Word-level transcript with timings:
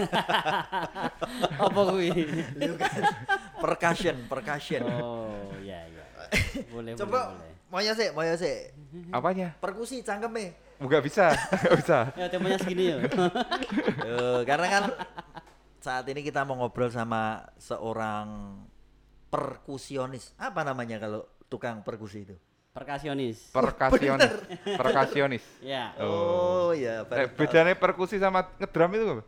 Apa 1.64 1.80
kuwi? 1.92 2.10
Lu 2.58 2.74
kan 2.76 3.00
percussion, 3.60 4.16
percussion. 4.26 4.82
Oh, 4.86 5.50
iya 5.60 5.84
iya. 5.86 6.04
Boleh 6.70 6.94
Coba 6.96 7.32
boleh. 7.32 7.36
boleh. 7.36 7.52
moyo 7.70 7.92
sih, 7.94 8.08
moyo 8.12 8.34
sih. 8.36 8.56
Apanya? 9.14 9.54
Perkusi 9.58 10.02
cangkeme. 10.02 10.56
Enggak 10.80 11.02
bisa, 11.04 11.30
enggak 11.32 11.76
bisa. 11.76 11.98
Ya 12.16 12.26
temanya 12.32 12.58
segini 12.58 12.84
ya. 12.90 12.96
Eh, 14.10 14.40
karena 14.48 14.66
kan 14.66 14.82
saat 15.78 16.04
ini 16.08 16.20
kita 16.20 16.42
mau 16.42 16.56
ngobrol 16.56 16.90
sama 16.90 17.44
seorang 17.60 18.58
perkusionis. 19.30 20.32
Apa 20.36 20.64
namanya 20.66 20.98
kalau 20.98 21.24
tukang 21.46 21.84
perkusi 21.84 22.26
itu? 22.26 22.36
Perkasionis. 22.70 23.50
Perkasionis. 23.50 24.30
Perkasionis. 24.78 25.44
Ya. 25.58 25.90
Oh, 25.98 26.70
iya. 26.70 27.02
Baru 27.02 27.26
tahu. 27.26 27.38
bedanya 27.42 27.74
perkusi 27.74 28.16
sama 28.22 28.46
ngedrum 28.58 28.90
itu 28.94 29.04
apa? 29.18 29.24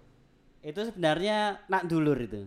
Itu 0.63 0.81
sebenarnya 0.85 1.59
nak 1.67 1.83
dulur 1.85 2.15
itu. 2.17 2.47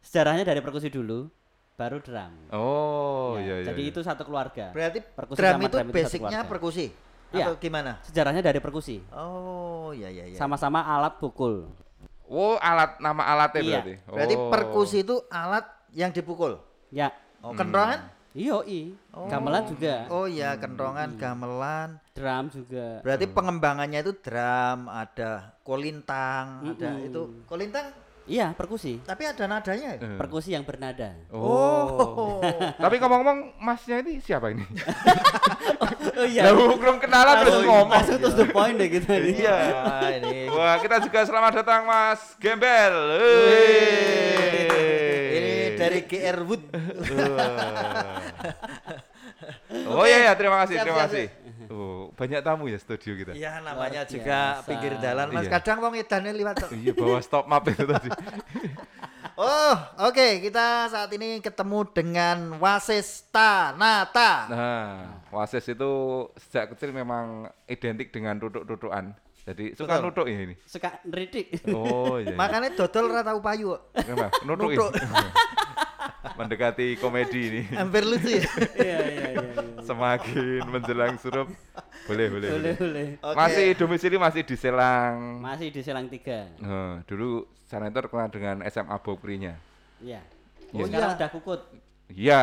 Sejarahnya 0.00 0.44
dari 0.44 0.60
perkusi 0.60 0.88
dulu, 0.88 1.28
baru 1.74 2.00
drum. 2.00 2.32
Oh, 2.52 3.36
Ya, 3.36 3.40
iya 3.40 3.54
iya. 3.60 3.66
Jadi 3.72 3.82
iya. 3.82 3.90
itu 3.92 4.00
satu 4.00 4.22
keluarga. 4.22 4.68
Berarti 4.70 5.00
Perkusi 5.00 5.38
drum 5.38 5.50
sama 5.50 5.62
itu 5.62 5.68
drum 5.70 5.80
itu 5.82 5.92
satu 5.92 6.04
basicnya 6.04 6.28
keluarga. 6.38 6.50
perkusi 6.50 6.86
Iya. 7.30 7.44
atau 7.46 7.54
gimana? 7.56 7.92
Sejarahnya 8.02 8.42
dari 8.42 8.58
perkusi. 8.58 8.96
Oh, 9.12 9.92
iya 9.92 10.08
iya 10.08 10.24
iya. 10.28 10.36
Sama-sama 10.36 10.82
alat 10.82 11.16
pukul. 11.16 11.68
Oh, 12.26 12.56
alat 12.58 12.98
nama 12.98 13.22
alatnya 13.24 13.60
Iya. 13.60 13.70
berarti. 13.72 13.94
Berarti 14.06 14.34
Oh. 14.36 14.48
perkusi 14.50 14.96
itu 15.00 15.16
alat 15.28 15.64
yang 15.92 16.10
dipukul. 16.10 16.60
Ya. 16.90 17.14
Oh, 17.40 17.54
kentongan? 17.54 18.12
Iyo 18.30 18.62
i. 18.62 18.94
Gamelan 19.26 19.66
juga. 19.66 20.06
Oh 20.06 20.30
iya, 20.30 20.54
kentongan, 20.54 21.18
gamelan. 21.18 21.98
Drum 22.14 22.46
juga. 22.46 23.02
Berarti 23.02 23.26
pengembangannya 23.26 24.06
itu 24.06 24.14
drum, 24.22 24.86
ada 24.86 25.50
kolintang, 25.66 26.62
ada 26.62 26.88
Mm-mm. 26.94 27.08
itu 27.10 27.22
kolintang 27.44 27.90
Iya, 28.30 28.54
perkusi. 28.54 29.02
tapi 29.02 29.26
ada 29.26 29.42
nadanya. 29.50 29.98
ya? 29.98 30.06
Eh. 30.06 30.14
Perkusi 30.14 30.54
yang 30.54 30.62
bernada. 30.62 31.18
Oh. 31.34 32.38
Tapi 32.84 33.02
ngomong-ngomong 33.02 33.58
masnya 33.58 33.98
ini 34.06 34.22
siapa 34.22 34.54
ini? 34.54 34.62
Oh 36.20 36.28
Lah 36.28 36.52
belum 36.52 37.00
kenalan 37.00 37.34
terus 37.40 37.64
ngomong. 37.64 37.88
Langsung 37.88 38.20
terus 38.20 38.36
the 38.36 38.44
point 38.52 38.76
deh 38.76 38.92
kita 38.92 39.16
ini. 39.16 39.40
Iya, 39.40 39.56
ini. 40.20 40.52
Wah, 40.52 40.76
kita 40.76 41.00
juga 41.00 41.24
selamat 41.24 41.64
datang 41.64 41.88
Mas 41.88 42.36
Gembel. 42.36 42.92
Ini 44.44 44.69
dari 45.90 46.02
GR 46.06 46.38
Wood. 46.46 46.62
Oh 49.90 50.04
iya 50.06 50.30
ya, 50.30 50.32
terima 50.38 50.62
kasih, 50.62 50.74
Siap, 50.78 50.84
terima 50.86 50.98
siap, 51.02 51.10
kasih. 51.10 51.26
Oh, 51.70 52.10
banyak 52.14 52.40
tamu 52.42 52.66
ya 52.66 52.78
studio 52.78 53.12
kita. 53.14 53.32
Iya, 53.32 53.62
namanya 53.62 54.02
Luar 54.02 54.10
juga 54.10 54.38
biasa. 54.58 54.66
pinggir 54.66 54.92
jalan. 54.98 55.26
Mas 55.30 55.46
Iya. 55.46 55.52
kadang 55.54 55.78
wong 55.80 55.94
edane 55.94 56.30
liwat. 56.30 56.56
tok. 56.58 56.70
Iya, 56.74 56.92
bawa 56.94 57.18
stop 57.20 57.44
map 57.46 57.64
itu 57.66 57.84
tadi. 57.84 58.10
Oh, 59.40 59.72
oke, 60.04 60.44
kita 60.44 60.92
saat 60.92 61.08
ini 61.16 61.40
ketemu 61.40 61.88
dengan 61.96 62.60
Wasis 62.60 63.24
Tanata. 63.32 64.52
Nah, 64.52 64.88
Wasis 65.32 65.64
itu 65.64 65.92
sejak 66.36 66.76
kecil 66.76 66.92
memang 66.92 67.48
identik 67.64 68.12
dengan 68.12 68.36
tutuk-tutukan. 68.36 69.16
Jadi 69.40 69.64
suka 69.72 69.98
Betul. 69.98 70.04
nutuk 70.12 70.26
ya 70.28 70.38
ini. 70.44 70.54
Suka 70.68 70.90
ngeridik. 71.02 71.46
Oh 71.72 72.20
iya. 72.20 72.36
Makanya 72.36 72.76
dodol 72.76 73.08
ora 73.08 73.22
tau 73.24 73.40
payu 73.40 73.72
kok. 73.72 73.80
Kenapa? 74.04 74.28
Nutuk. 74.44 74.70
Nutuk. 74.76 74.90
ya? 74.94 75.08
Mendekati 76.38 76.86
komedi 77.00 77.40
ini. 77.48 77.62
Hampir 77.72 78.04
lucu 78.04 78.40
ya. 78.40 78.44
Iya 78.76 78.98
iya 79.00 79.28
iya. 79.36 79.42
iya. 79.52 79.82
Semakin 79.84 80.62
menjelang 80.68 81.16
surup. 81.16 81.48
Boleh, 82.08 82.26
boleh, 82.28 82.48
Boleh 82.48 82.74
boleh. 82.74 82.74
boleh. 82.76 83.06
Oke. 83.24 83.36
Masih 83.36 83.66
domisili 83.76 84.16
masih 84.16 84.42
di 84.44 84.56
Selang. 84.56 85.40
Masih 85.40 85.68
di 85.72 85.80
Selang 85.80 86.06
3. 86.08 86.60
Nah, 86.60 86.94
dulu 87.04 87.44
sana 87.68 87.88
itu 87.88 87.96
terkenal 87.96 88.28
dengan 88.32 88.56
SMA 88.68 88.96
Bokprinya. 89.00 89.54
Iya. 90.00 90.20
Oh, 90.72 90.86
Sekarang 90.86 91.12
iya. 91.12 91.18
udah 91.18 91.28
kukut. 91.32 91.60
Iya, 92.10 92.42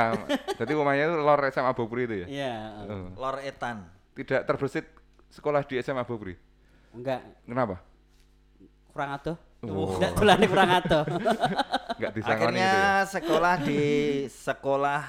jadi 0.56 0.72
rumahnya 0.79 1.12
itu 1.12 1.16
lor 1.19 1.44
SMA 1.52 1.72
Bokri 1.75 2.08
itu 2.08 2.16
ya. 2.24 2.28
Iya. 2.28 2.53
Oh. 2.88 3.08
Lor 3.19 3.44
Etan. 3.44 3.84
Tidak 4.16 4.47
terbesit 4.47 4.88
sekolah 5.28 5.68
di 5.68 5.75
SMA 5.84 6.08
Bokri. 6.08 6.40
Enggak 6.97 7.22
Kenapa? 7.46 7.75
kurang 8.90 9.09
atuh. 9.13 9.38
Oh. 9.62 9.94
Enggak 9.97 10.12
tulane 10.18 10.46
kurang 10.50 10.69
atuh. 10.74 11.03
Enggak 11.97 12.12
disangoni 12.18 12.58
Akhirnya 12.58 12.69
itu 12.69 12.78
ya. 12.81 13.06
sekolah 13.06 13.56
di 13.62 13.81
sekolah 14.25 15.02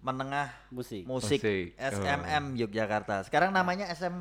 menengah 0.00 0.48
Musik. 0.70 1.02
musik 1.04 1.40
Musik. 1.42 1.76
SMM 1.76 2.44
Yogyakarta. 2.56 3.26
Sekarang 3.28 3.52
namanya 3.52 3.88
SM 3.92 4.14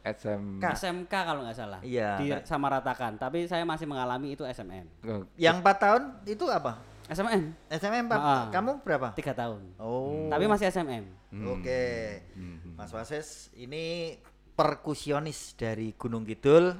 SM 0.00 0.42
Kak. 0.64 0.80
SMK 0.80 1.12
kalau 1.12 1.44
nggak 1.44 1.56
salah. 1.56 1.80
Iya. 1.82 2.16
Disamaratakan. 2.20 3.20
Tapi 3.20 3.44
saya 3.44 3.66
masih 3.66 3.84
mengalami 3.84 4.32
itu 4.32 4.46
SMM. 4.46 4.86
Oh, 5.04 5.22
yang 5.36 5.60
4 5.60 5.76
tahun 5.76 6.02
itu 6.24 6.44
apa? 6.48 6.80
SMM 7.10 7.42
SMM 7.68 8.06
4. 8.06 8.14
Ah. 8.14 8.46
Kamu 8.54 8.86
berapa? 8.86 9.10
tiga 9.18 9.34
tahun. 9.34 9.74
Oh. 9.82 10.30
Tapi 10.30 10.46
masih 10.46 10.70
SMM. 10.70 11.04
hmm. 11.34 11.46
Oke. 11.58 11.82
Hmm. 12.38 12.78
Mas 12.78 12.94
Wasis 12.94 13.50
ini 13.52 14.16
perkusionis 14.60 15.56
dari 15.56 15.96
Gunung 15.96 16.28
Kidul. 16.28 16.76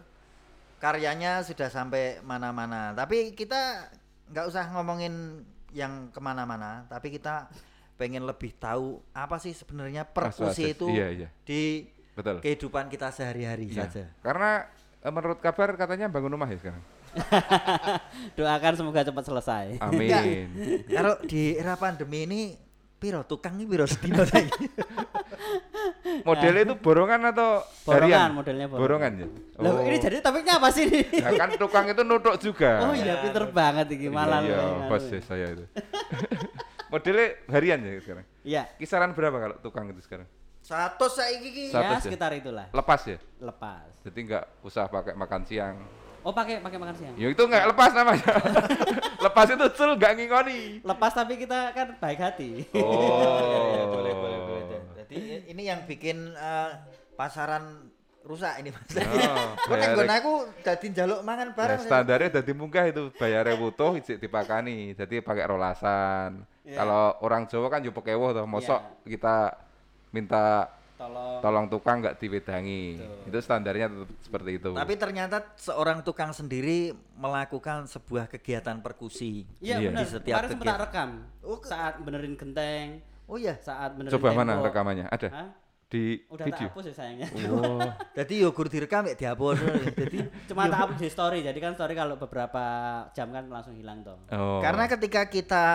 Karyanya 0.76 1.40
sudah 1.40 1.72
sampai 1.72 2.20
mana-mana. 2.20 2.92
Tapi 2.92 3.32
kita 3.32 3.88
nggak 4.28 4.44
usah 4.44 4.68
ngomongin 4.76 5.40
yang 5.72 6.12
ke 6.12 6.20
mana-mana. 6.20 6.84
Tapi 6.92 7.08
kita 7.08 7.48
pengen 7.96 8.28
lebih 8.28 8.52
tahu 8.56 9.00
apa 9.16 9.40
sih 9.40 9.56
sebenarnya 9.56 10.04
perkusi 10.04 10.76
itu 10.76 10.88
Iya, 10.92 11.08
iya. 11.12 11.28
di 11.44 11.88
Betul. 12.12 12.40
kehidupan 12.44 12.92
kita 12.92 13.12
sehari-hari 13.12 13.68
Iya. 13.72 13.88
saja. 13.88 14.04
Karena 14.20 14.68
eh, 15.00 15.12
menurut 15.12 15.40
kabar 15.40 15.72
katanya 15.76 16.12
bangun 16.12 16.36
rumah 16.36 16.48
ya 16.52 16.60
sekarang. 16.60 16.84
Doakan 18.36 18.74
semoga 18.76 19.00
cepat 19.04 19.24
selesai. 19.24 19.66
Amin. 19.80 20.84
Kalau 20.84 21.16
di 21.24 21.56
era 21.56 21.76
pandemi 21.80 22.28
ini 22.28 22.40
piro 23.00 23.24
tukang 23.24 23.56
ini 23.56 23.64
piro 23.64 23.88
sedino? 23.88 24.20
Modelnya 26.28 26.62
itu 26.68 26.74
borongan 26.78 27.20
atau 27.32 27.64
Borongan, 27.84 28.06
harian? 28.06 28.30
modelnya 28.36 28.66
borongan. 28.68 28.82
Borongan 28.84 29.12
ya. 29.16 29.26
Loh, 29.60 29.74
ini 29.84 29.96
jadi 30.00 30.16
topiknya 30.20 30.54
apa 30.60 30.68
sih 30.72 30.82
ini? 30.88 31.00
Nah, 31.20 31.32
kan 31.36 31.48
tukang 31.56 31.84
itu 31.88 32.02
nutuk 32.04 32.34
juga. 32.40 32.72
Oh 32.90 32.94
iya, 32.96 33.14
pinter 33.22 33.44
banget 33.52 33.86
ini 33.94 34.08
malah. 34.08 34.40
Iya, 34.42 34.56
lu, 34.56 34.88
bos 34.90 35.04
anu. 35.04 35.14
ya 35.16 35.20
saya 35.24 35.46
itu. 35.52 35.64
Modelnya 36.92 37.26
harian 37.54 37.78
ya 37.86 37.92
sekarang. 38.02 38.26
Iya. 38.42 38.62
Kisaran 38.76 39.10
berapa 39.14 39.36
kalau 39.38 39.56
tukang 39.62 39.86
itu 39.90 40.02
sekarang? 40.02 40.26
Satu 40.60 41.06
saiki 41.06 41.48
iki. 41.50 41.64
Ya 41.70 41.96
aja. 41.96 42.02
sekitar 42.02 42.34
itulah. 42.34 42.66
Lepas 42.74 43.00
ya. 43.06 43.18
Lepas. 43.38 43.86
Jadi 44.04 44.18
nggak 44.26 44.44
usah 44.66 44.90
pakai 44.90 45.14
makan 45.14 45.42
siang. 45.46 45.76
Oh 46.20 46.34
pakai 46.36 46.60
pakai 46.60 46.76
makan 46.76 46.94
siang. 46.98 47.14
Ya 47.16 47.32
itu 47.32 47.42
nggak 47.42 47.64
lepas 47.72 47.90
namanya. 47.96 48.32
lepas 49.24 49.46
itu 49.48 49.66
sul 49.72 49.96
nggak 49.96 50.12
ngingoni. 50.18 50.60
Lepas 50.84 51.12
tapi 51.16 51.40
kita 51.40 51.72
kan 51.72 51.96
baik 51.96 52.18
hati. 52.20 52.66
Oh. 52.76 53.88
boleh 53.88 54.12
boleh 54.12 54.38
boleh. 54.44 54.60
Jadi 55.10 55.20
ini 55.46 55.62
yang 55.62 55.82
bikin 55.84 56.16
eh, 56.30 56.70
pasaran 57.14 57.90
rusak 58.20 58.52
ini 58.56 58.70
Mas. 58.70 58.84
Oh, 58.94 59.56
bayar- 59.70 59.92
nggon 59.92 60.10
aku 60.12 60.32
dadi 60.60 60.86
njaluk 60.88 61.20
mangan 61.20 61.48
Ya, 61.48 61.56
bareng. 61.56 61.80
standarnya 61.82 62.28
dari 62.32 62.52
munggah 62.52 62.84
itu 62.86 63.02
bayarnya 63.12 63.56
butuh 63.56 63.96
ijik 63.96 64.16
dipakani. 64.18 64.92
Jadi 64.92 65.18
pakai 65.18 65.44
rolasan. 65.44 66.44
Iya. 66.62 66.76
Kalau 66.78 67.18
orang 67.20 67.44
Jawa 67.44 67.66
kan 67.68 67.80
yo 67.80 67.90
pekewo 67.90 68.30
toh, 68.30 68.44
mosok 68.44 68.78
kita 69.02 69.56
minta 70.10 70.68
Tolong. 70.94 71.40
tolong 71.40 71.66
tukang 71.66 71.96
nggak 71.98 72.20
diwedangi. 72.20 73.00
Betul. 73.00 73.26
Itu 73.26 73.38
standarnya 73.40 73.86
tetap 73.88 74.08
seperti 74.20 74.50
itu. 74.54 74.70
Tapi 74.70 74.94
ternyata 74.94 75.36
seorang 75.56 75.98
tukang 76.00 76.30
sendiri 76.30 76.92
melakukan 77.16 77.88
sebuah 77.88 78.28
kegiatan 78.28 78.78
perkusi. 78.78 79.48
Iya 79.58 79.80
Iya. 79.80 79.88
benar. 79.90 79.98
Di 79.98 80.06
setiap 80.06 80.36
Kemarin 80.36 80.50
sempat 80.50 80.60
kegiatan. 80.62 80.84
rekam. 80.84 81.10
Oh, 81.40 81.56
ke- 81.56 81.66
Saat 81.66 81.94
benerin 81.98 82.36
genteng, 82.36 83.00
Oh 83.30 83.38
iya. 83.38 83.54
saat 83.56 83.94
benerin 83.94 84.10
Coba 84.12 84.34
mana 84.34 84.52
tembok. 84.52 84.66
rekamannya? 84.66 85.06
Ada 85.06 85.28
Hah? 85.30 85.48
di 85.86 86.22
Udah 86.26 86.46
video. 86.46 86.58
tak 86.60 86.70
hapus 86.70 86.84
ya 86.84 86.94
sayangnya. 86.94 87.26
Oh. 87.46 87.82
Jadi 88.18 88.34
yogur 88.40 88.66
direkam 88.66 89.02
ya 89.04 89.14
dihapus. 89.14 89.58
Jadi 89.92 90.18
Cuma 90.46 90.66
tak 90.66 90.78
hapus 90.80 90.98
di 90.98 91.08
story. 91.08 91.38
Jadi 91.40 91.58
kan 91.58 91.72
story 91.72 91.94
kalau 91.94 92.14
beberapa 92.16 92.62
jam 93.10 93.30
kan 93.30 93.46
langsung 93.46 93.74
hilang 93.74 94.02
toh. 94.02 94.18
Oh. 94.28 94.58
Karena 94.58 94.86
ketika 94.86 95.26
kita 95.26 95.66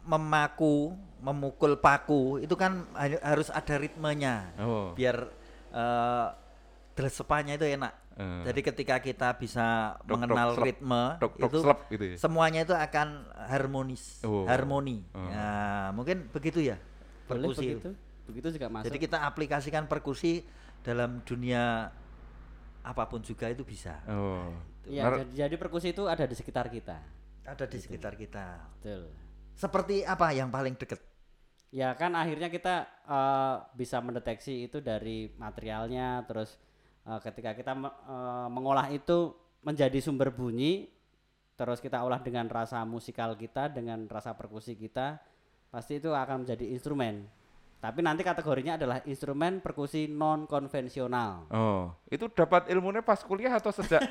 memaku, 0.00 0.90
memukul 1.18 1.76
paku 1.76 2.38
itu 2.38 2.54
kan 2.54 2.86
ha- 2.92 3.22
harus 3.24 3.48
ada 3.48 3.74
ritmenya. 3.76 4.54
Oh. 4.56 4.90
Biar 4.92 5.16
eh 5.70 6.26
delesepannya 6.92 7.54
itu 7.54 7.66
enak. 7.66 7.92
Eh. 8.12 8.42
Jadi 8.44 8.60
ketika 8.62 8.96
kita 8.98 9.28
bisa 9.34 9.96
Dok, 9.96 10.04
dok, 10.04 10.12
mengenal 10.12 10.48
slep. 10.52 10.66
ritme 10.66 11.02
Dok, 11.16 11.32
dok, 11.32 11.48
itu 11.48 11.58
slep 11.58 11.78
gitu 11.88 12.04
ya? 12.04 12.16
semuanya 12.18 12.60
itu 12.62 12.74
akan 12.74 13.08
harmonis, 13.48 14.20
Oh. 14.22 14.44
harmoni. 14.44 15.06
Oh. 15.10 15.24
Nah, 15.24 15.90
mungkin 15.90 16.28
begitu 16.28 16.60
ya. 16.60 16.76
Boleh 17.30 17.48
Perkusi. 17.50 17.66
begitu. 17.70 17.90
Begitu 18.26 18.48
juga 18.58 18.66
masuk. 18.70 18.86
Jadi 18.90 18.98
kita 18.98 19.18
aplikasikan 19.26 19.84
perkusi 19.86 20.42
dalam 20.82 21.22
dunia 21.22 21.90
apa 22.80 23.04
pun 23.06 23.20
juga 23.20 23.46
itu 23.50 23.62
bisa. 23.62 24.00
Oh. 24.08 24.50
Iya, 24.88 25.02
Nar- 25.06 25.18
jadi, 25.22 25.32
jadi 25.46 25.54
perkusi 25.60 25.92
itu 25.92 26.08
ada 26.08 26.24
di 26.24 26.34
sekitar 26.34 26.66
kita. 26.72 26.98
Ada 27.44 27.64
di 27.68 27.78
sekitar 27.78 28.16
kita. 28.16 28.58
Betul. 28.80 29.12
Seperti 29.54 30.02
apa 30.06 30.32
yang 30.32 30.48
paling 30.48 30.74
dekat? 30.78 30.98
Ya 31.70 31.94
kan 31.94 32.18
akhirnya 32.18 32.50
kita 32.50 32.88
eh, 33.06 33.56
bisa 33.78 34.02
mendeteksi 34.02 34.66
itu 34.66 34.82
dari 34.82 35.30
materialnya 35.38 36.26
terus 36.26 36.58
eh, 37.06 37.20
ketika 37.22 37.54
kita 37.54 37.72
me- 37.76 37.94
eh, 37.94 38.48
mengolah 38.50 38.90
itu 38.90 39.36
menjadi 39.62 40.00
sumber 40.00 40.32
bunyi 40.32 40.88
terus 41.60 41.76
kita 41.76 42.00
olah 42.00 42.24
dengan 42.24 42.48
rasa 42.48 42.80
musikal 42.88 43.36
kita, 43.36 43.68
dengan 43.68 44.08
rasa 44.08 44.32
perkusi 44.32 44.80
kita, 44.80 45.20
pasti 45.70 45.96
itu 45.96 46.10
akan 46.10 46.42
menjadi 46.42 46.66
instrumen. 46.68 47.24
Tapi 47.80 48.04
nanti 48.04 48.20
kategorinya 48.20 48.76
adalah 48.76 49.00
instrumen 49.02 49.58
perkusi 49.58 50.04
non 50.04 50.44
konvensional. 50.44 51.48
Oh, 51.48 51.88
itu 52.06 52.28
dapat 52.28 52.68
ilmunya 52.68 53.00
pas 53.00 53.22
kuliah 53.22 53.56
atau 53.56 53.72
sejak 53.72 54.04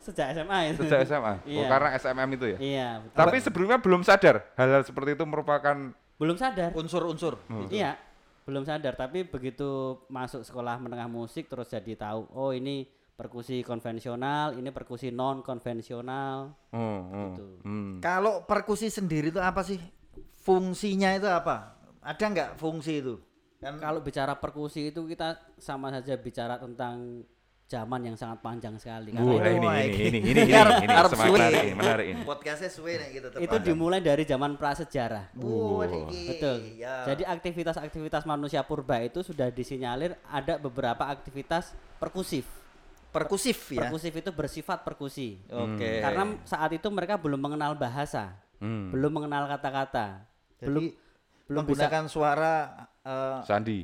Sejak 0.00 0.32
SMA 0.32 0.72
itu. 0.72 0.82
sejak 0.82 1.04
SMA? 1.04 1.34
Oh, 1.36 1.46
Iya. 1.46 1.66
karena 1.68 1.88
SMM 1.94 2.28
itu 2.34 2.46
ya. 2.48 2.58
Iya, 2.58 2.88
betul. 3.04 3.16
Tapi 3.20 3.36
sebelumnya 3.38 3.78
belum 3.78 4.02
sadar 4.02 4.36
hal-hal 4.56 4.82
seperti 4.82 5.14
itu 5.14 5.24
merupakan 5.24 5.76
belum 6.16 6.36
sadar. 6.36 6.72
Unsur-unsur. 6.74 7.36
Iya, 7.68 7.94
belum 8.44 8.64
sadar. 8.64 8.96
Tapi 8.96 9.22
begitu 9.22 10.00
masuk 10.08 10.42
sekolah 10.42 10.80
menengah 10.80 11.06
musik 11.06 11.46
terus 11.46 11.68
jadi 11.68 11.94
tahu, 11.94 12.26
oh 12.32 12.50
ini 12.50 12.88
perkusi 13.14 13.60
konvensional, 13.60 14.56
ini 14.56 14.72
perkusi 14.72 15.12
non 15.12 15.44
konvensional. 15.44 16.56
oh, 16.72 16.80
oh. 17.06 17.28
Gitu. 17.30 17.46
Hmm. 17.62 18.00
Kalau 18.00 18.42
perkusi 18.42 18.88
sendiri 18.88 19.28
itu 19.28 19.38
apa 19.38 19.60
sih? 19.60 19.78
Fungsinya 20.40 21.12
itu 21.12 21.28
apa? 21.28 21.76
Ada 22.00 22.24
nggak 22.24 22.50
fungsi 22.56 22.98
itu? 22.98 23.20
Kan 23.60 23.76
Kalau 23.76 24.00
bicara 24.00 24.32
perkusi 24.34 24.88
itu 24.88 25.04
kita 25.04 25.36
sama 25.54 25.92
saja 25.92 26.16
bicara 26.16 26.56
tentang 26.56 27.20
zaman 27.68 28.02
yang 28.02 28.16
sangat 28.16 28.40
panjang 28.40 28.74
sekali. 28.74 29.12
Karena 29.12 29.20
Wah, 29.22 29.36
itu, 29.36 29.52
ini, 29.52 29.68
ini, 29.68 29.84
ini. 30.10 30.18
ini, 30.18 30.18
ini, 30.18 30.42
ini, 30.42 30.42
ini, 30.42 30.96
semangat 31.06 31.12
suwe. 31.14 31.36
menarik 31.38 31.60
ini, 31.60 31.74
menarik 31.76 32.06
ini. 32.08 32.22
podcastnya 32.24 32.66
suwe 32.66 32.92
nih 32.96 33.08
gitu 33.14 33.26
itu 33.38 33.56
dimulai 33.62 34.00
dari 34.00 34.24
zaman 34.24 34.56
prasejarah. 34.56 35.36
Oh, 35.38 35.78
Wow. 35.78 36.08
iki. 36.08 36.22
Betul. 36.26 36.56
Ya. 36.80 37.04
Jadi 37.06 37.22
aktivitas-aktivitas 37.22 38.24
manusia 38.24 38.64
purba 38.64 38.98
itu 38.98 39.20
sudah 39.20 39.52
disinyalir 39.52 40.16
ada 40.24 40.56
beberapa 40.56 41.04
aktivitas 41.06 41.70
perkusif. 41.96 42.48
perkusif 43.10 43.58
ya. 43.70 43.82
Perkusif 43.84 44.14
itu 44.14 44.30
bersifat 44.30 44.82
perkusi. 44.82 45.42
Oke. 45.46 45.98
Karena 45.98 46.38
saat 46.46 46.70
itu 46.70 46.86
mereka 46.88 47.18
belum 47.18 47.38
mengenal 47.38 47.74
bahasa, 47.74 48.38
Hmm. 48.56 48.94
belum 48.94 49.10
mengenal 49.10 49.46
kata-kata, 49.48 50.29
Jadi, 50.60 50.68
belum 50.68 50.84
belum 51.50 51.64
bisa 51.66 51.88
menggunakan 51.88 52.04
suara 52.06 52.54
eh, 53.02 53.38
Sandi. 53.42 53.80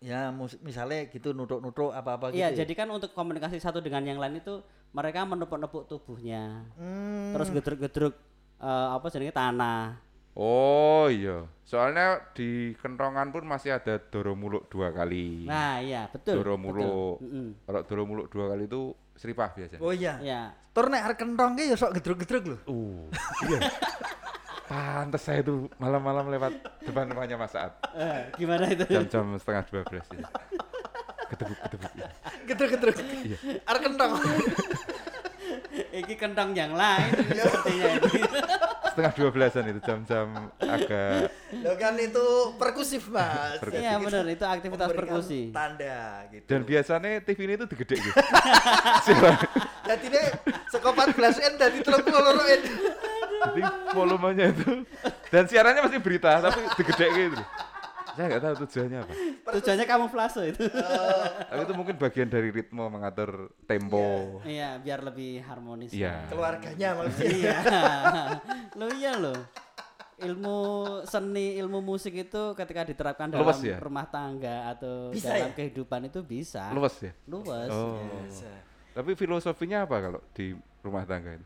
ya 0.00 0.30
mus- 0.30 0.60
misalnya 0.62 1.08
gitu 1.10 1.34
nutuk-nutuk 1.34 1.90
apa-apa 1.90 2.30
gitu. 2.30 2.38
Iya, 2.40 2.54
ya? 2.54 2.62
jadi 2.64 2.72
kan 2.72 2.88
untuk 2.94 3.10
komunikasi 3.12 3.58
satu 3.58 3.82
dengan 3.82 4.06
yang 4.06 4.22
lain 4.22 4.38
itu 4.38 4.62
mereka 4.94 5.26
menepuk-nepuk 5.26 5.90
tubuhnya, 5.90 6.64
Hmm, 6.78 7.34
terus 7.34 7.50
gedruk-gedruk 7.52 8.14
eh, 8.62 8.88
apa 8.96 9.06
jenenge 9.12 9.34
tanah. 9.34 10.06
Oh 10.36 11.08
iya, 11.08 11.48
soalnya 11.64 12.20
di 12.36 12.76
kentongan 12.76 13.32
pun 13.32 13.48
masih 13.48 13.72
ada 13.72 13.96
doro 13.96 14.36
muluk 14.36 14.68
dua 14.68 14.92
kali. 14.92 15.48
Nah, 15.48 15.80
iya, 15.80 16.12
betul. 16.12 16.44
doro 16.44 16.60
betul. 16.60 16.64
muluk. 16.68 17.16
Mm-mm. 17.24 17.46
Kalau 17.64 17.80
doro 17.88 18.02
muluk 18.04 18.26
dua 18.28 18.52
kali 18.52 18.68
itu 18.68 18.92
seripah 19.16 19.56
biasa. 19.56 19.80
Oh 19.80 19.96
iya. 19.96 20.20
Iya. 20.20 20.52
Tur 20.76 20.92
nek 20.92 21.16
kentong 21.16 21.56
ya 21.56 21.72
sok 21.72 21.96
gedruk-gedruk 21.96 22.52
lho. 22.52 22.58
Uh, 22.68 23.08
iya. 23.48 23.64
Pantes 24.66 25.22
saya 25.22 25.46
tuh 25.46 25.70
malam-malam 25.78 26.26
lewat 26.26 26.52
depan 26.82 27.06
rumahnya 27.06 27.38
Mas 27.38 27.54
Saat. 27.54 27.78
Eh, 27.94 28.34
gimana 28.34 28.66
itu? 28.66 28.82
Jam-jam 28.90 29.38
setengah 29.38 29.62
dua 29.70 29.82
belas 29.86 30.06
itu. 30.10 30.26
Ketebuk, 31.30 31.58
ketebuk. 31.62 31.90
Gedruk-gedruk. 32.50 32.96
Iya. 32.98 33.38
Arek 33.62 33.82
kentong. 33.86 34.12
Iki 35.96 36.14
kentang 36.18 36.50
yang 36.52 36.74
lain 36.74 37.10
ini 37.14 37.38
sepertinya 37.38 37.86
ini. 37.94 38.20
Setengah 38.90 39.12
dua 39.14 39.28
belasan 39.30 39.64
itu 39.70 39.80
jam-jam 39.86 40.26
agak 40.58 41.30
Loh 41.62 41.76
kan 41.78 41.94
itu 42.00 42.26
perkusif, 42.58 43.06
Mas. 43.12 43.62
Perkusif. 43.62 43.86
Iya 43.86 44.02
benar, 44.02 44.24
itu 44.26 44.44
aktivitas 44.44 44.88
perkusi. 44.90 45.54
Tanda 45.54 46.26
gitu. 46.34 46.46
dan 46.48 46.60
biasanya 46.66 47.22
TV 47.22 47.38
ini 47.46 47.54
tuh 47.54 47.68
digede 47.70 47.96
gitu. 48.02 48.18
Jadi 49.86 50.04
deh 50.10 50.26
saka 50.74 50.88
14 50.90 51.14
n 51.38 51.52
dadi 51.54 51.78
32 51.86 52.02
n. 52.58 52.62
Jadi 53.52 53.62
volumenya 53.94 54.46
itu 54.50 54.82
dan 55.30 55.44
siarannya 55.46 55.82
masih 55.86 56.00
berita 56.02 56.38
tapi 56.42 56.60
digede 56.78 57.06
gitu. 57.14 57.44
Saya 58.16 58.32
nggak 58.32 58.42
tahu 58.48 58.54
tujuannya 58.64 58.98
apa. 59.04 59.12
Tujuannya 59.60 59.84
kamuflase 59.84 60.42
itu. 60.48 60.64
Tapi 61.52 61.60
itu 61.68 61.74
mungkin 61.76 62.00
bagian 62.00 62.32
dari 62.32 62.48
ritme 62.48 62.88
mengatur 62.88 63.52
tempo. 63.68 64.40
Iya, 64.40 64.80
biar 64.80 65.04
lebih 65.04 65.44
harmonis. 65.44 65.92
Iya. 65.92 66.24
Keluarganya 66.32 66.96
maksudnya. 66.96 67.28
Iya. 67.36 67.58
lo 68.72 68.86
iya 68.96 69.12
lo. 69.20 69.36
Ilmu 70.16 70.58
seni, 71.04 71.60
ilmu 71.60 71.84
musik 71.84 72.16
itu 72.16 72.56
ketika 72.56 72.88
diterapkan 72.88 73.28
dalam 73.28 73.44
Luas 73.44 73.60
ya? 73.60 73.76
rumah 73.76 74.08
tangga 74.08 74.72
atau 74.72 75.12
Bisa 75.12 75.36
dalam 75.36 75.52
ya? 75.52 75.56
kehidupan 75.60 76.08
itu 76.08 76.24
bisa. 76.24 76.72
Luas 76.72 76.96
ya? 77.04 77.12
Luas. 77.28 77.68
Oh. 77.68 78.00
Tapi 78.96 79.12
filosofinya 79.12 79.84
apa 79.84 80.00
kalau 80.00 80.24
di 80.32 80.56
rumah 80.80 81.04
tangga 81.04 81.36
itu? 81.36 81.44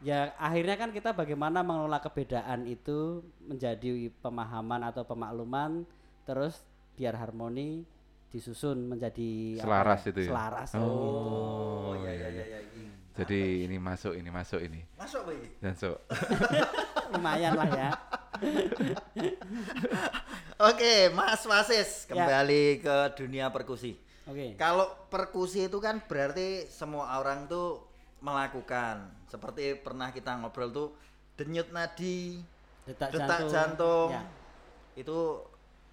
Ya 0.00 0.32
akhirnya 0.40 0.80
kan 0.80 0.90
kita 0.90 1.12
bagaimana 1.12 1.60
mengelola 1.60 2.00
kebedaan 2.00 2.64
itu 2.64 3.20
menjadi 3.44 4.08
pemahaman 4.20 4.80
atau 4.82 5.04
pemakluman 5.04 5.84
terus 6.24 6.56
biar 6.96 7.12
harmoni 7.16 7.84
disusun 8.30 8.88
menjadi 8.88 9.60
apa 9.60 9.64
Selaras 9.66 10.00
itu 10.06 10.20
ya? 10.24 10.30
Selaras 10.32 10.70
Oh, 10.74 11.92
gitu. 11.92 12.06
iya 12.06 12.12
iya 12.16 12.28
iya 12.30 12.44
iya. 12.64 12.88
Jadi 13.10 13.40
ini 13.68 13.76
masuk, 13.76 14.16
ini 14.16 14.30
masuk 14.32 14.60
ini. 14.62 14.80
Masuk 14.96 15.28
iki? 15.28 15.48
Dan 15.60 15.74
so, 15.76 15.98
Lumayan 17.12 17.52
lah 17.58 17.68
ya. 17.68 17.90
Oke, 20.70 21.10
Mas 21.12 21.42
Wasis, 21.44 22.06
Ya. 22.06 22.14
kembali 22.14 22.80
ke 22.80 22.96
dunia 23.16 23.50
perkusi. 23.50 23.98
Oke. 24.24 24.54
Kalau 24.56 24.86
perkusi 25.10 25.66
itu 25.66 25.76
kan 25.82 26.00
berarti 26.00 26.64
semua 26.70 27.18
orang 27.18 27.44
tuh 27.44 27.82
melakukan. 28.20 29.08
Seperti 29.26 29.76
pernah 29.80 30.12
kita 30.12 30.36
ngobrol 30.38 30.70
tuh 30.70 30.88
denyut 31.36 31.72
nadi, 31.72 32.40
Detak, 32.84 33.08
detak 33.16 33.38
jantung. 33.48 34.12
Ya. 34.12 34.22
Itu 34.96 35.44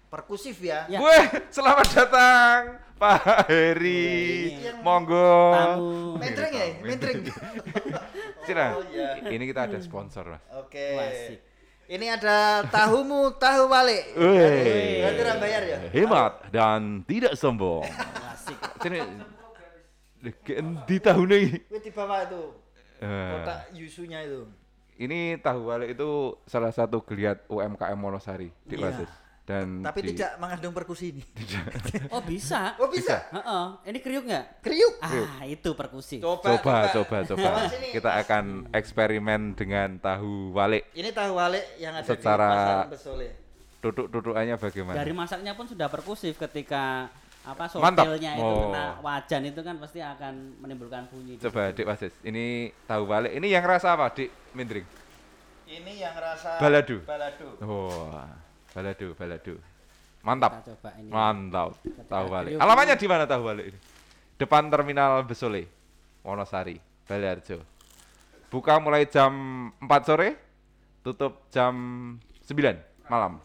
perkusif 0.08 0.60
ya. 0.60 0.84
Ya. 0.88 0.98
Weh, 1.00 1.24
selamat 1.48 1.86
datang 1.92 2.60
Pak 2.98 3.46
Heri. 3.48 4.58
Yang 4.58 4.80
Monggo. 4.82 5.38
Tamu. 5.54 5.92
Mentring 6.18 6.52
ya, 6.52 6.66
mentring. 6.82 7.18
Cina, 8.42 8.66
Oh, 8.76 8.82
iya. 8.90 9.22
ini 9.30 9.44
kita 9.46 9.70
ada 9.70 9.78
sponsor 9.78 10.24
mas. 10.36 10.42
Oke. 10.58 10.98
Asik. 10.98 11.40
Ini 11.88 12.20
ada 12.20 12.68
tahumu 12.68 13.32
tahu 13.40 13.64
balik. 13.64 14.12
Berarti 14.12 15.20
orang 15.24 15.40
bayar 15.40 15.62
ya? 15.64 15.78
Hemat 15.88 16.32
dan 16.52 17.00
tidak 17.08 17.32
sombong. 17.38 17.86
Asik. 18.34 18.58
Cina, 18.84 19.06
di 20.84 20.96
tahun 20.98 21.28
ini. 21.28 21.52
Wih 21.66 21.80
di 21.80 21.90
bawah 21.90 22.20
itu 22.22 22.42
Eh, 22.98 23.30
kotak 23.32 23.58
yusunya 23.72 24.18
itu. 24.20 24.42
ini 24.98 25.38
tahu 25.38 25.70
balik 25.70 25.94
itu 25.94 26.10
salah 26.44 26.68
satu 26.68 26.98
geliat 27.00 27.46
UMKM 27.46 27.94
Monosari 27.94 28.50
di 28.62 28.74
Iya. 28.74 28.90
Wasis. 28.90 29.12
Dan 29.42 29.80
Tapi 29.80 30.04
di- 30.04 30.12
tidak 30.12 30.36
mengandung 30.36 30.76
perkusi 30.76 31.08
ini. 31.10 31.22
Oh 32.12 32.20
bisa. 32.20 32.76
Oh 32.76 32.84
bisa? 32.86 33.16
Heeh. 33.30 33.66
Ini 33.86 33.98
kriuk 33.98 34.24
nggak? 34.26 34.60
Kriuk. 34.60 35.00
Ah 35.00 35.40
itu 35.42 35.72
perkusi. 35.72 36.20
Coba, 36.20 36.58
coba 36.58 36.92
coba 36.92 37.16
coba. 37.32 37.64
Sini. 37.66 37.88
Kita 37.96 38.18
akan 38.18 38.68
eksperimen 38.70 39.54
dengan 39.54 39.96
tahu 39.96 40.52
balik. 40.52 40.92
Ini 40.92 41.08
tahu 41.10 41.32
wale 41.32 41.64
yang 41.78 41.94
ada 41.94 42.04
Secara- 42.04 42.44
di 42.44 42.58
pasar 42.58 42.88
Besole. 42.90 43.28
Duduk-dudukannya 43.78 44.58
bagaimana? 44.58 44.96
Dari 44.98 45.14
masaknya 45.14 45.54
pun 45.54 45.64
sudah 45.64 45.86
perkusif 45.86 46.34
ketika 46.36 47.08
apa 47.46 47.64
Mantap. 47.78 48.04
sotilnya 48.06 48.32
itu 48.34 48.44
Oh. 48.44 48.70
kena 48.70 48.84
wajan 49.00 49.42
itu 49.46 49.60
kan 49.62 49.74
pasti 49.78 49.98
akan 50.02 50.34
menimbulkan 50.60 51.06
bunyi. 51.08 51.38
Coba. 51.38 51.70
Dik 51.72 51.86
Wasis, 51.86 52.14
ini 52.26 52.68
tahu 52.84 53.06
balik. 53.06 53.32
Ini 53.34 53.46
yang 53.48 53.64
rasa 53.64 53.94
apa, 53.94 54.10
Dik 54.12 54.28
Mindring? 54.52 54.84
Ini 55.68 55.92
yang 56.00 56.16
rasa 56.16 56.56
Balado. 56.58 56.96
Balado. 57.04 57.48
Oh, 57.60 58.12
balado, 58.72 59.08
balado. 59.14 59.54
Mantap, 60.24 60.52
Kita 60.60 60.74
coba 60.74 60.90
ini. 60.98 61.08
mantap. 61.08 61.70
Tahu 62.10 62.26
balik. 62.28 62.52
Ini. 62.58 62.94
di 62.96 63.06
mana 63.06 63.24
tahu 63.24 63.42
balik 63.46 63.64
ini? 63.70 63.78
Depan 64.38 64.70
Terminal 64.70 65.22
Besole, 65.24 65.66
Wonosari, 66.26 66.76
Baliarjo. 67.06 67.62
Buka 68.48 68.80
mulai 68.80 69.04
jam 69.06 69.32
4 69.76 70.02
sore, 70.04 70.28
tutup 71.04 71.48
jam 71.52 71.74
9 72.48 72.76
malam. 73.08 73.40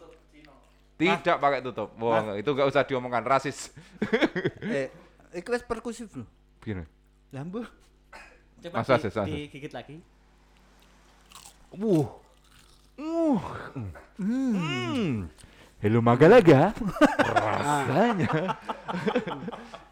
Tidak 1.10 1.36
pakai 1.36 1.60
tutup. 1.60 1.92
Wah, 2.00 2.38
itu 2.38 2.48
nggak 2.48 2.68
usah 2.70 2.82
diomongkan 2.86 3.24
rasis. 3.24 3.74
eh, 4.64 4.88
itu 5.34 5.48
wis 5.50 5.64
perkusif 5.66 6.08
loh. 6.14 6.28
Begini. 6.62 6.84
Lambu. 7.34 7.66
Coba 8.64 8.80
Mas 8.80 8.86
di- 8.88 8.92
Wasis, 8.96 9.12
Mas 9.12 9.18
Wasis. 9.26 9.34
digigit 9.50 9.72
lagi. 9.74 9.96
Wuh. 11.74 12.06
Uh. 12.94 13.42
Hmm. 14.16 15.26
Hello 15.82 15.98
Magalaga. 16.00 16.70
Rasanya. 17.18 18.30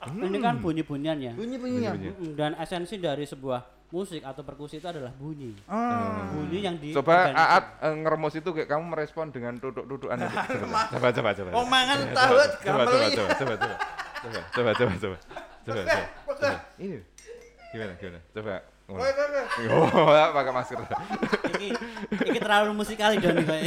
Ini 0.08 0.38
kan 0.40 0.56
bunyi-bunyian 0.62 1.18
ya. 1.20 1.32
Bunyi-bunyinya. 1.34 1.90
Bunyi-bunyi. 1.92 2.32
Mm, 2.32 2.34
Dan 2.38 2.50
esensi 2.56 2.96
dari 2.96 3.26
sebuah 3.26 3.60
musik 3.92 4.24
atau 4.24 4.40
perkusi 4.40 4.80
itu 4.80 4.88
adalah 4.88 5.12
bunyi. 5.12 5.52
Ah. 5.68 6.32
Bunyi 6.32 6.64
yang 6.64 6.80
di 6.80 6.96
Coba. 6.96 7.28
Aat 7.36 7.64
eh, 7.84 7.94
ngeremos 8.00 8.32
itu 8.32 8.48
kayak 8.50 8.68
kamu 8.72 8.84
merespon 8.88 9.28
dengan 9.28 9.60
duduk-dudukan 9.60 10.16
itu. 10.16 10.36
Coba 10.96 11.08
coba 11.12 11.30
coba. 11.36 11.50
Oh, 11.52 11.66
mangan 11.68 11.98
Coba, 12.08 12.16
tahu 12.16 12.34
coba, 12.34 12.82
coba, 12.88 13.06
coba, 13.12 13.28
coba, 13.36 13.54
coba. 13.54 13.76
Coba, 14.22 14.40
coba, 14.50 14.70
coba, 14.72 14.94
coba. 14.96 15.16
Coba, 15.62 15.80
coba. 15.84 16.04
coba. 16.26 16.50
Ini. 16.80 16.98
Gimana, 17.72 17.92
gimana? 18.00 18.20
Coba 18.32 18.54
Oh, 18.92 19.88
oh, 19.88 20.32
pakai 20.36 20.52
masker. 20.52 20.76
iki 21.56 21.68
iki 22.28 22.38
terlalu 22.42 22.76
musikal 22.76 23.14
Don 23.16 23.40
kowe. 23.40 23.60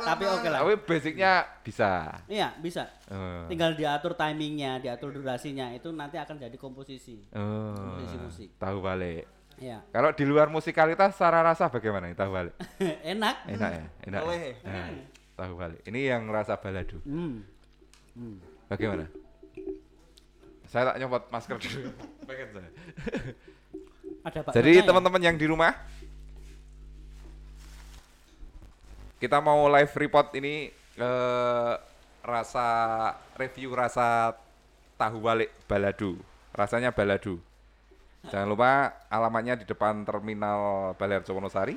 Tapi 0.00 0.24
oke 0.24 0.48
lah. 0.48 0.60
Tapi 0.62 0.74
basicnya 0.82 1.32
bisa. 1.60 2.20
Iya, 2.26 2.54
bisa. 2.58 2.88
Eh. 3.06 3.46
Tinggal 3.48 3.74
diatur 3.74 4.14
timingnya, 4.14 4.78
diatur 4.78 5.12
durasinya, 5.12 5.70
itu 5.72 5.90
nanti 5.90 6.16
akan 6.16 6.36
jadi 6.38 6.56
komposisi. 6.56 7.20
Oh, 7.32 7.72
Komposisi 7.72 8.16
musik. 8.18 8.48
tahu 8.56 8.80
balik. 8.80 9.24
Iya. 9.60 9.84
Kalau 9.92 10.10
di 10.16 10.24
luar 10.24 10.48
musikalitas 10.48 11.12
secara 11.12 11.44
rasa 11.44 11.68
bagaimana 11.68 12.08
tahu 12.16 12.32
balik? 12.32 12.54
Enak. 13.12 13.36
Enak 13.44 13.70
ya, 13.70 13.84
enak. 14.08 14.20
ya? 14.24 14.52
Nah, 14.64 14.88
tahu 15.36 15.52
balik. 15.60 15.80
Ini 15.84 16.00
yang 16.16 16.22
rasa 16.32 16.56
balado. 16.56 16.96
Hmm. 17.04 17.44
Hmm. 18.16 18.40
Bagaimana? 18.72 19.04
Saya 20.64 20.94
tak 20.94 20.96
nyopot 21.02 21.22
masker 21.28 21.56
dulu. 21.58 21.90
Pengen 22.30 22.48
saya. 22.54 22.70
Ada 24.20 24.38
Pak 24.44 24.52
Jadi 24.52 24.70
ya? 24.76 24.84
teman-teman 24.84 25.22
yang 25.24 25.36
di 25.36 25.46
rumah, 25.48 25.72
kita 29.20 29.36
mau 29.44 29.68
live 29.68 29.92
report 30.00 30.32
ini 30.40 30.72
eh, 30.96 31.74
rasa 32.24 32.66
review 33.36 33.76
rasa 33.76 34.32
tahu 34.96 35.20
balik 35.20 35.52
balado. 35.68 36.16
Rasanya 36.56 36.90
balado. 36.96 37.36
Jangan 38.32 38.48
lupa 38.48 39.00
alamatnya 39.08 39.56
di 39.56 39.64
depan 39.64 40.04
terminal 40.04 40.92
Balerjo 40.96 41.32
Wonosari. 41.32 41.76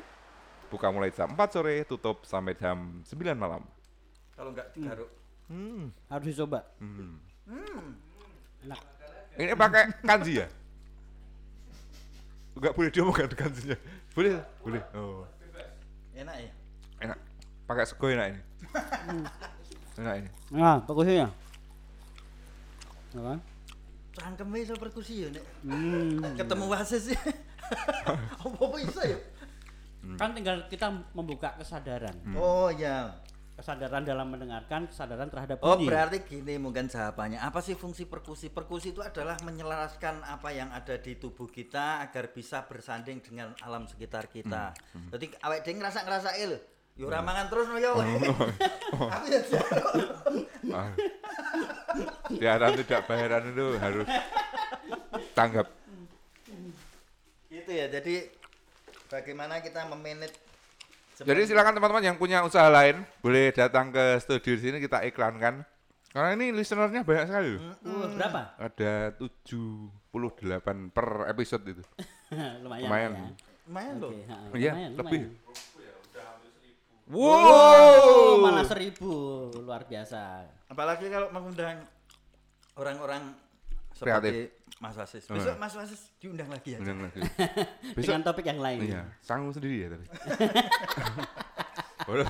Buka 0.67 0.89
mulai 0.89 1.13
jam 1.13 1.31
4 1.31 1.39
sore, 1.53 1.85
tutup 1.87 2.25
sampai 2.27 2.57
jam 2.57 2.99
9 3.05 3.15
malam. 3.37 3.63
Kalau 4.33 4.51
enggak 4.51 4.73
digaruk. 4.73 5.11
Hmm. 5.47 5.91
harus 6.09 6.33
dicoba. 6.33 6.65
Hmm. 6.79 7.19
Enak. 8.63 8.81
Ini 9.37 9.53
pakai 9.53 9.83
kanji 10.01 10.41
ya? 10.41 10.47
Enggak 12.57 12.73
boleh 12.73 12.89
diomongkan 12.89 13.29
kanjinya. 13.35 13.77
Boleh? 14.17 14.41
Boleh. 14.65 14.81
Oh. 14.97 15.23
Enak 16.17 16.35
ya? 16.41 16.51
Pakai 17.63 17.85
sego 17.87 18.11
enak 18.11 18.27
ini. 18.35 18.41
enak 20.03 20.15
ini. 20.19 20.29
Nah, 20.51 20.83
fokusnya. 20.83 21.27
Ya 23.13 23.21
kan? 23.21 23.39
Cangkeme 24.13 24.61
iso 24.61 24.77
perkusi 24.77 25.25
ya 25.25 25.27
nek. 25.33 25.45
Hmm. 25.65 26.21
Ketemu 26.39 26.65
wasis. 26.69 27.13
Apa-apa 28.43 28.77
iso 28.77 29.01
ya? 29.01 29.17
Kan 30.19 30.35
tinggal 30.35 30.67
kita 30.67 30.91
membuka 31.15 31.55
kesadaran. 31.57 32.13
Oh 32.35 32.69
ya. 32.69 33.15
Kesadaran 33.53 34.01
dalam 34.01 34.33
mendengarkan, 34.33 34.89
kesadaran 34.89 35.29
terhadap 35.29 35.61
Oh 35.61 35.77
bunyi. 35.77 35.85
berarti 35.85 36.25
gini 36.25 36.57
mungkin 36.57 36.89
jawabannya 36.89 37.37
apa 37.37 37.61
sih 37.61 37.77
fungsi 37.77 38.09
perkusi? 38.09 38.49
Perkusi 38.49 38.97
itu 38.97 39.05
adalah 39.05 39.37
menyelaraskan 39.45 40.25
apa 40.25 40.49
yang 40.49 40.73
ada 40.73 40.97
di 40.97 41.21
tubuh 41.21 41.45
kita 41.45 42.01
agar 42.01 42.33
bisa 42.33 42.65
bersanding 42.65 43.21
dengan 43.21 43.53
alam 43.61 43.85
sekitar 43.85 44.25
kita. 44.27 44.73
Jadi 45.13 45.37
awet 45.45 45.61
dhewe 45.63 45.77
ngerasa 45.79 46.01
ngerasa 46.01 46.29
il. 46.41 46.57
Yo 46.93 47.09
ora 47.09 47.25
mangan 47.25 47.49
terus 47.49 47.65
no 47.73 47.77
yo. 47.81 47.97
Aku 49.17 49.25
ya. 49.25 49.41
Ah. 50.69 50.93
Siaran 52.29 52.77
tidak 52.77 53.01
bayaran 53.09 53.49
itu 53.49 53.65
harus 53.81 54.05
tanggap. 55.33 55.73
Gitu 57.49 57.71
ya. 57.73 57.89
Jadi 57.89 58.29
bagaimana 59.09 59.57
kita 59.65 59.89
memanage 59.89 60.37
Jadi 61.13 61.45
silakan 61.45 61.77
teman-teman 61.77 62.13
yang 62.13 62.17
punya 62.17 62.41
usaha 62.41 62.65
lain 62.73 63.05
boleh 63.21 63.53
datang 63.53 63.93
ke 63.93 64.17
studio 64.21 64.53
di 64.57 64.61
sini 64.61 64.77
kita 64.77 65.01
iklankan. 65.09 65.65
Karena 66.13 66.29
ini 66.37 66.53
listenernya 66.53 67.01
banyak 67.01 67.25
sekali 67.25 67.47
loh. 67.57 67.61
Uh, 67.81 68.05
berapa? 68.13 68.53
Ada 68.61 69.17
78 69.17 70.93
per 70.93 71.07
episode 71.25 71.65
itu. 71.73 71.81
lumayan. 72.65 72.85
Lumayan. 72.85 73.11
Ya. 73.13 73.25
lumayan 73.65 73.95
loh. 73.97 74.11
Iya, 74.13 74.37
lumayan, 74.53 74.91
lebih. 74.93 75.21
lumayan. 75.25 75.72
Wow. 77.03 77.19
Oh, 77.19 78.33
malah 78.39 78.63
seribu, 78.63 79.11
luar 79.59 79.83
biasa. 79.83 80.47
Apalagi 80.71 81.11
kalau 81.11 81.27
mengundang 81.35 81.83
orang-orang 82.79 83.35
Kreatif. 83.91 83.99
seperti 83.99 84.39
Mas 84.79 84.95
Wasis. 84.95 85.23
Hmm. 85.27 85.35
Besok 85.35 85.55
Mas 85.59 85.73
Wasis 85.75 86.01
diundang 86.17 86.47
lagi 86.47 86.75
ya. 86.75 86.79
Undang 86.79 87.07
lagi. 87.07 87.19
Dengan 87.99 88.23
topik 88.23 88.45
yang 88.47 88.59
lain. 88.63 88.79
Iya, 88.87 89.03
sanggup 89.19 89.51
sendiri 89.55 89.75
ya 89.83 89.87
tapi. 89.91 90.05
Bodoh. 92.07 92.27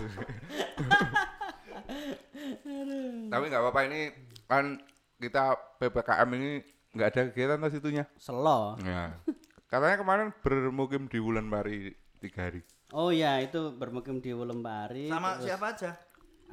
tapi 3.34 3.44
nggak 3.50 3.62
apa-apa 3.66 3.82
ini 3.90 4.14
kan 4.46 4.78
kita 5.18 5.58
ppkm 5.82 6.30
ini 6.38 6.62
nggak 6.94 7.08
ada 7.10 7.22
kegiatan 7.34 7.58
tas 7.62 7.74
itunya. 7.74 8.06
Selo. 8.22 8.78
Ya. 8.86 9.18
Katanya 9.66 9.98
kemarin 9.98 10.28
bermukim 10.46 11.10
di 11.10 11.18
Wulan 11.18 11.50
Pari 11.50 11.94
tiga 12.22 12.50
hari. 12.50 12.62
Oh 12.94 13.10
ya, 13.10 13.42
itu 13.42 13.74
bermukim 13.74 14.22
di 14.22 14.38
Wulembari. 14.38 15.10
Sama 15.10 15.34
terus 15.42 15.50
siapa 15.50 15.66
aja? 15.74 15.92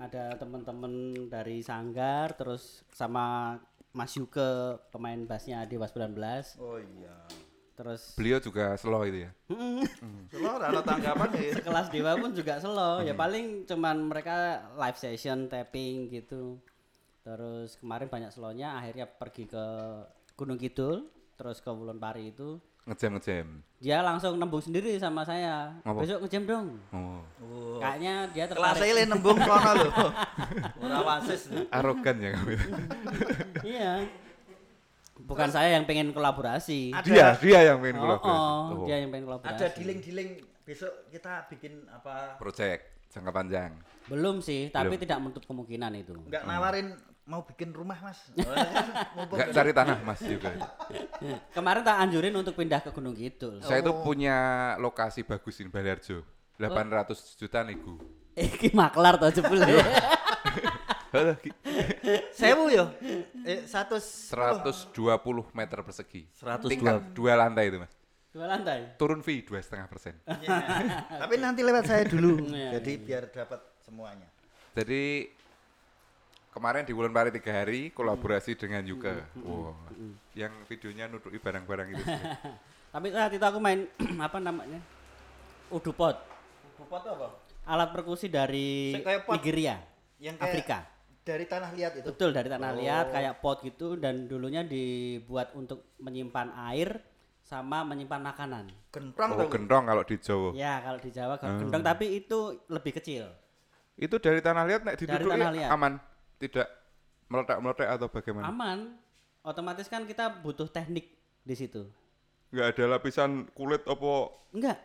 Ada 0.00 0.40
teman-teman 0.40 1.12
dari 1.28 1.60
Sanggar, 1.60 2.32
terus 2.32 2.80
sama 2.96 3.60
Mas 3.92 4.16
Yuke 4.16 4.80
pemain 4.88 5.20
bassnya 5.28 5.68
Dewa 5.68 5.84
19. 5.84 6.16
Oh 6.56 6.80
iya. 6.80 7.12
Terus 7.76 8.16
Beliau 8.16 8.40
juga 8.40 8.72
slow 8.80 9.04
itu 9.04 9.28
ya. 9.28 9.30
Lo 10.40 10.56
ada 10.56 10.80
tanggapan 10.80 11.28
ya. 11.36 11.60
sekelas 11.60 11.92
Dewa 11.92 12.16
pun 12.16 12.32
juga 12.32 12.56
selo. 12.56 13.04
Ya 13.04 13.12
paling 13.12 13.68
cuman 13.68 14.08
mereka 14.08 14.64
live 14.80 14.96
session, 14.96 15.44
tapping 15.44 16.08
gitu. 16.08 16.56
Terus 17.20 17.76
kemarin 17.76 18.08
banyak 18.08 18.32
slonya, 18.32 18.80
akhirnya 18.80 19.04
pergi 19.04 19.44
ke 19.44 19.64
Gunung 20.40 20.56
Kidul, 20.56 21.04
terus 21.36 21.60
ke 21.60 21.68
Wulon 21.68 22.00
Pari 22.00 22.32
itu. 22.32 22.56
Ngejam 22.82 23.10
ngejam. 23.14 23.46
Dia 23.76 23.98
langsung 24.00 24.36
nembung 24.36 24.60
sendiri 24.60 24.96
sama 24.96 25.22
saya. 25.22 25.72
Apa? 25.82 26.00
Besok 26.00 26.24
ngejam 26.24 26.42
dong. 26.44 26.66
Oh. 26.90 27.20
Oh. 27.40 27.76
Kayaknya 27.78 28.14
dia 28.30 28.44
Kelas 28.46 28.76
tertarik. 28.76 28.92
le 28.92 29.02
nembung 29.06 29.38
kono 29.38 29.70
lho. 29.74 29.88
Ora 30.84 30.98
wasis. 31.02 31.42
Arogan 31.70 32.16
ya 32.18 32.30
kamu 32.34 32.50
itu. 32.52 32.68
iya. 33.64 33.92
Bukan 35.20 35.48
saya 35.48 35.76
yang 35.76 35.84
pengen 35.84 36.10
kolaborasi. 36.10 36.90
Ada- 36.90 37.06
Dia, 37.06 37.26
dia 37.36 37.60
yang 37.70 37.78
pengen 37.78 37.96
Oh, 37.96 38.02
kolaborasi. 38.02 38.32
oh, 38.32 38.60
Oh. 38.74 38.84
dia 38.84 38.96
yang 38.98 39.10
pengen 39.10 39.24
kolaborasi. 39.26 39.52
Ada 39.54 39.66
dealing-dealing 39.72 40.28
besok 40.62 40.92
kita 41.08 41.32
bikin 41.46 41.72
apa? 41.86 42.36
Project 42.36 42.99
jangka 43.10 43.30
panjang. 43.30 43.72
Belum 44.06 44.38
sih, 44.38 44.70
tapi 44.70 44.94
Belum. 44.94 45.02
tidak 45.02 45.18
menutup 45.18 45.44
kemungkinan 45.44 45.92
itu. 45.94 46.14
Enggak 46.16 46.42
nawarin 46.42 46.94
mau 47.22 47.42
bikin 47.42 47.70
rumah, 47.70 47.94
Mas. 48.00 48.18
Enggak 49.30 49.50
cari 49.50 49.70
tanah 49.70 49.98
Mas 50.00 50.18
juga. 50.18 50.50
Kemarin 51.56 51.82
tak 51.82 51.96
anjurin 52.00 52.34
untuk 52.34 52.54
pindah 52.54 52.80
ke 52.80 52.90
Gunung 52.90 53.14
Kidul. 53.14 53.62
Saya 53.62 53.82
itu 53.82 53.90
Oh. 53.90 54.02
punya 54.02 54.36
lokasi 54.78 55.22
bagus 55.22 55.58
di 55.58 55.66
Balarjo. 55.66 56.22
800 56.58 57.38
juta 57.38 57.62
nego. 57.62 57.96
Iki 58.36 58.72
maklar 58.72 59.16
to 59.16 59.30
jebul 59.32 59.58
ya. 59.58 59.80
Ki. 61.36 61.50
Sewu 62.30 62.70
yo. 62.70 62.86
Eh 63.42 63.66
100 63.66 63.98
120 64.30 65.50
meter 65.50 65.78
persegi. 65.82 66.30
120. 66.38 66.70
Tingkat 66.70 66.94
dua 67.10 67.34
lantai 67.34 67.68
itu 67.68 67.82
mas. 67.82 67.90
Dua 68.30 68.46
lantai. 68.46 68.94
Turun 68.94 69.26
fee 69.26 69.42
dua 69.42 69.58
setengah 69.58 69.90
persen. 69.90 70.14
Tapi 71.22 71.34
nanti 71.36 71.66
lewat 71.66 71.82
saya 71.82 72.06
dulu. 72.06 72.46
Iya, 72.46 72.78
Jadi 72.78 72.92
biar 73.02 73.26
dapat 73.26 73.58
semuanya. 73.82 74.30
Jadi 74.70 75.26
kemarin 76.50 76.86
di 76.86 76.94
Wulan 76.94 77.10
Pari 77.10 77.34
tiga 77.34 77.50
hari 77.50 77.90
kolaborasi 77.90 78.54
dengan 78.54 78.86
Yuka. 78.86 79.34
Wow. 79.42 79.74
Yang 80.38 80.52
videonya 80.70 81.10
nutupi 81.10 81.42
barang-barang 81.42 81.88
itu. 81.90 82.02
Tapi 82.94 83.06
saat 83.10 83.34
itu 83.34 83.42
aku 83.42 83.58
main 83.58 83.90
apa 84.26 84.38
namanya? 84.38 84.78
Udupot. 85.70 86.14
Bupot 86.78 87.02
apa? 87.02 87.34
Alat 87.66 87.90
perkusi 87.90 88.30
dari 88.30 88.94
pot. 89.26 89.38
Nigeria, 89.38 89.78
Yang 90.18 90.36
kayak 90.38 90.46
Afrika. 90.46 90.78
dari 91.20 91.44
tanah 91.46 91.70
liat 91.74 91.92
itu. 91.98 92.06
Betul 92.14 92.30
dari 92.30 92.46
tanah 92.46 92.70
Oh. 92.74 92.78
liat 92.78 93.06
kayak 93.10 93.34
pot 93.38 93.58
gitu 93.62 93.94
dan 93.94 94.26
dulunya 94.26 94.62
dibuat 94.62 95.50
untuk 95.54 95.94
menyimpan 95.98 96.50
air 96.70 97.09
sama 97.50 97.82
menyimpan 97.82 98.22
makanan. 98.22 98.70
Kentrong 98.94 99.34
Oh 99.34 99.42
dong. 99.42 99.50
gendong 99.50 99.84
kalau 99.84 100.06
di 100.06 100.16
Jawa. 100.16 100.48
Ya 100.54 100.78
kalau 100.78 101.02
di 101.02 101.10
Jawa 101.10 101.34
Hmm. 101.34 101.58
gendong 101.58 101.82
tapi 101.82 102.06
itu 102.16 102.38
lebih 102.70 102.94
kecil. 102.94 103.26
Itu 103.98 104.16
dari 104.16 104.38
tanah 104.38 104.62
liat 104.64 104.86
nek 104.86 104.94
Dari 104.94 105.18
tanah 105.26 105.50
liat. 105.50 105.68
aman, 105.68 105.98
tidak 106.38 106.70
meledak-meledak 107.26 107.88
atau 107.90 108.06
bagaimana? 108.06 108.46
Aman. 108.46 108.78
Otomatis 109.42 109.90
kan 109.90 110.06
kita 110.06 110.30
butuh 110.38 110.70
teknik 110.70 111.10
di 111.42 111.54
situ. 111.54 111.90
Enggak 112.50 112.66
ada 112.70 112.84
lapisan 112.92 113.50
kulit 113.50 113.82
apa? 113.82 114.30
Enggak, 114.50 114.78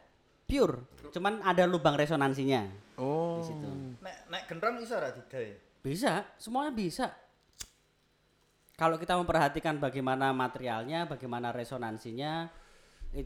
pure. 0.43 0.89
Cuman 1.11 1.45
ada 1.45 1.63
lubang 1.65 1.93
resonansinya 1.93 2.65
Oh. 2.95 3.37
di 3.37 3.43
situ. 3.45 3.69
Nek 4.01 4.15
nek 4.25 4.41
kentrong 4.47 4.81
iso 4.81 4.97
ora 4.97 5.13
digawe. 5.13 5.53
Bisa, 5.79 6.25
semuanya 6.35 6.73
bisa. 6.73 7.13
Kalau 8.75 8.95
kita 8.95 9.15
memperhatikan 9.15 9.79
bagaimana 9.79 10.29
materialnya, 10.29 11.07
bagaimana 11.07 11.49
resonansinya, 11.49 12.51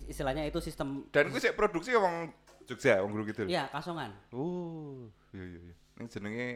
istilahnya 0.06 0.46
itu 0.46 0.62
sistem 0.62 1.10
Dan 1.10 1.30
gue 1.30 1.40
sih 1.40 1.50
produksi 1.52 1.94
wong 1.94 2.30
Jogja, 2.64 3.02
wong 3.02 3.10
Gunung 3.12 3.26
Kidul. 3.26 3.50
ya 3.50 3.66
kasongan, 3.68 4.14
Oh, 4.30 5.10
iya 5.34 5.42
iya 5.44 5.60
iya. 5.64 5.76
Ini 5.98 6.06
jenenge 6.06 6.48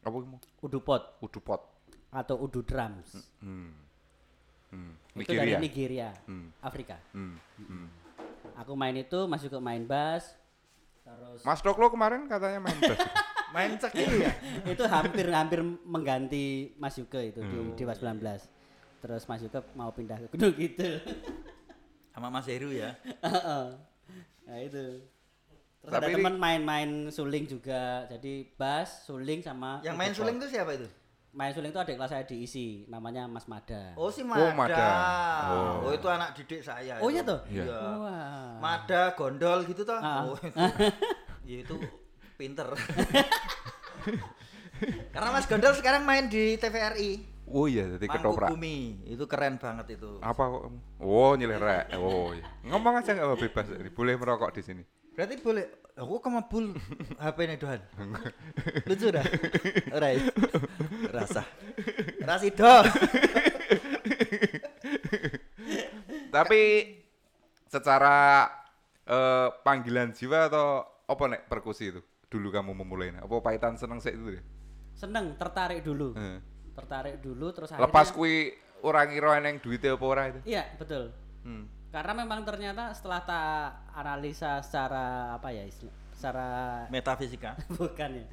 apa 0.00 0.16
mau? 0.16 0.40
udu 0.58 0.80
pot 0.80 1.20
Udu 1.20 1.36
pot. 1.38 1.60
atau 2.08 2.40
udu 2.40 2.64
drums. 2.64 3.28
Hmm. 3.38 3.76
Hmm. 4.72 4.96
Itu 5.14 5.30
dari 5.30 5.52
Nigeria. 5.52 5.60
Nigeria, 5.60 6.10
Hmm. 6.24 6.48
Afrika. 6.58 6.96
Hmm. 7.12 7.36
Hmm. 7.60 7.86
Aku 8.56 8.72
main 8.72 8.96
itu 8.96 9.28
masuk 9.28 9.52
ke 9.52 9.60
main 9.60 9.84
bass. 9.84 10.32
Terus 11.04 11.44
Mas 11.44 11.60
Doklo 11.60 11.86
kemarin 11.86 12.24
katanya 12.24 12.56
main 12.58 12.78
bass. 12.78 12.96
Main 13.50 13.74
cekil 13.76 14.10
ya. 14.24 14.32
itu 14.64 14.82
hampir 14.84 15.26
hampir 15.28 15.58
mengganti 15.84 16.44
Mas 16.76 16.94
Yuke 16.94 17.20
itu 17.26 17.40
Hmm. 17.40 17.72
di 17.72 17.76
Dewas 17.76 17.98
19. 17.98 18.46
Terus 19.00 19.22
Mas 19.24 19.40
Yuke 19.40 19.58
mau 19.72 19.90
pindah 19.90 20.16
ke 20.16 20.26
Gunung 20.30 20.52
Kidul. 20.52 21.00
Sama 22.12 22.28
Mas 22.28 22.46
Heru 22.46 22.70
ya. 22.70 22.94
Heeh. 23.20 23.64
nah 24.42 24.58
itu. 24.58 25.02
Terus 25.80 25.90
Tapi 25.90 26.02
ada 26.02 26.08
ini- 26.08 26.16
teman 26.18 26.34
main-main 26.36 26.90
suling 27.08 27.44
juga. 27.44 28.04
Jadi 28.06 28.52
bass, 28.52 29.04
suling 29.04 29.40
sama 29.40 29.80
Yang 29.80 29.96
main 29.96 30.12
suling 30.12 30.36
itu 30.36 30.48
siapa 30.50 30.74
itu? 30.74 30.84
Main 31.30 31.54
suling 31.54 31.70
itu 31.70 31.78
adik 31.78 31.94
kelas 31.94 32.10
saya 32.10 32.26
diisi, 32.26 32.84
namanya 32.84 33.24
Mas 33.24 33.46
Mada. 33.46 33.94
Oh 33.94 34.10
si 34.10 34.20
Oh, 34.20 34.28
Mada. 34.28 34.50
Mada. 34.52 34.88
Oh. 35.48 35.86
Oh. 35.86 35.92
itu 35.94 36.04
anak 36.04 36.34
didik 36.34 36.60
saya. 36.60 36.98
Oh, 36.98 37.06
iya 37.06 37.22
toh? 37.22 37.38
Iya. 37.46 37.64
Wah. 37.70 38.58
Mada 38.58 39.14
gondol 39.14 39.62
gitu 39.64 39.80
toh. 39.80 39.96
Ah. 39.96 40.26
Oh, 40.26 40.36
itu. 40.36 40.58
ya 41.48 41.56
itu 41.62 41.74
pinter. 42.40 42.72
Karena 45.12 45.28
Mas 45.28 45.44
Gondol 45.44 45.76
sekarang 45.76 46.08
main 46.08 46.32
di 46.32 46.56
TVRI. 46.56 47.28
Oh 47.50 47.66
iya, 47.68 47.98
jadi 47.98 48.06
ketoprak. 48.08 48.54
Bumi. 48.54 49.04
Itu 49.04 49.28
keren 49.28 49.60
banget 49.60 50.00
itu. 50.00 50.22
Apa 50.24 50.48
kok? 50.48 50.72
Oh, 51.02 51.36
nyelera. 51.36 51.84
Oh, 51.98 52.32
iya. 52.32 52.46
Ngomong 52.64 53.02
aja 53.02 53.12
nggak 53.12 53.36
bebas. 53.36 53.66
Boleh 53.92 54.14
merokok 54.16 54.54
di 54.56 54.62
sini. 54.62 54.82
Berarti 55.12 55.36
boleh 55.42 55.66
aku 55.98 56.22
kemabul 56.22 56.78
HP 57.22 57.38
ini 57.44 57.56
Dohan. 57.58 57.82
Lucu 58.88 59.10
dah. 59.10 59.26
Ora 59.92 60.08
ya? 60.14 60.22
Rasa. 61.10 61.42
Rasido. 62.22 62.86
Tapi 66.30 66.62
secara 67.66 68.46
eh, 69.04 69.48
panggilan 69.66 70.14
jiwa 70.14 70.46
atau 70.46 70.86
apa 71.10 71.24
nek 71.26 71.50
perkusi 71.50 71.90
itu? 71.90 72.00
Dulu 72.30 72.48
kamu 72.48 72.72
memulai 72.72 73.10
apa 73.10 73.34
paitan 73.42 73.74
seneng 73.74 73.98
sih 73.98 74.14
itu 74.14 74.38
deh. 74.38 74.44
Seneng, 74.94 75.34
tertarik 75.34 75.82
dulu. 75.82 76.14
Eh. 76.14 76.38
Tertarik 76.72 77.18
dulu 77.18 77.50
terus 77.50 77.74
Lepas 77.74 78.14
akhirnya- 78.14 78.14
kui 78.14 78.34
orang 78.80 79.06
ngira 79.10 79.30
eneng 79.36 79.58
duitnya 79.58 79.98
apa 79.98 80.04
ora 80.06 80.22
itu. 80.30 80.40
Iya, 80.46 80.64
betul. 80.78 81.10
Hmm. 81.42 81.66
Karena 81.90 82.14
memang 82.14 82.46
ternyata 82.46 82.94
setelah 82.94 83.20
tak 83.20 83.66
analisa 83.92 84.62
secara 84.62 85.34
apa 85.34 85.50
ya 85.50 85.66
istilah, 85.66 85.90
secara 86.14 86.48
Metafisika. 86.86 87.58
bukan 87.74 88.10
ya. 88.14 88.26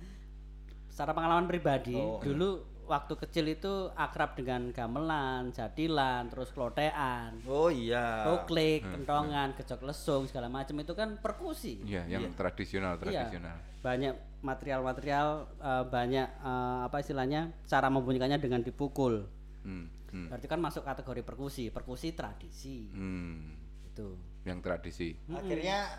Secara 0.88 1.12
pengalaman 1.12 1.50
pribadi, 1.50 1.98
Oh. 1.98 2.22
dulu 2.22 2.62
waktu 2.88 3.14
kecil 3.20 3.46
itu 3.52 3.92
akrab 3.94 4.34
dengan 4.34 4.72
gamelan, 4.72 5.52
jadilan, 5.52 6.32
terus 6.32 6.50
klotean, 6.56 7.38
Oh 7.44 7.68
iya. 7.68 8.24
koklik, 8.24 8.82
kentongan, 8.82 9.54
gejok 9.60 9.84
lesung 9.84 10.24
segala 10.26 10.48
macam 10.48 10.80
itu 10.80 10.96
kan 10.96 11.20
perkusi. 11.20 11.84
Iya, 11.84 12.08
yang 12.08 12.32
tradisional 12.34 12.96
Iya. 12.98 13.28
tradisional. 13.28 13.58
Banyak 13.84 14.16
material-material 14.42 15.28
eh, 15.60 15.84
banyak 15.88 16.28
eh, 16.42 16.80
apa 16.88 16.98
istilahnya 17.04 17.52
cara 17.68 17.88
membunyikannya 17.92 18.40
dengan 18.40 18.64
dipukul. 18.64 19.28
Hmm. 19.68 19.92
Hmm. 20.08 20.32
Berarti 20.32 20.48
kan 20.48 20.60
masuk 20.64 20.88
kategori 20.88 21.22
perkusi, 21.28 21.68
perkusi 21.68 22.16
tradisi. 22.16 22.88
Hmm. 22.96 23.54
Itu. 23.84 24.16
Yang 24.48 24.60
tradisi. 24.64 25.10
Akhirnya 25.28 25.92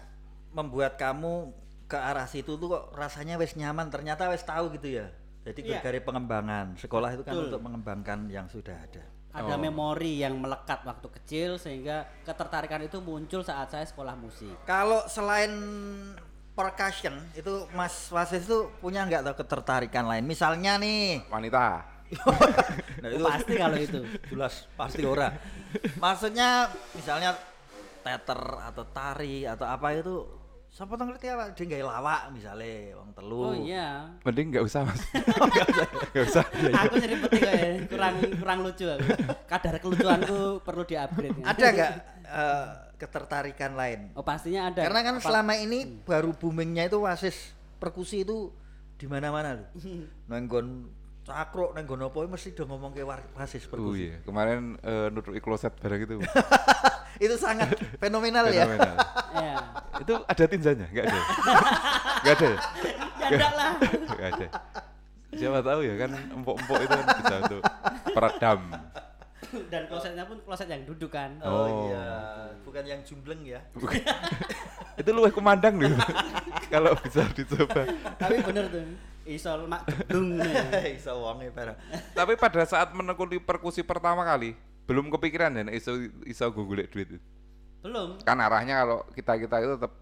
membuat 0.56 0.96
kamu 0.96 1.52
ke 1.88 1.96
arah 1.96 2.24
situ 2.24 2.56
tuh 2.56 2.68
kok 2.72 2.84
rasanya 2.96 3.36
wes 3.36 3.52
nyaman. 3.52 3.92
Ternyata 3.92 4.32
wes 4.32 4.44
tahu 4.44 4.72
gitu 4.80 4.96
ya. 4.96 5.12
Jadi 5.48 5.60
Iya. 5.64 5.80
dari 5.80 5.98
pengembangan 5.98 6.76
sekolah 6.76 7.08
itu 7.10 7.22
kan 7.22 7.32
Betul. 7.32 7.46
untuk 7.48 7.62
mengembangkan 7.62 8.18
yang 8.28 8.44
sudah 8.46 8.76
ada. 8.76 9.00
Ada 9.28 9.54
Oh. 9.54 9.60
memori 9.60 10.20
yang 10.20 10.36
melekat 10.36 10.84
waktu 10.84 11.08
kecil 11.20 11.50
sehingga 11.56 12.04
ketertarikan 12.22 12.80
itu 12.80 12.98
muncul 12.98 13.40
saat 13.40 13.68
saya 13.68 13.84
sekolah 13.84 14.12
musik. 14.12 14.52
Kalau 14.64 15.04
selain 15.04 15.52
percussion 16.52 17.14
itu 17.32 17.68
Mas 17.70 18.10
Wasis 18.10 18.44
itu 18.44 18.66
punya 18.78 19.04
nggak 19.04 19.22
tahu 19.22 19.34
ketertarikan 19.38 20.04
lain? 20.04 20.24
Misalnya 20.24 20.76
nih, 20.76 21.22
Wanita. 21.28 21.84
nah 23.04 23.08
Oh, 23.14 23.28
pasti 23.28 23.52
kalau 23.54 23.76
itu. 23.76 24.00
jelas 24.26 24.64
pasti 24.74 25.04
ora. 25.04 25.28
Maksudnya 25.96 26.66
misalnya 26.92 27.36
teater 28.00 28.40
atau 28.64 28.84
tari 28.88 29.44
atau 29.44 29.68
apa 29.68 29.92
itu 29.92 30.24
siapa 30.68 30.94
tuh 30.94 31.06
ngerti 31.08 31.26
apa? 31.32 31.44
Dia 31.56 31.64
nggak 31.64 31.82
lawak 31.84 32.22
misalnya 32.30 32.94
wong 33.00 33.10
telu. 33.16 33.40
Oh 33.40 33.54
iya. 33.56 33.86
Mending 34.22 34.46
nggak 34.54 34.64
usah 34.64 34.80
mas. 34.84 35.00
Nggak 36.12 36.24
usah. 36.28 36.44
aku 36.84 36.94
jadi 37.00 37.14
peti 37.20 37.38
kok 37.40 37.52
ya. 37.52 37.70
kurang 37.90 38.14
kurang 38.38 38.58
lucu 38.64 38.86
aku. 38.88 39.08
Kadar 39.48 39.74
kelucuanku 39.80 40.38
perlu 40.62 40.82
di-upgrade. 40.86 41.36
ya. 41.40 41.44
Ada 41.50 41.66
nggak 41.72 41.92
eh, 42.28 42.66
ketertarikan 42.98 43.72
lain? 43.74 44.00
Oh 44.14 44.24
pastinya 44.24 44.70
ada. 44.70 44.84
Karena 44.84 45.00
kan 45.02 45.14
Apa- 45.18 45.26
selama 45.26 45.54
ini 45.58 46.02
baru 46.04 46.30
boomingnya 46.36 46.88
itu 46.88 46.98
wasis 47.02 47.52
perkusi 47.78 48.22
itu 48.26 48.52
di 48.98 49.06
mana-mana 49.06 49.54
loh. 49.62 49.68
Nenggon 50.26 50.90
cakro, 51.28 51.76
nenggon 51.76 52.00
apa 52.02 52.18
mesti 52.26 52.48
udah 52.50 52.66
ngomong 52.66 52.90
ke 52.90 53.04
wasis 53.04 53.68
Oh 53.68 53.76
perkusi. 53.76 54.08
iya, 54.08 54.16
kemarin 54.24 54.80
eh, 54.80 55.12
nutupi 55.12 55.38
kloset 55.38 55.76
barang 55.76 56.00
itu. 56.00 56.14
itu 57.24 57.34
sangat 57.36 57.68
fenomenal 57.96 58.48
ya. 58.48 58.64
Fenomenal. 58.64 58.94
Iya. 59.34 59.56
itu 59.98 60.14
ada 60.24 60.44
tinjanya? 60.46 60.86
Enggak 60.88 61.04
ada. 61.04 61.20
Enggak 62.18 62.34
ada. 62.34 62.46
ya? 62.46 62.58
Ya 63.18 63.26
enggak 63.28 63.52
lah. 63.52 63.72
Enggak 64.08 64.28
ada. 64.32 64.46
Siapa 65.28 65.60
tahu 65.60 65.80
ya 65.84 65.94
kan 65.94 66.10
empuk-empuk 66.32 66.78
itu 66.80 66.94
kan 66.94 67.06
bisa 67.14 67.34
untuk 67.44 67.62
peredam. 68.08 68.60
Dan 69.68 69.82
klosetnya 69.86 70.24
pun 70.24 70.38
kloset 70.42 70.68
yang 70.68 70.82
duduk 70.84 71.08
kan. 71.08 71.36
Oh, 71.40 71.48
Oh. 71.48 71.66
iya, 71.86 72.04
bukan 72.62 72.84
yang 72.84 73.00
jumbleng 73.00 73.44
ya. 73.44 73.60
Bukan. 73.72 73.96
itu 74.94 75.08
luwih 75.08 75.30
kumandang 75.30 75.78
loh. 75.78 75.94
Kalau 76.72 76.92
bisa 76.98 77.22
dicoba. 77.32 77.86
Tapi 78.16 78.42
bener 78.42 78.66
tuh. 78.68 78.84
Isol 79.28 79.68
mak 79.68 79.84
gedung. 79.84 80.40
Iso 80.96 81.12
wonge 81.20 81.52
parah. 81.52 81.76
Tapi 82.16 82.40
pada 82.40 82.64
saat 82.64 82.96
menekuni 82.96 83.36
perkusi 83.36 83.84
pertama 83.84 84.24
kali, 84.24 84.56
belum 84.88 85.12
kepikiran 85.12 85.52
ya 85.52 85.62
iso 85.76 86.00
iso 86.24 86.48
golek 86.48 86.88
duit 86.88 87.08
itu. 87.12 87.20
Belum. 87.84 88.16
Kan 88.24 88.40
arahnya 88.40 88.82
kalau 88.82 88.98
kita-kita 89.12 89.60
itu 89.60 89.72
tetap 89.76 89.92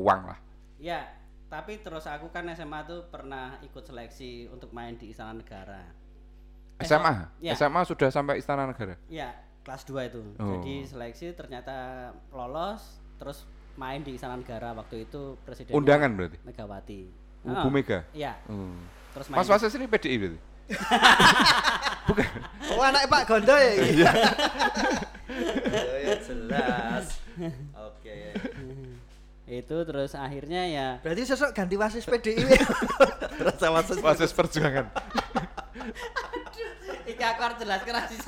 uang 0.00 0.32
lah. 0.32 0.38
Ya, 0.80 1.06
tapi 1.52 1.78
terus 1.84 2.08
aku 2.08 2.32
kan 2.32 2.48
SMA 2.56 2.82
tuh 2.88 3.06
pernah 3.12 3.60
ikut 3.62 3.84
seleksi 3.84 4.50
untuk 4.50 4.72
main 4.74 4.98
di 4.98 5.12
Istana 5.14 5.38
Negara. 5.38 5.84
Eh, 6.80 6.88
SMA, 6.88 7.14
ya. 7.38 7.54
SMA 7.54 7.86
sudah 7.86 8.10
sampai 8.10 8.42
Istana 8.42 8.66
Negara. 8.66 8.98
Ya, 9.06 9.30
kelas 9.62 9.86
2 9.86 10.10
itu. 10.10 10.20
Oh. 10.40 10.58
Jadi 10.58 10.82
seleksi 10.88 11.30
ternyata 11.38 12.10
lolos 12.34 12.98
terus 13.20 13.46
main 13.78 14.02
di 14.02 14.18
Istana 14.18 14.34
Negara 14.40 14.74
waktu 14.74 15.06
itu 15.06 15.38
presiden 15.46 15.70
Undangan 15.70 16.10
berarti. 16.18 16.38
Megawati. 16.42 17.23
Bu 17.44 17.68
Mega. 17.68 18.08
Iya, 18.10 18.32
Oh. 18.48 18.72
terus 19.12 19.26
main. 19.28 19.36
Mas 19.38 19.48
Wasis 19.48 19.76
ini 19.76 19.84
PDI 19.84 20.16
berarti. 20.16 20.38
Oh, 22.74 22.80
anak 22.84 23.08
Pak 23.08 23.22
Gondo 23.24 23.52
ya. 23.52 23.72
Iya. 23.84 24.12
Oh, 25.72 25.96
ya 26.04 26.14
jelas. 26.20 27.06
Oke. 27.74 28.16
itu 29.44 29.76
terus 29.84 30.16
akhirnya 30.16 30.62
ya 30.64 30.88
Berarti 31.04 31.28
sosok 31.28 31.52
ganti 31.52 31.76
wasis 31.76 32.04
PDI. 32.04 32.44
Rasa 33.44 33.68
wasis. 33.72 34.00
Wasis 34.00 34.32
perjuangan. 34.32 34.88
iki 37.04 37.20
aku 37.20 37.40
harus 37.44 37.58
jelaskan 37.60 37.94
Aziz. 38.00 38.20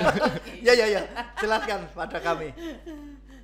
Ya 0.61 0.73
ya 0.77 0.87
ya. 0.89 1.01
Jelaskan 1.41 1.89
pada 1.93 2.21
kami. 2.21 2.53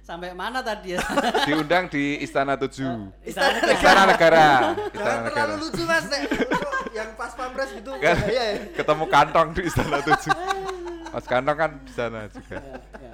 Sampai 0.03 0.35
mana 0.35 0.59
tadi 0.61 0.99
ya? 0.99 1.03
Diundang 1.49 1.87
di 1.87 2.19
Istana 2.21 2.59
7. 2.59 3.23
Istana 3.23 3.59
Istana 3.71 4.03
Negara. 4.11 4.47
Jangan 4.51 4.91
Istana 4.91 5.21
Negara. 5.23 5.31
terlalu 5.31 5.55
lucu 5.63 5.83
mas, 5.87 6.05
Nek. 6.11 6.23
yang 6.93 7.09
pas 7.17 7.33
pampres 7.33 7.71
gitu. 7.73 7.91
Kan 7.97 8.15
bahaya 8.19 8.45
ya. 8.53 8.55
ketemu 8.77 9.05
kantong 9.09 9.49
di 9.57 9.63
Istana 9.65 9.99
7. 10.03 10.29
Mas 11.13 11.29
Kantong 11.29 11.57
kan 11.61 11.71
di 11.85 11.93
sana 11.93 12.25
juga. 12.33 12.57
Ya, 12.57 12.77
ya. 13.05 13.13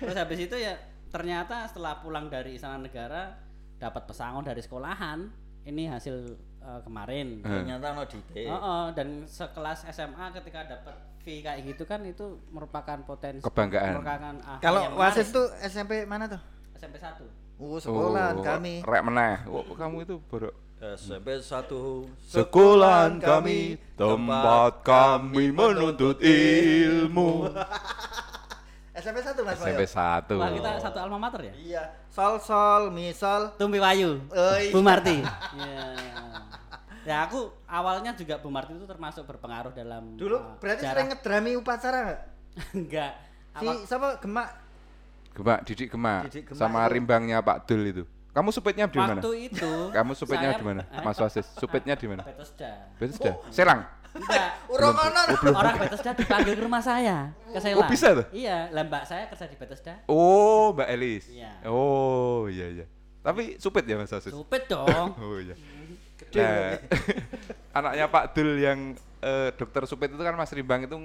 terus 0.00 0.16
habis 0.16 0.38
itu 0.48 0.56
ya 0.56 0.80
ternyata 1.12 1.68
setelah 1.68 2.00
pulang 2.00 2.32
dari 2.32 2.56
Istana 2.56 2.80
Negara 2.80 3.36
dapat 3.76 4.08
pesangon 4.08 4.44
dari 4.44 4.64
sekolahan. 4.64 5.28
Ini 5.66 5.92
hasil 5.92 6.38
eh, 6.66 6.80
kemarin. 6.82 7.26
Hmm. 7.46 7.62
Ternyata 7.62 7.86
no 7.94 8.02
dite. 8.10 8.44
Oh, 8.50 8.58
oh, 8.58 8.84
dan 8.90 9.22
sekelas 9.24 9.86
SMA 9.86 10.26
ketika 10.34 10.66
dapat 10.66 10.94
fee 11.22 11.42
kayak 11.42 11.62
gitu 11.62 11.86
kan 11.86 12.02
itu 12.02 12.42
merupakan 12.50 12.98
potensi 13.06 13.42
Kebanggaan. 13.46 13.98
merupakan 13.98 14.34
ah, 14.42 14.58
Kalau 14.58 14.82
menarik. 14.94 15.30
tuh 15.30 15.46
SMP 15.62 16.02
mana 16.06 16.26
tuh? 16.26 16.42
SMP 16.74 16.98
1 16.98 17.46
Oh, 17.56 17.80
sekolahan 17.80 18.36
kami. 18.44 18.84
Rek 18.84 19.02
meneh. 19.06 19.40
Oh, 19.48 19.64
kamu 19.72 20.04
itu 20.04 20.20
baru 20.28 20.52
SMP 20.76 21.40
satu 21.40 22.04
Sekolahan 22.20 23.16
kami, 23.16 23.80
tempat 23.96 24.84
kami 24.84 25.48
menuntut 25.48 26.20
ilmu. 26.20 27.48
SMP 28.92 29.24
satu 29.24 29.40
mas 29.40 29.56
SMP? 29.56 29.88
1. 29.88 30.36
Wah, 30.36 30.52
kita 30.52 30.70
satu 30.84 30.98
alma 31.00 31.16
mater 31.16 31.48
ya? 31.48 31.54
Iya. 31.56 31.82
Sol 32.12 32.36
sol 32.44 32.92
misal. 32.92 33.56
Tumpi 33.56 33.80
Wayu. 33.80 34.20
Oh, 34.28 34.56
iya. 34.60 34.72
Bu 34.72 34.84
Marti. 34.84 35.24
Iya. 35.56 35.84
Ya 37.06 37.22
aku 37.22 37.38
awalnya 37.64 38.10
juga 38.12 38.34
Bu 38.36 38.50
Marti 38.50 38.74
itu 38.74 38.82
termasuk 38.82 39.22
berpengaruh 39.24 39.70
dalam 39.70 40.18
Dulu 40.18 40.34
uh, 40.34 40.58
berarti 40.58 40.82
sejarah- 40.82 40.90
sering 40.92 41.06
ngedrami 41.14 41.50
upacara 41.54 41.98
nggak? 42.02 42.20
Enggak. 42.82 43.12
Si 43.54 43.62
Apa- 43.62 43.82
siapa 43.86 44.08
Gemak? 44.18 44.48
Gemak, 45.32 45.58
Didik 45.62 45.88
Gemak, 45.88 46.22
Didik 46.26 46.44
Gemak 46.48 46.58
sama 46.58 46.80
itu. 46.82 46.92
rimbangnya 46.98 47.38
Pak 47.38 47.64
Dul 47.64 47.82
itu. 47.86 48.04
Kamu 48.32 48.52
supetnya 48.52 48.84
di 48.84 48.98
mana? 48.98 49.16
waktu 49.16 49.32
itu 49.48 49.72
Kamu 49.96 50.12
supetnya 50.12 50.50
saya- 50.50 50.60
di 50.60 50.64
mana? 50.66 50.82
Eh? 50.82 51.00
Mas 51.00 51.16
Wasis, 51.16 51.46
supetnya 51.54 51.94
di 51.94 52.06
mana? 52.10 52.20
Bethesda. 52.20 52.72
Bethesda. 52.98 53.32
Serang. 53.48 53.80
Enggak. 54.12 54.48
Urung 54.72 54.96
ono. 54.96 55.22
Orang 55.52 55.76
Bethesda 55.78 56.10
dipanggil 56.10 56.52
ke 56.52 56.62
rumah 56.64 56.80
saya, 56.80 57.30
ke 57.46 57.58
Selang. 57.60 57.80
Oh, 57.80 57.86
bisa 57.86 58.12
tuh? 58.12 58.26
Iya, 58.32 58.72
lah 58.72 58.82
mbak 58.82 59.04
saya 59.04 59.28
kerja 59.30 59.46
di 59.46 59.56
Bethesda. 59.56 59.94
Oh, 60.04 60.72
Mbak 60.72 60.88
Elis. 60.90 61.24
Iya. 61.30 61.52
Oh, 61.64 62.48
iya 62.48 62.66
iya. 62.72 62.86
Tapi 63.20 63.56
supet 63.56 63.82
ya 63.84 63.94
Mas 63.94 64.08
Wasis? 64.08 64.32
Supet 64.32 64.66
dong. 64.66 65.16
Oh 65.16 65.36
iya. 65.36 65.52
Nah, 66.32 66.76
anaknya 67.78 68.06
Pak 68.06 68.24
Dul 68.32 68.50
yang 68.56 68.78
eh, 69.20 69.48
dokter 69.54 69.82
supet 69.84 70.10
itu 70.10 70.20
kan 70.20 70.34
Mas 70.34 70.50
Rimbang 70.50 70.84
itu 70.84 70.96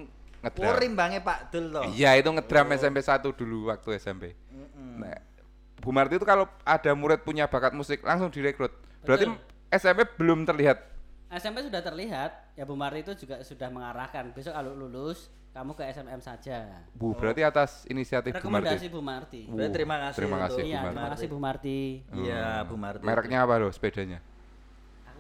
Oh, 0.42 0.50
ngedram. 0.50 0.74
rimbangnya 0.74 1.22
Pak 1.22 1.54
Dul 1.54 1.70
toh. 1.70 1.86
Iya, 1.94 2.18
itu 2.18 2.26
ngedram 2.26 2.66
SMP 2.74 2.98
1 2.98 3.22
dulu 3.30 3.70
waktu 3.70 3.94
SMP. 3.96 4.34
Nah, 4.98 5.14
Bu 5.78 5.94
Marti 5.94 6.18
itu 6.18 6.26
kalau 6.26 6.50
ada 6.66 6.92
murid 6.98 7.22
punya 7.22 7.46
bakat 7.46 7.78
musik 7.78 8.02
langsung 8.02 8.34
direkrut. 8.34 8.74
Berarti 9.06 9.30
Betul. 9.30 9.38
SMP 9.70 10.02
belum 10.18 10.42
terlihat. 10.44 10.82
SMP 11.30 11.62
sudah 11.62 11.80
terlihat, 11.80 12.58
ya 12.58 12.66
Bu 12.66 12.74
Marti 12.74 13.06
itu 13.06 13.14
juga 13.16 13.46
sudah 13.46 13.70
mengarahkan. 13.70 14.34
Besok 14.34 14.52
kalau 14.52 14.74
lulus, 14.74 15.30
kamu 15.54 15.78
ke 15.78 15.86
SMM 15.94 16.20
saja. 16.20 16.58
Bu, 16.92 17.14
berarti 17.14 17.46
atas 17.46 17.86
inisiatif 17.86 18.34
Bu 18.34 18.50
Marti. 18.50 18.66
Rekomendasi 18.66 18.86
Bu 18.90 19.00
Marti. 19.00 19.42
Uh, 19.46 19.54
Berarti 19.54 19.74
terima 19.78 19.96
kasih 20.02 20.18
terima 20.18 20.36
untuk 20.36 20.46
kasih, 20.50 20.58
Bu 20.58 20.66
Iya, 20.66 20.74
Marti. 20.74 20.90
terima 20.90 21.10
kasih 21.14 21.28
Bu 21.30 21.38
Marti. 21.38 21.80
Iya, 22.18 22.44
Bu 22.66 22.76
Marti. 22.76 23.04
Mereknya 23.06 23.40
apa 23.46 23.54
loh 23.58 23.70
sepedanya? 23.70 24.20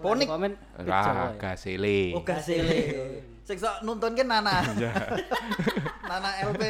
Ponik. 0.01 0.27
komen 0.27 0.53
Ah, 0.81 0.83
ya. 0.83 1.37
Gasele. 1.37 2.13
Oh, 2.13 2.23
gasile. 2.25 2.79
Sing 3.41 3.57
sok 3.57 3.81
nuntun 3.81 4.13
ke 4.13 4.21
Nana. 4.21 4.61
Nana 6.09 6.29
LP. 6.43 6.61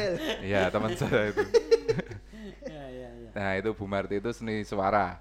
Iya, 0.44 0.68
teman 0.68 0.92
saya 0.92 1.28
itu. 1.28 1.42
Iya, 2.64 2.84
iya, 2.96 3.08
iya. 3.10 3.28
Nah, 3.32 3.52
itu 3.56 3.72
Bu 3.72 3.84
Marti 3.84 4.16
itu 4.16 4.30
seni 4.30 4.62
suara. 4.62 5.18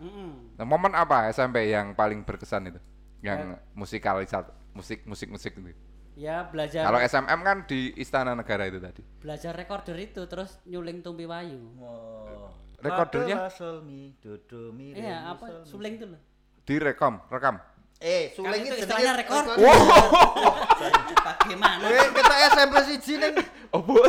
Nah, 0.55 0.65
momen 0.67 0.91
apa 0.91 1.31
SMP 1.31 1.71
yang 1.71 1.91
paling 1.91 2.21
berkesan 2.21 2.69
itu? 2.69 2.79
Yang 3.21 3.53
Eh. 3.53 3.59
musikalisat, 3.73 4.45
musik 4.73 5.05
musik 5.05 5.29
musik 5.29 5.53
itu. 5.53 5.73
Ya 6.11 6.43
belajar 6.43 6.83
Kalau 6.83 6.99
SMM 6.99 7.39
kan 7.39 7.57
di 7.63 7.95
Istana 7.95 8.35
Negara 8.35 8.67
itu 8.67 8.77
tadi. 8.77 8.99
belajar 9.23 9.55
recorder 9.55 9.95
itu 9.95 10.21
terus 10.27 10.59
nyuling 10.67 10.99
tumpi 10.99 11.23
wayu. 11.23 11.71
Oh. 11.79 12.51
Rekordernya? 12.81 13.37
Fa, 13.37 13.41
do, 13.41 13.47
la, 13.47 13.49
sol, 13.53 13.77
mi, 13.85 14.11
do, 14.19 14.41
do, 14.43 14.73
mi, 14.73 14.91
re, 14.91 14.99
mi, 14.99 15.05
Iya, 15.05 15.17
apa 15.31 15.45
suling 15.63 16.01
itu 16.01 16.05
loh. 16.09 16.21
Direkam, 16.65 17.21
rekam. 17.29 17.61
Eh, 18.01 18.33
suling 18.33 18.65
itu 18.65 18.73
itu 18.73 18.81
istilahnya 18.81 19.13
jenenge 19.13 19.21
rekor. 19.21 19.43
Bagaimana? 21.21 21.85
Kowe 21.85 22.05
kita 22.11 22.35
SMP 22.49 22.75
siji 22.83 23.13
ning 23.15 23.33
Oh, 23.73 23.79
Bu. 23.79 24.01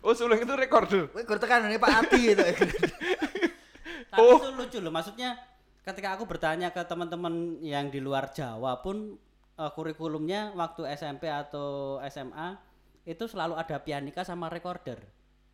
Oh, 0.00 0.14
suling 0.14 0.38
itu 0.38 0.54
recorder. 0.54 1.10
kowe 1.10 1.20
gur 1.20 1.36
tekanane 1.36 1.76
Pak 1.76 1.90
Adi 2.06 2.20
itu. 2.30 2.40
Tapi 4.10 4.18
Oh. 4.18 4.38
itu 4.38 4.50
lucu 4.50 4.78
loh, 4.78 4.90
maksudnya 4.90 5.38
ketika 5.82 6.14
aku 6.14 6.26
bertanya 6.26 6.70
ke 6.70 6.82
teman-teman 6.82 7.58
yang 7.60 7.86
di 7.86 7.98
luar 7.98 8.30
Jawa 8.30 8.78
pun 8.80 9.18
eh, 9.54 9.70
kurikulumnya 9.70 10.54
waktu 10.54 10.86
SMP 10.94 11.26
atau 11.26 11.98
SMA 12.06 12.54
itu 13.02 13.26
selalu 13.26 13.54
ada 13.54 13.76
pianika 13.78 14.22
sama 14.22 14.46
recorder 14.46 14.98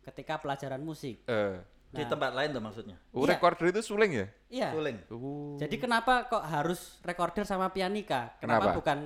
ketika 0.03 0.37
pelajaran 0.37 0.79
musik. 0.79 1.25
Eh, 1.95 2.03
Di 2.03 2.03
tempat 2.03 2.35
lain 2.35 2.51
tuh 2.51 2.59
maksudnya. 2.59 2.95
oh, 3.15 3.23
Iya. 3.23 3.39
recorder 3.39 3.65
itu 3.71 3.79
suling 3.79 4.11
ya? 4.11 4.27
Iya. 4.51 4.69
Suling. 4.75 4.97
Oh. 5.07 5.55
Jadi 5.55 5.75
kenapa 5.79 6.27
kok 6.27 6.43
harus 6.43 6.99
recorder 6.99 7.47
sama 7.47 7.71
pianika? 7.71 8.35
Kenapa, 8.43 8.75
Kenapa? 8.75 8.75
bukan 8.75 8.97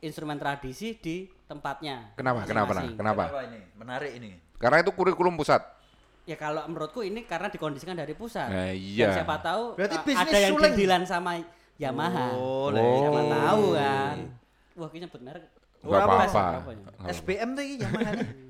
instrumen 0.00 0.40
tradisi 0.40 0.96
di 0.96 1.28
tempatnya? 1.44 2.16
Kenapa? 2.16 2.48
Kenapa? 2.48 2.72
masing-masing? 2.72 2.96
Kenapa? 2.96 3.22
ini? 3.44 3.60
Menarik 3.76 4.10
ini. 4.16 4.30
Karena 4.56 4.80
itu 4.80 4.90
kurikulum 4.96 5.36
pusat. 5.36 5.60
Ya 6.24 6.40
kalau 6.40 6.64
menurutku 6.64 7.04
ini 7.04 7.28
karena 7.28 7.52
dikondisikan 7.52 7.92
dari 7.92 8.16
pusat. 8.16 8.48
Nah, 8.48 8.72
Dan 8.72 8.80
iya. 8.80 9.12
siapa 9.12 9.36
tahu 9.44 9.76
Berarti 9.76 9.96
uh, 10.00 10.04
bisnis 10.08 10.24
ada 10.32 10.38
yang 10.40 10.56
didilan 10.56 11.02
sama 11.04 11.36
Yamaha. 11.76 12.32
Oh, 12.40 12.72
Siapa 12.72 13.20
Oh. 13.20 13.28
tahu 13.28 13.64
kan. 13.76 14.16
Wah, 14.80 14.88
ini 14.88 14.98
nyebut 15.04 15.20
merek. 15.20 15.44
Enggak 15.84 16.00
apa-apa. 16.08 16.44
Oh. 17.04 17.12
SBM 17.12 17.48
tuh 17.52 17.64
Yamaha. 17.84 18.12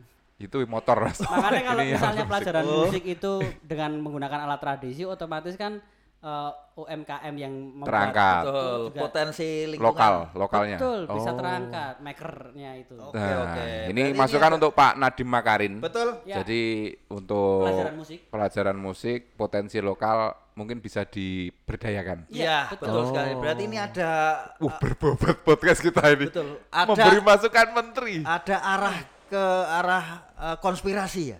Itu 0.45 0.61
motor. 0.67 1.09
Makanya 1.25 1.63
kalau 1.65 1.83
Ini 1.83 1.93
misalnya 1.93 2.15
musik. 2.19 2.31
pelajaran 2.31 2.65
Oh. 2.65 2.77
musik 2.85 3.05
itu 3.07 3.33
dengan 3.63 3.91
menggunakan 3.97 4.39
alat 4.45 4.61
tradisi 4.61 5.03
otomatis 5.03 5.57
kan 5.57 5.81
uh, 6.21 6.53
UMKM 6.75 7.35
yang 7.35 7.55
Terangkat. 7.81 8.43
Betul, 8.45 8.79
juga 8.85 8.99
potensi 9.01 9.49
lingkungan. 9.67 9.87
lokal, 9.87 10.15
lokalnya. 10.35 10.77
Betul, 10.77 11.01
bisa 11.07 11.31
Oh. 11.31 11.37
terangkat 11.37 11.95
makernya 11.99 12.71
itu. 12.77 12.97
Oke, 12.99 13.15
Nah, 13.15 13.39
oke. 13.47 13.67
ini 13.89 14.03
Berarti 14.05 14.19
masukan 14.19 14.49
ada- 14.49 14.57
untuk 14.59 14.73
Pak 14.73 14.93
Nadim 14.95 15.29
Makarin. 15.29 15.75
Betul. 15.79 16.09
Ya. 16.25 16.35
Jadi 16.41 16.63
untuk 17.09 17.63
Pelajaran 17.63 17.95
musik. 17.95 18.19
pelajaran 18.27 18.77
musik, 18.77 19.19
potensi 19.35 19.79
lokal 19.79 20.19
mungkin 20.55 20.79
bisa 20.79 21.03
diberdayakan. 21.05 22.27
Iya, 22.29 22.43
Iya, 22.43 22.59
betul. 22.71 22.87
betul. 22.87 23.03
sekali. 23.11 23.31
Berarti 23.37 23.63
ini 23.65 23.77
ada 23.77 24.11
Uh, 24.59 24.71
berbobot 24.73 25.37
podcast 25.43 25.79
kita 25.79 26.03
ini. 26.09 26.27
betul. 26.27 26.59
Ada 26.69 26.89
Memberi 26.89 27.21
masukan 27.21 27.67
menteri. 27.71 28.15
ada 28.23 28.57
arah 28.59 28.97
ke 29.31 29.45
arah 29.69 30.05
eh, 30.37 30.57
konspirasi 30.61 31.23
ya. 31.35 31.39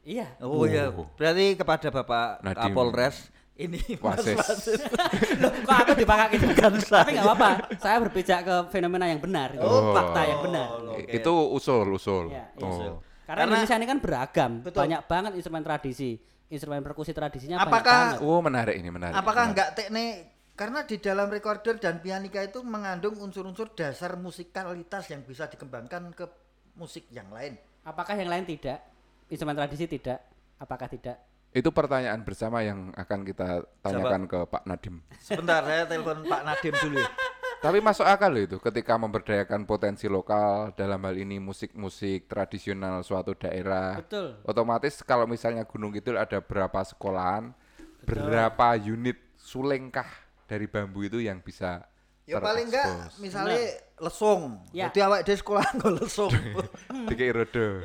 Iya. 0.00 0.26
Oh 0.40 0.64
iya, 0.64 0.88
berarti 0.90 1.60
kepada 1.60 1.88
Bapak 1.92 2.40
Nadiem. 2.40 2.72
Kapolres 2.72 3.16
ini 3.60 3.80
Mas 4.00 4.24
Wasis. 4.24 4.80
Loh, 5.44 5.52
kok 5.52 5.76
aku 5.84 5.92
dipakakin 5.92 6.40
Tapi 6.88 7.10
nggak 7.12 7.26
apa-apa. 7.28 7.50
Saya 7.76 8.00
berpijak 8.00 8.40
ke 8.48 8.54
fenomena 8.72 9.04
yang 9.04 9.20
benar. 9.20 9.52
itu. 9.52 9.60
Oh. 9.60 9.92
Fakta 9.92 10.20
yang 10.24 10.40
benar. 10.40 10.68
Oke. 10.96 11.12
Itu 11.12 11.32
usul, 11.52 11.84
usul. 11.92 12.32
Iya, 12.32 12.48
iya. 12.56 12.64
Oh. 12.64 13.04
Karena, 13.28 13.46
Karena- 13.46 13.60
Indonesia 13.60 13.76
ini 13.76 13.86
kan 13.86 13.98
beragam, 14.00 14.50
Betul. 14.64 14.80
banyak 14.82 15.00
banget 15.06 15.32
instrumen 15.38 15.62
tradisi, 15.62 16.18
instrumen 16.50 16.82
perkusi 16.82 17.12
tradisinya 17.12 17.60
Apakah- 17.60 18.16
banyak 18.16 18.18
banget. 18.18 18.26
Oh, 18.26 18.40
menarik 18.40 18.74
ini, 18.80 18.88
menarik. 18.88 19.14
Apakah 19.14 19.44
menarik. 19.46 19.52
enggak 19.54 19.68
teknik 19.76 20.12
karena 20.56 20.80
di 20.84 20.96
dalam 21.00 21.28
recorder 21.30 21.74
dan 21.80 22.04
pianika 22.04 22.40
itu 22.44 22.60
mengandung 22.60 23.16
unsur-unsur 23.16 23.72
dasar 23.72 24.16
musikalitas 24.20 25.08
yang 25.08 25.24
bisa 25.24 25.48
dikembangkan 25.48 26.12
ke 26.12 26.26
musik 26.80 27.04
yang 27.12 27.28
lain. 27.28 27.60
Apakah 27.84 28.16
yang 28.16 28.32
lain 28.32 28.48
tidak? 28.48 28.80
Instrumen 29.28 29.52
tradisi 29.52 29.84
tidak? 29.84 30.24
Apakah 30.56 30.88
tidak? 30.88 31.20
Itu 31.52 31.68
pertanyaan 31.68 32.24
bersama 32.24 32.64
yang 32.64 32.88
akan 32.96 33.20
kita 33.26 33.68
tanyakan 33.84 34.24
ke 34.24 34.38
Pak 34.48 34.64
Nadim. 34.64 35.04
Sebentar 35.20 35.60
saya 35.68 35.84
telepon 35.84 36.24
Pak 36.24 36.42
Nadim 36.48 36.74
dulu. 36.80 36.96
ya. 37.04 37.10
Tapi 37.60 37.76
masuk 37.84 38.08
akal 38.08 38.32
loh 38.32 38.40
itu 38.40 38.56
ketika 38.56 38.96
memberdayakan 38.96 39.68
potensi 39.68 40.08
lokal 40.08 40.72
dalam 40.72 40.96
hal 41.04 41.12
ini 41.12 41.36
musik-musik 41.36 42.24
tradisional 42.24 43.04
suatu 43.04 43.36
daerah. 43.36 44.00
Betul. 44.00 44.40
Otomatis 44.48 45.04
kalau 45.04 45.28
misalnya 45.28 45.68
Gunung 45.68 45.92
Kidul 45.92 46.16
ada 46.16 46.40
berapa 46.40 46.80
sekolahan, 46.80 47.52
berapa 48.08 48.80
unit 48.80 49.20
sulengkah 49.36 50.08
dari 50.48 50.64
bambu 50.64 51.04
itu 51.04 51.20
yang 51.20 51.44
bisa 51.44 51.84
Ya 52.30 52.38
paling 52.38 52.70
enggak 52.70 53.10
misalnya 53.18 53.58
lesung. 53.98 54.62
Ya. 54.70 54.86
Jadi 54.86 55.00
awak 55.02 55.26
di 55.26 55.34
sekolah 55.34 55.66
nggak 55.74 55.92
lesung. 55.98 56.30
Dikei 57.10 57.34
rodo. 57.34 57.82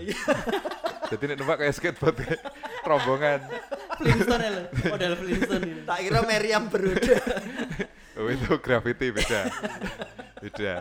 Jadi 1.10 1.21
nek 1.25 1.38
numpak 1.41 1.58
kayak 1.65 1.73
skateboard 1.73 2.15
kayak 2.21 2.41
rombongan. 2.86 3.41
Flintstone 3.97 4.41
ya 4.41 4.49
lo, 4.53 4.62
model 4.93 5.13
Flintstone 5.17 5.63
ini. 5.65 5.81
tak 5.86 5.97
kira 6.01 6.19
Meriam 6.25 6.63
beroda. 6.69 7.17
Oh 8.21 8.29
itu 8.29 8.51
graffiti 8.62 9.10
beda. 9.10 9.41
beda. 10.45 10.75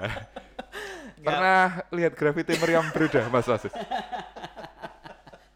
Pernah 1.24 1.88
lihat 1.88 2.12
graffiti 2.20 2.52
meriam 2.60 2.84
berudah 2.92 3.32
Mas 3.32 3.48
Wasis? 3.48 3.72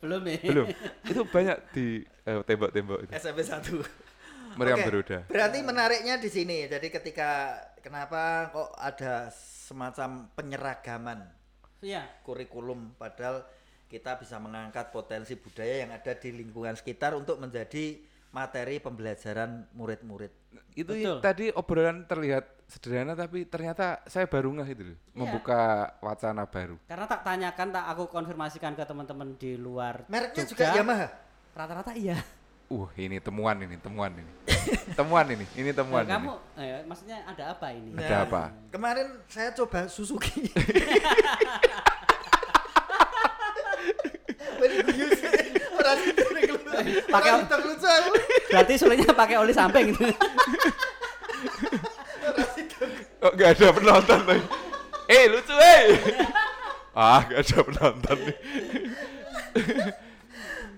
Belum 0.00 0.24
ya? 0.24 0.40
Belum. 0.48 0.66
Itu 1.04 1.22
banyak 1.28 1.58
di 1.76 2.08
eh, 2.24 2.40
tembok-tembok 2.40 3.04
itu. 3.04 3.12
SMP 3.12 3.44
1. 3.44 3.68
Meriam 4.58 4.78
Oke, 4.80 4.86
berudah. 4.90 5.20
Berarti 5.30 5.58
menariknya 5.62 6.18
di 6.18 6.26
sini. 6.26 6.66
Jadi 6.66 6.90
ketika 6.90 7.62
kenapa 7.80 8.52
kok 8.52 8.70
ada 8.76 9.30
semacam 9.32 10.30
penyeragaman 10.34 11.20
Iya. 11.78 12.02
kurikulum 12.26 12.98
padahal 12.98 13.46
kita 13.88 14.20
bisa 14.20 14.36
mengangkat 14.36 14.92
potensi 14.92 15.38
budaya 15.38 15.86
yang 15.86 15.90
ada 15.94 16.12
di 16.12 16.28
lingkungan 16.34 16.76
sekitar 16.76 17.16
untuk 17.16 17.40
menjadi 17.40 17.96
materi 18.28 18.76
pembelajaran 18.76 19.72
murid-murid. 19.72 20.32
Itu 20.76 20.92
Betul. 20.92 21.18
tadi 21.24 21.46
obrolan 21.48 22.04
terlihat 22.04 22.68
sederhana 22.68 23.16
tapi 23.16 23.48
ternyata 23.48 24.04
saya 24.04 24.28
baru 24.28 24.52
ngeh 24.60 24.68
itu 24.68 24.82
loh. 24.92 24.96
Iya. 24.96 25.16
Membuka 25.16 25.60
wacana 26.04 26.44
baru. 26.44 26.76
Karena 26.84 27.06
tak 27.08 27.24
tanyakan, 27.24 27.68
tak 27.72 27.84
aku 27.88 28.04
konfirmasikan 28.12 28.76
ke 28.76 28.84
teman-teman 28.84 29.32
di 29.40 29.56
luar 29.56 30.04
Mereknya 30.12 30.44
juga 30.44 30.76
Yamaha. 30.76 31.08
Rata-rata 31.56 31.92
iya. 31.96 32.20
Uh, 32.68 32.84
ini 33.00 33.16
temuan 33.16 33.56
ini, 33.64 33.80
temuan 33.80 34.12
ini. 34.12 34.32
temuan 34.92 35.24
ini, 35.24 35.48
ini 35.56 35.72
temuan 35.72 36.04
Nah, 36.04 36.20
ini. 36.20 36.28
kamu, 36.28 36.32
eh, 36.60 36.84
maksudnya 36.84 37.24
ada 37.24 37.56
apa 37.56 37.72
ini? 37.72 37.96
Ada 37.96 38.28
apa? 38.28 38.52
Kemarin 38.68 39.08
saya 39.24 39.56
coba 39.56 39.88
Suzuki. 39.88 40.52
Pakai-. 47.08 47.40
Berarti 48.52 48.72
sulitnya 48.76 49.12
pakai 49.16 49.36
oli 49.40 49.52
samping 49.56 49.92
gitu. 49.92 50.04
Kok 53.18 53.32
gak 53.34 53.50
ada 53.56 53.66
penonton 53.74 54.20
nih? 54.28 54.42
Eh 55.08 55.24
lucu 55.32 55.54
eh. 55.56 55.84
ah 56.92 57.24
gak 57.24 57.40
ada 57.48 57.58
penonton 57.64 58.18
nih. 58.28 58.36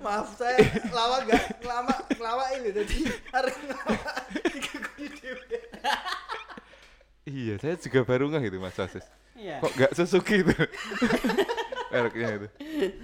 Maaf 0.00 0.32
saya 0.40 0.56
lama 0.96 1.16
gak 1.28 1.44
lama 1.60 1.94
lama 2.16 2.44
ini 2.56 2.72
jadi 2.72 2.96
hari 3.32 3.52
lama 3.68 4.12
diganggu 4.48 5.04
dhewe. 5.20 5.58
Iya, 7.28 7.54
saya 7.60 7.76
juga 7.76 8.00
baru 8.02 8.32
nggak 8.32 8.42
itu 8.48 8.58
Mas 8.58 8.74
Wasis. 8.80 9.04
Iya. 9.36 9.60
Kok 9.60 9.72
nggak 9.76 9.92
Suzuki 9.94 10.40
itu? 10.40 10.56
Mereknya 11.92 12.28
itu. 12.40 12.48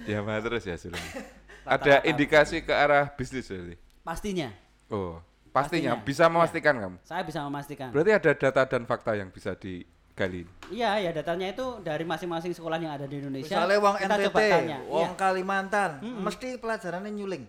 Yamaha 0.09 0.39
terus 0.41 0.63
ya 0.65 0.75
Sulung. 0.75 0.99
Ada 1.63 2.01
indikasi 2.07 2.65
ke 2.65 2.73
arah 2.73 3.13
bisnis 3.13 3.45
berarti. 3.47 3.75
Pastinya. 4.01 4.49
Oh, 4.87 5.19
pastinya, 5.51 5.95
Pastinya. 5.99 6.07
bisa 6.07 6.25
memastikan 6.31 6.75
kamu. 6.79 6.97
Saya 7.03 7.21
bisa 7.27 7.39
memastikan. 7.43 7.89
Berarti 7.91 8.11
ada 8.15 8.31
data 8.33 8.61
dan 8.65 8.83
fakta 8.87 9.11
yang 9.19 9.29
bisa 9.29 9.51
digali. 10.17 10.41
Iya, 10.73 10.91
ya 11.05 11.11
datanya 11.13 11.53
itu 11.53 11.65
dari 11.85 12.01
masing-masing 12.01 12.51
sekolah 12.57 12.81
yang 12.81 12.97
ada 12.97 13.05
di 13.05 13.21
Indonesia. 13.21 13.53
Misalnya 13.53 13.77
wong 13.77 13.95
kita 14.01 14.15
NTT, 14.17 14.25
coba 14.25 14.39
tanya. 14.49 14.77
wong 14.89 15.11
Iya. 15.13 15.19
Kalimantan, 15.21 15.91
mesti 16.01 16.47
pelajarannya 16.57 17.11
nyuling. 17.13 17.43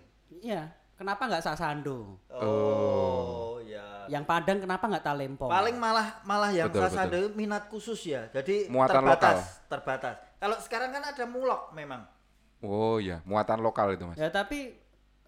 Iya. 0.44 0.62
Kenapa 0.98 1.30
nggak 1.30 1.44
Sasando? 1.46 2.18
Oh, 2.28 3.62
ya. 3.62 4.10
Yang 4.10 4.24
Padang 4.26 4.58
kenapa 4.58 4.84
nggak 4.90 5.04
Talempong? 5.06 5.46
Paling 5.46 5.76
malah 5.78 6.20
malah 6.26 6.50
yang 6.50 6.68
Betul, 6.68 6.90
Sasando 6.90 7.16
itu 7.16 7.30
minat 7.38 7.70
khusus 7.70 8.02
ya. 8.04 8.28
Jadi 8.34 8.68
Muatan 8.68 9.00
terbatas, 9.00 9.62
terbatas. 9.70 10.14
Kalau 10.36 10.56
sekarang 10.60 10.90
kan 10.92 11.02
ada 11.06 11.24
mulok 11.24 11.72
memang. 11.72 12.04
Oh 12.58 12.98
ya, 12.98 13.22
muatan 13.22 13.62
lokal 13.62 13.94
itu 13.94 14.10
Mas. 14.10 14.18
Ya 14.18 14.26
tapi 14.34 14.74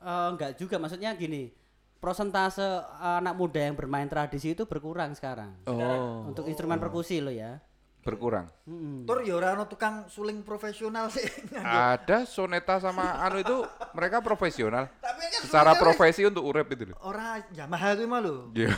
eh, 0.02 0.28
nggak 0.36 0.58
juga 0.58 0.76
maksudnya 0.82 1.14
gini. 1.14 1.54
Prosentase 2.00 2.64
eh, 2.80 3.16
anak 3.20 3.36
muda 3.36 3.60
yang 3.60 3.76
bermain 3.76 4.08
tradisi 4.08 4.56
itu 4.56 4.64
berkurang 4.64 5.12
sekarang. 5.12 5.52
Oh, 5.68 6.24
Untuk 6.26 6.48
instrumen 6.48 6.80
perkusi 6.80 7.20
lo 7.20 7.28
ya. 7.30 7.60
berkurang. 8.00 8.48
Mm-mm. 8.64 9.04
Tur 9.04 9.20
ya 9.20 9.36
ora 9.36 9.52
ono 9.52 9.68
tukang 9.68 10.08
suling 10.08 10.40
profesional 10.40 11.12
sih. 11.12 11.20
Ada 11.60 12.24
Soneta 12.24 12.80
sama 12.80 13.20
Anu 13.20 13.44
itu 13.44 13.60
mereka 13.92 14.24
profesional. 14.24 14.88
Tapi 15.04 15.28
kan 15.28 15.40
Secara 15.44 15.76
profesi 15.76 16.24
untuk 16.24 16.48
urep 16.48 16.64
itu 16.72 16.88
loh. 16.88 16.96
ora 17.04 17.44
Yamaha 17.52 17.92
kuwi 18.00 18.08
mah 18.08 18.24
lho. 18.24 18.48
Iya. 18.56 18.72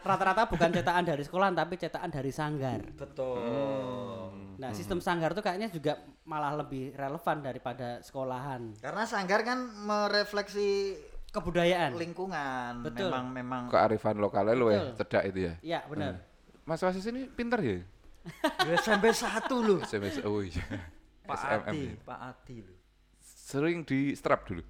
Rata-rata 0.00 0.48
bukan 0.48 0.72
cetakan 0.72 1.04
dari 1.04 1.20
sekolah 1.20 1.52
tapi 1.52 1.76
cetakan 1.76 2.08
dari 2.08 2.32
sanggar. 2.32 2.80
Betul. 2.96 4.32
Nah, 4.56 4.72
sistem 4.72 5.04
sanggar 5.04 5.36
tuh 5.36 5.44
kayaknya 5.44 5.68
juga 5.68 6.00
malah 6.24 6.56
lebih 6.56 6.96
relevan 6.96 7.44
daripada 7.44 8.00
sekolahan. 8.00 8.72
Karena 8.80 9.04
sanggar 9.04 9.44
kan 9.44 9.68
merefleksi 9.68 10.96
Kebudayaan. 11.32 11.96
lingkungan. 11.96 12.84
Betul. 12.84 13.08
Memang 13.08 13.24
memang 13.26 13.62
Kearifan 13.66 14.16
lokalnya 14.16 14.52
lo 14.52 14.68
ya, 14.68 14.92
cedak 14.94 15.24
itu 15.26 15.48
ya. 15.48 15.54
Iya, 15.60 15.80
benar. 15.88 16.20
Mas 16.62 16.78
Wasis 16.78 17.08
ini 17.08 17.24
pinter 17.26 17.58
ya? 17.58 17.78
Ya, 18.62 18.76
sampai 18.78 19.10
satu 19.10 19.58
loh. 19.58 19.80
SMS, 19.82 20.22
oh 20.22 20.38
iya. 20.38 20.62
Pak 21.26 21.34
SMM 21.34 21.62
Adi, 21.66 21.80
ya. 21.82 21.92
Pak 22.04 22.18
Adi 22.22 22.56
loh. 22.60 22.76
Sering 23.18 23.82
di 23.82 24.12
strap 24.12 24.44
dulu. 24.44 24.62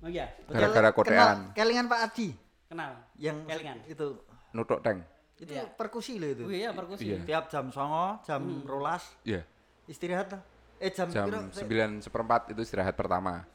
Oh 0.00 0.08
iya. 0.08 0.28
Gara-gara 0.44 0.90
Kenal- 0.90 0.96
kotean. 0.96 1.38
Kelingan 1.54 1.86
Pak 1.86 2.00
Adi 2.04 2.28
Kenal. 2.66 2.92
yang 3.16 3.36
Kelingan. 3.44 3.78
itu 3.86 4.06
Nutuk 4.50 4.80
tank. 4.80 5.00
itu 5.38 5.54
Iya. 5.54 5.70
perkusi 5.70 6.18
loh 6.18 6.28
itu. 6.28 6.44
Oh 6.44 6.52
iya, 6.52 6.74
perkusi. 6.74 7.04
Iya. 7.08 7.22
Tiap 7.22 7.44
jam 7.46 7.70
songo, 7.70 8.18
jam 8.22 8.42
rolas 8.66 9.06
Iya. 9.22 9.46
istirahat 9.86 10.34
lah. 10.34 10.42
Eh 10.76 10.90
jam, 10.90 11.06
Jam? 11.08 11.30
9 11.48 11.98
seperempat 11.98 12.50
itu 12.50 12.60
istirahat 12.60 12.92
pertama. 12.92 13.46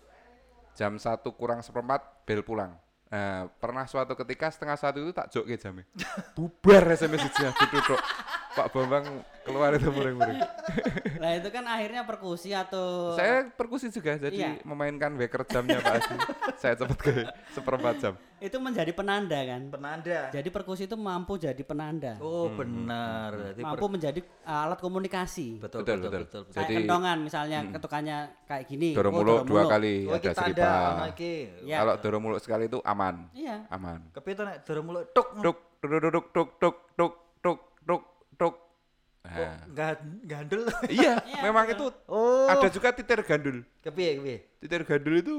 Jam 0.73 0.95
satu 0.95 1.29
kurang 1.31 1.59
seperempat 1.59 2.01
bel 2.23 2.41
pulang. 2.43 2.73
Nah, 3.13 3.45
pernah 3.61 3.85
suatu 3.85 4.17
ketika 4.17 4.49
setengah 4.49 4.73
satu 4.73 4.97
itu 5.05 5.13
tak 5.13 5.29
jok 5.29 5.45
ke 5.45 5.61
jamnya. 5.61 5.85
Bubar 6.33 6.81
SMS 6.97 7.29
ditutup. 7.29 8.01
Pak 8.57 8.73
Bambang 8.73 9.05
keluar 9.43 9.75
itu 9.75 9.89
muring-muring. 9.89 10.39
Nah, 11.23 11.39
itu 11.39 11.47
kan 11.55 11.63
akhirnya 11.63 12.03
perkusi 12.03 12.51
atau 12.51 13.15
Saya 13.15 13.47
perkusi 13.47 13.87
juga, 13.87 14.19
jadi 14.19 14.35
Iya. 14.35 14.51
memainkan 14.67 15.15
waker 15.15 15.47
jamnya 15.47 15.79
Pak 15.79 15.93
Adi. 15.95 16.15
Saya 16.61 16.75
cepet 16.75 16.97
ke 16.99 17.13
seperempat 17.55 17.95
jam. 17.99 18.13
itu 18.43 18.59
menjadi 18.59 18.91
penanda 18.91 19.39
kan. 19.39 19.71
penanda. 19.71 20.27
Jadi 20.35 20.51
perkusi 20.51 20.83
itu 20.83 20.99
mampu 20.99 21.39
jadi 21.39 21.63
penanda. 21.63 22.19
Oh 22.19 22.51
benar. 22.51 23.55
Jadi 23.55 23.61
mampu 23.63 23.85
menjadi 23.87 24.19
uh, 24.43 24.67
alat 24.67 24.83
komunikasi. 24.83 25.63
betul 25.63 25.87
Betul, 25.87 25.95
betul 25.95 26.11
betul. 26.11 26.19
betul. 26.27 26.41
Kayak 26.51 26.59
Jadi- 26.59 26.75
kentongan 26.83 27.17
misalnya 27.23 27.59
ketukannya 27.71 28.17
kayak 28.43 28.65
gini. 28.67 28.89
Dorong 28.91 29.13
oh, 29.15 29.19
muluk 29.23 29.27
dorong 29.31 29.47
dua 29.47 29.61
muluk. 29.63 29.71
kali 29.71 29.93
Oh, 30.03 30.19
ada 30.19 30.71
ono 30.91 31.05
iki. 31.15 31.33
Iya. 31.63 31.77
Kalau 31.79 31.93
dorong 32.03 32.21
muluk 32.21 32.39
sekali 32.43 32.63
itu 32.67 32.83
aman. 32.83 33.15
Iya. 33.31 33.63
Aman. 33.71 34.11
Kepiye 34.11 34.35
to 34.35 34.43
nek 34.43 34.57
dorong 34.67 34.85
mulut 34.91 35.05
tuk 35.15 35.27
Tuk 35.39 35.57
tuk 35.79 35.91
tuk 36.11 36.27
tuk 36.35 36.49
tuk 36.59 36.75
tuk 37.39 37.59
tuk 37.87 38.01
tuk 39.23 39.31
tuk. 39.31 39.47
Nah. 39.47 39.57
Gak 39.71 39.93
gandul. 40.27 40.61
Iya, 40.91 41.13
Iya, 41.23 41.37
memang 41.41 41.65
itu 41.71 41.85
Oh. 42.07 42.47
ada 42.51 42.67
juga 42.67 42.91
titir 42.91 43.23
gandul. 43.23 43.63
Kepiye 43.79 44.19
kepiye? 44.19 44.37
Titir 44.59 44.81
gandul 44.83 45.15
itu 45.17 45.35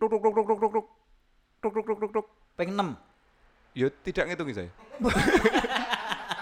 tuk 0.00 0.08
tuk 0.08 0.20
tuk 0.22 0.32
tuk 0.34 0.46
tuk 0.46 0.58
tuk 0.58 0.72
tuk 0.72 0.86
tuk 1.60 1.72
tuk 1.74 1.84
tuk 1.84 1.98
tuk 2.00 2.10
tuk. 2.16 2.26
Peng 2.56 2.70
6. 2.72 2.96
Ya 3.76 3.86
tidak 4.02 4.24
ngitung 4.26 4.50
saya. 4.50 4.70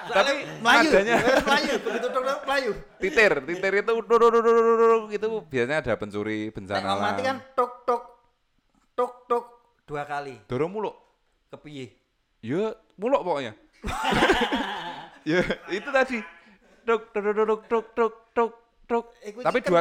Tapi 0.07 0.33
Melayu. 0.63 0.89
nadanya 0.95 1.17
Eh, 1.19 1.43
Melayu, 1.43 1.75
begitu 1.83 2.07
tuk 2.09 2.23
tuk 2.23 2.41
Melayu. 2.47 2.73
titir, 3.03 3.33
titir 3.43 3.73
itu 3.75 3.91
tuk 3.91 4.07
tuk 4.07 4.19
tuk 4.23 4.43
tuk 4.47 5.03
itu 5.11 5.27
biasanya 5.51 5.77
ada 5.83 5.93
pencuri, 5.99 6.41
bencana 6.55 6.79
ngomong 6.81 7.03
mati 7.03 7.23
kan 7.27 7.37
alam. 7.43 7.55
tuk 7.59 7.73
tuk 7.85 8.03
tuk 8.95 9.13
tuk 9.27 9.45
dua 9.85 10.07
kali. 10.07 10.39
Dorong 10.47 10.71
muluk. 10.71 10.95
Kepiye? 11.51 11.91
Ya, 12.41 12.71
muluk 12.95 13.21
pokoknya. 13.23 13.53
ya, 15.27 15.43
itu 15.69 15.91
tadi. 15.91 16.19
Tuk 16.87 17.11
tuk 17.11 17.23
tuk 17.25 17.35
tuk 17.35 17.61
tuk 17.67 17.85
tuk 17.93 18.15
tuk 18.33 18.53
tuk. 18.87 19.05
Eh, 19.19 19.35
Tapi 19.35 19.59
dua 19.61 19.81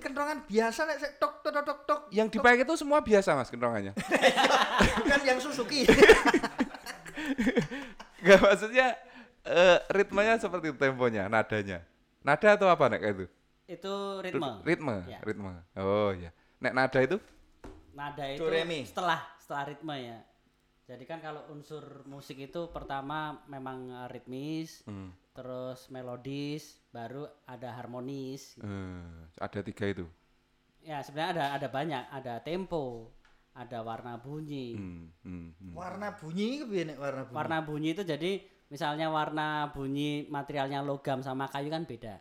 kentrongan 0.00 0.40
biasa 0.42 0.88
nek 0.88 0.96
sik 0.96 1.12
tuk 1.20 1.44
tuk 1.44 1.52
tuk 1.52 1.62
tuk 1.62 1.78
tuk. 1.84 2.00
yang 2.08 2.26
dipakai 2.26 2.64
itu 2.64 2.74
semua 2.74 3.04
biasa 3.04 3.36
Mas 3.36 3.52
kentongannya. 3.52 3.92
kan 5.10 5.20
yang 5.20 5.36
Suzuki. 5.36 5.84
Enggak 8.20 8.38
maksudnya 8.40 8.86
eh, 9.44 9.78
ritmenya 9.88 10.34
seperti 10.38 10.72
temponya, 10.72 11.28
nadanya. 11.28 11.84
Nada 12.24 12.48
atau 12.56 12.66
apa 12.66 12.88
nek 12.88 13.00
kayak 13.00 13.14
itu? 13.14 13.26
Itu 13.68 13.94
ritme. 14.18 14.50
Ritme, 14.62 14.96
Ya. 15.06 15.18
ritme. 15.22 15.52
Oh 15.76 16.10
iya. 16.10 16.30
Nek 16.58 16.72
nada 16.72 16.98
itu 16.98 17.16
Nada 17.92 18.24
itu 18.28 18.40
Do, 18.40 18.48
re, 18.48 18.64
mi. 18.64 18.84
setelah 18.84 19.20
setelah 19.36 19.62
ritme 19.68 19.94
ya. 19.94 20.18
Jadi 20.86 21.02
kan 21.02 21.18
kalau 21.18 21.42
unsur 21.50 21.82
musik 22.06 22.38
itu 22.38 22.70
pertama 22.70 23.42
memang 23.50 23.90
uh, 23.90 24.06
ritmis, 24.06 24.86
hmm, 24.86 25.10
terus 25.36 25.92
melodis, 25.92 26.80
baru 26.88 27.28
ada 27.44 27.76
harmonis. 27.76 28.56
eh, 28.64 29.28
ada 29.36 29.60
tiga 29.60 29.84
itu. 29.84 30.08
Ya 30.80 31.04
sebenarnya 31.04 31.30
ada 31.36 31.44
ada 31.60 31.68
banyak, 31.68 32.04
ada 32.08 32.34
tempo, 32.40 33.12
ada 33.52 33.84
warna 33.84 34.16
bunyi. 34.16 34.76
Hmm, 34.80 35.12
hmm, 35.20 35.48
hmm. 35.60 35.74
warna 35.76 36.16
bunyi 36.16 36.64
warna 36.96 37.22
bunyi? 37.28 37.36
Warna 37.36 37.58
bunyi 37.60 37.88
itu 37.92 38.02
jadi 38.08 38.32
misalnya 38.72 39.12
warna 39.12 39.72
bunyi 39.76 40.24
materialnya 40.32 40.80
logam 40.80 41.20
sama 41.20 41.52
kayu 41.52 41.68
kan 41.68 41.84
beda. 41.84 42.16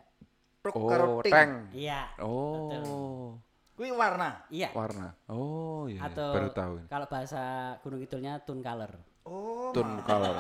Oh, 0.73 0.89
karo 0.89 1.21
teng. 1.21 1.69
Iya. 1.71 2.10
Oh, 2.25 3.38
Kuwi 3.75 3.91
warna. 3.91 4.47
Iya. 4.49 4.71
warna. 4.71 5.13
Oh 5.30 5.86
iya, 5.86 5.99
iya. 5.99 6.10
Atau 6.10 6.32
baru 6.32 6.49
tahu. 6.56 6.73
kalau 6.88 7.08
bahasa 7.12 7.75
Gunung 7.84 8.01
Kidulnya 8.01 8.41
tune 8.47 8.63
color. 8.63 9.14
Oh. 9.25 9.73
Tone 9.73 9.99
color, 10.05 10.38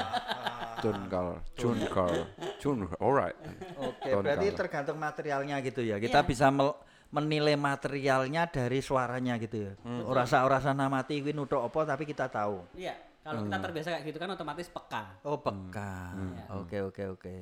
tone 0.79 1.03
color, 1.09 1.37
tune 1.57 1.83
color, 1.89 2.25
tune. 2.61 2.85
Alright. 3.01 3.33
Oke, 3.75 4.07
Tone 4.07 4.21
berarti 4.21 4.47
color. 4.47 4.59
tergantung 4.61 4.97
materialnya 4.97 5.57
gitu 5.59 5.81
ya. 5.81 5.97
Kita 5.97 6.21
Iya. 6.21 6.29
bisa 6.29 6.47
mel- 6.49 6.77
menilai 7.09 7.57
materialnya 7.57 8.45
dari 8.45 8.79
suaranya 8.79 9.41
gitu 9.41 9.57
ya. 9.57 9.71
Ora 10.05 10.23
sak 10.23 10.45
ora 10.45 10.61
sana 10.61 10.85
mati 10.85 11.17
kuwi 11.17 11.33
nutuk 11.33 11.59
apa 11.59 11.83
tapi 11.87 12.05
kita 12.05 12.29
tahu. 12.29 12.61
Iya. 12.77 12.93
Kalau 13.25 13.41
kita 13.41 13.57
terbiasa 13.57 13.87
kayak 13.89 14.05
gitu 14.05 14.17
kan 14.21 14.29
otomatis 14.29 14.69
peka. 14.69 15.03
Oh, 15.25 15.41
peka. 15.41 16.13
Oke, 16.61 16.77
oke, 16.85 17.03
oke. 17.17 17.35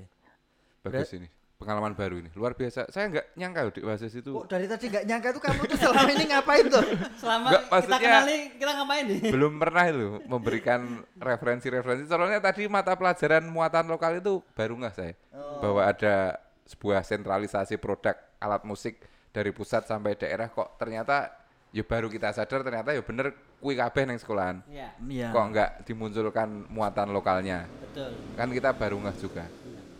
Bagus 0.79 1.11
ini. 1.11 1.27
Pengalaman 1.63 1.95
baru 1.95 2.19
ini. 2.19 2.27
Luar 2.35 2.51
biasa. 2.51 2.91
Saya 2.91 3.07
nggak 3.07 3.25
nyangka 3.33 3.59
loh 3.63 3.71
di 3.71 3.81
Oasis 3.81 4.13
itu 4.13 4.29
Kok 4.29 4.45
dari 4.45 4.67
tadi 4.67 4.85
nggak 4.85 5.05
nyangka 5.07 5.29
tuh 5.31 5.41
kamu 5.41 5.61
tuh 5.63 5.77
selama 5.79 6.09
ini 6.11 6.23
ngapain 6.27 6.65
tuh? 6.67 6.83
Selama 7.15 7.47
Nggak, 7.47 7.63
kita 7.63 7.71
maksudnya- 7.71 8.01
kenal 8.03 8.23
nih, 8.25 8.41
kita 8.53 8.71
ngapain 8.73 9.05
nih? 9.07 9.19
belum 9.31 9.53
pernah 9.55 9.83
itu 9.87 10.07
memberikan 10.25 10.79
referensi-referensi. 11.17 12.03
Soalnya 12.05 12.39
tadi 12.39 12.67
mata 12.67 12.93
pelajaran 12.93 13.43
muatan 13.45 13.87
lokal 13.87 14.19
itu 14.19 14.43
baru 14.51 14.75
nggak 14.75 14.93
saya 14.93 15.13
bahwa 15.57 15.81
ada 15.81 16.35
sebuah 16.63 16.99
sentralisasi 17.01 17.75
produk 17.75 18.13
alat 18.37 18.63
musik 18.63 18.99
dari 19.31 19.49
pusat 19.49 19.83
sampai 19.83 20.13
daerah 20.13 20.45
kok 20.45 20.75
ternyata 20.75 21.31
ya 21.71 21.81
baru 21.81 22.05
kita 22.05 22.29
sadar 22.29 22.61
ternyata 22.61 22.91
ya 22.91 23.01
bener 23.01 23.31
kui 23.57 23.73
kabeh 23.73 24.03
neng 24.03 24.19
sekolahan. 24.19 24.59
Iya, 24.67 24.91
Iya. 25.01 25.27
Kok 25.31 25.45
nggak 25.49 25.69
dimunculkan 25.83 26.67
muatan 26.67 27.09
lokalnya? 27.09 27.65
betul. 27.81 28.11
Kan 28.35 28.51
kita 28.51 28.71
baru 28.71 28.99
nggak 28.99 29.17
juga 29.17 29.47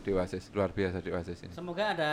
di 0.03 0.11
Oasis. 0.11 0.51
Luar 0.51 0.75
biasa 0.75 0.99
di 0.99 1.09
Oasis 1.09 1.39
ini. 1.47 1.53
Semoga 1.55 1.95
ada 1.95 2.11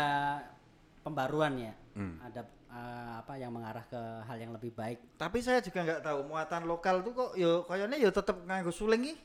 pembaruan 1.03 1.59
ya. 1.59 1.75
Hmm. 1.99 2.23
Ada 2.23 2.47
eh, 2.71 3.13
apa 3.19 3.35
yang 3.37 3.51
mengarah 3.51 3.83
ke 3.91 3.99
hal 3.99 4.37
yang 4.39 4.55
lebih 4.55 4.71
baik. 4.71 5.19
Tapi 5.19 5.43
saya 5.43 5.59
juga 5.59 5.83
nggak 5.83 6.07
tahu 6.07 6.19
muatan 6.31 6.63
lokal 6.71 7.03
tuh 7.03 7.13
kok 7.13 7.31
yo 7.35 7.67
kayaknya 7.67 7.99
yo 7.99 8.15
tetep 8.15 8.39
nganggo 8.47 8.71
suling 8.71 9.03
nih. 9.11 9.19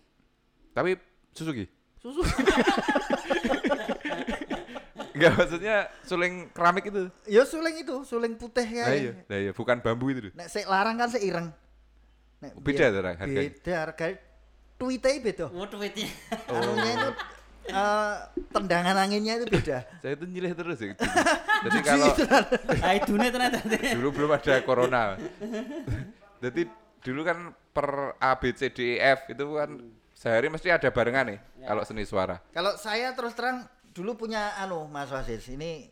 Tapi 0.73 0.97
Suzuki 1.31 1.69
Susu. 2.05 2.21
Enggak 5.15 5.31
maksudnya 5.39 5.87
suling 6.03 6.51
keramik 6.51 6.91
itu. 6.91 7.07
Ya 7.25 7.47
suling 7.47 7.81
itu, 7.81 8.03
suling 8.03 8.35
putih 8.35 8.67
Nah 8.67 8.75
iya, 8.75 8.85
kayak. 8.85 9.13
nah 9.31 9.37
iya, 9.39 9.51
bukan 9.55 9.79
bambu 9.79 10.11
itu. 10.11 10.29
Nek 10.35 10.51
sik 10.51 10.67
larang 10.67 10.99
kan 10.99 11.07
sik 11.07 11.23
ireng. 11.23 11.55
Nek 12.43 12.51
Beda 12.59 12.91
Rak, 12.91 13.15
harganya? 13.23 13.51
Beda 13.55 13.73
harga. 13.79 14.05
Tweetnya 14.75 15.23
beda. 15.23 15.45
Oh, 15.55 15.63
duitnya. 15.63 16.11
Anunya 16.51 16.91
itu 16.99 17.09
eh, 17.67 18.15
tendangan 18.49 18.95
anginnya 18.95 19.37
itu 19.37 19.45
beda. 19.49 19.77
Saya 20.01 20.13
itu 20.13 20.25
nyilih 20.25 20.51
terus 20.53 20.77
ya. 20.79 20.93
Jadi 21.65 21.79
kalau 21.81 22.07
Ai 22.81 22.99
dunia 23.01 23.29
ternyata. 23.29 23.57
dulu 23.95 24.09
belum 24.13 24.31
ada 24.33 24.53
corona. 24.61 25.17
Jadi 26.39 26.61
dulu 27.01 27.21
kan 27.21 27.37
per 27.71 28.17
A 28.17 28.37
B 28.37 28.53
C 28.53 28.69
D 28.69 28.97
E 28.97 29.15
F 29.15 29.29
itu 29.29 29.45
kan 29.53 29.69
sehari 30.15 30.47
mesti 30.47 30.71
ada 30.71 30.89
barengan 30.89 31.27
nih 31.35 31.39
kalau 31.63 31.81
seni 31.83 32.05
suara. 32.05 32.39
Kalau 32.49 32.77
saya 32.77 33.11
terus 33.13 33.33
terang 33.33 33.65
dulu 33.91 34.15
punya 34.15 34.55
anu 34.59 34.87
Mas 34.87 35.07
Wasis, 35.07 35.47
ini 35.49 35.87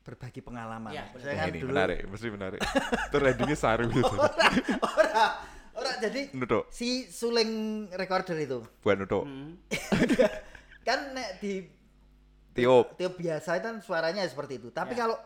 berbagi 0.00 0.38
pengalaman. 0.38 0.94
Ya, 0.94 1.10
saya 1.18 1.34
Nah, 1.34 1.42
kan 1.42 1.48
ini 1.50 1.58
dulu 1.60 1.70
menarik, 1.74 1.98
mesti 2.06 2.28
menarik. 2.30 2.60
Itu 3.10 3.16
endingnya 3.18 3.58
saru 3.58 3.90
gitu. 3.90 4.14
ora 4.86 5.26
ora 5.76 5.90
jadi 6.00 6.30
Nutuk, 6.32 6.70
si 6.70 7.10
suling 7.10 7.50
recorder 7.92 8.38
itu 8.38 8.62
buat 8.80 8.96
nutuk. 8.96 9.26
Hmm. 9.26 9.58
Kan 10.86 11.10
nek 11.12 11.42
di 11.42 11.66
Tiup. 12.54 12.96
tiup 12.96 13.18
biasa 13.18 13.58
itu 13.58 13.66
kan 13.66 13.78
suaranya 13.82 14.24
seperti 14.24 14.56
itu. 14.56 14.72
Tapi 14.72 14.94
Ya. 14.94 15.04
kalau 15.04 15.16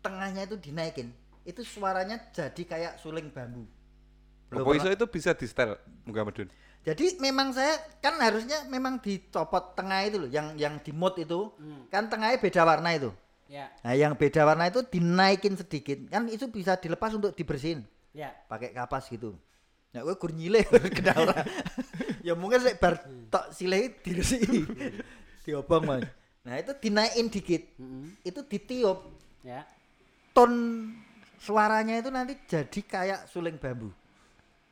tengahnya 0.00 0.42
itu 0.42 0.58
dinaikin, 0.58 1.12
itu 1.44 1.62
suaranya 1.62 2.18
jadi 2.32 2.62
kayak 2.66 2.92
suling 2.98 3.30
bambu. 3.30 3.62
Belum 4.50 4.66
Apa 4.66 4.74
iso 4.74 4.90
itu 4.90 5.06
bisa 5.06 5.30
di 5.30 5.46
setel 5.46 5.78
Muga 6.02 6.26
Medun. 6.26 6.50
Jadi 6.82 7.20
memang 7.20 7.54
saya 7.54 7.76
kan 8.00 8.18
harusnya 8.18 8.66
memang 8.66 8.98
dicopot 8.98 9.78
tengah 9.78 10.02
itu 10.02 10.16
loh, 10.18 10.30
yang 10.32 10.56
yang 10.56 10.82
di 10.82 10.90
mode 10.90 11.22
itu 11.22 11.52
Hmm. 11.54 11.86
kan 11.86 12.10
tengahnya 12.10 12.40
beda 12.40 12.64
warna 12.66 12.90
itu. 12.90 13.12
Ya, 13.46 13.66
Nah, 13.82 13.94
yang 13.94 14.14
beda 14.14 14.42
warna 14.42 14.66
itu 14.66 14.82
dinaikin 14.82 15.54
sedikit, 15.54 15.98
kan 16.06 16.26
itu 16.26 16.46
bisa 16.48 16.74
dilepas 16.74 17.10
untuk 17.12 17.34
dibersihin 17.34 17.82
ya. 18.10 18.30
pakai 18.46 18.70
kapas 18.70 19.06
gitu. 19.06 19.38
Ya 19.90 20.02
gue 20.02 20.14
gur 20.14 20.30
nyileh 20.30 20.62
kena 20.96 21.14
ora. 21.14 21.42
Ya 22.20 22.34
mungkin 22.34 22.60
sik 22.60 22.76
bar 22.78 23.00
tok 23.28 23.52
sileh 23.52 23.96
diresi. 24.00 24.38
Diobong 25.44 25.84
Mas. 25.88 26.04
Nah, 26.40 26.56
itu 26.56 26.72
dinaikin 26.76 27.28
dikit. 27.28 27.62
Mm-mm. 27.76 28.16
Itu 28.24 28.40
ditiup 28.44 28.98
Ya. 29.40 29.64
ton 30.36 30.52
suaranya 31.40 31.96
itu 31.96 32.12
nanti 32.12 32.36
jadi 32.44 32.80
kayak 32.84 33.20
suling 33.32 33.56
bambu. 33.56 33.88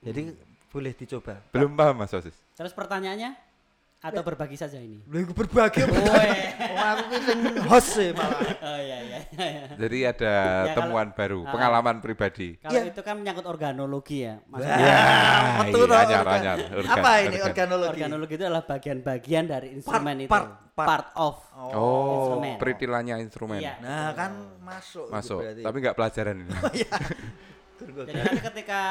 Jadi 0.05 0.37
boleh 0.69 0.93
dicoba. 0.93 1.41
Belum 1.51 1.73
paham 1.73 2.05
Mas 2.05 2.13
Sosis. 2.13 2.37
Terus 2.53 2.77
pertanyaannya 2.77 3.33
atau 3.99 4.23
berbagi 4.23 4.55
saja 4.55 4.79
ini? 4.79 5.03
Lu 5.05 5.19
iku 5.19 5.35
berbagi. 5.35 5.83
Oh, 5.83 6.87
aku 6.87 7.03
ki 7.11 7.19
sing 7.21 7.39
host 7.67 7.89
sih 7.93 8.11
malah. 8.15 8.39
Oh 8.63 8.79
iya 8.79 8.99
iya. 9.03 9.19
iya. 9.35 9.63
Jadi 9.75 9.99
ada 10.07 10.31
Ya, 10.31 10.45
kalau- 10.71 10.77
temuan 10.79 11.09
baru, 11.11 11.41
Ah. 11.43 11.51
pengalaman 11.51 11.97
pribadi. 11.99 12.55
Kalau 12.59 12.79
Iya. 12.79 12.95
itu 12.95 13.01
kan 13.03 13.19
menyangkut 13.19 13.43
organologi 13.45 14.23
ya. 14.23 14.39
Maksudnya 14.47 14.79
Ya, 14.79 14.87
iya, 14.87 14.99
betul 15.61 15.83
toh, 15.85 15.99
anyar, 15.99 16.25
anyar, 16.29 16.59
organ, 16.73 16.95
Apa 16.95 17.11
ini 17.19 17.27
organ. 17.35 17.47
organologi? 17.51 17.91
organologi 17.91 18.33
itu 18.33 18.45
adalah 18.45 18.65
bagian-bagian 18.65 19.45
dari 19.45 19.69
instrumen 19.75 20.17
itu. 20.21 20.31
part, 20.31 20.47
part. 20.73 21.07
of. 21.19 21.37
Oh, 21.59 22.15
Instrumen. 22.15 22.55
peritilanya 22.57 23.19
instrumen. 23.19 23.59
Iya. 23.59 23.83
Nah, 23.83 24.15
kan 24.15 24.31
masuk. 24.63 25.11
Masuk, 25.11 25.43
berarti. 25.43 25.63
tapi 25.67 25.77
nggak 25.83 25.97
pelajaran 25.99 26.35
ini. 26.39 26.51
Jadi 27.79 28.13
nanti 28.15 28.41
ketika 28.45 28.83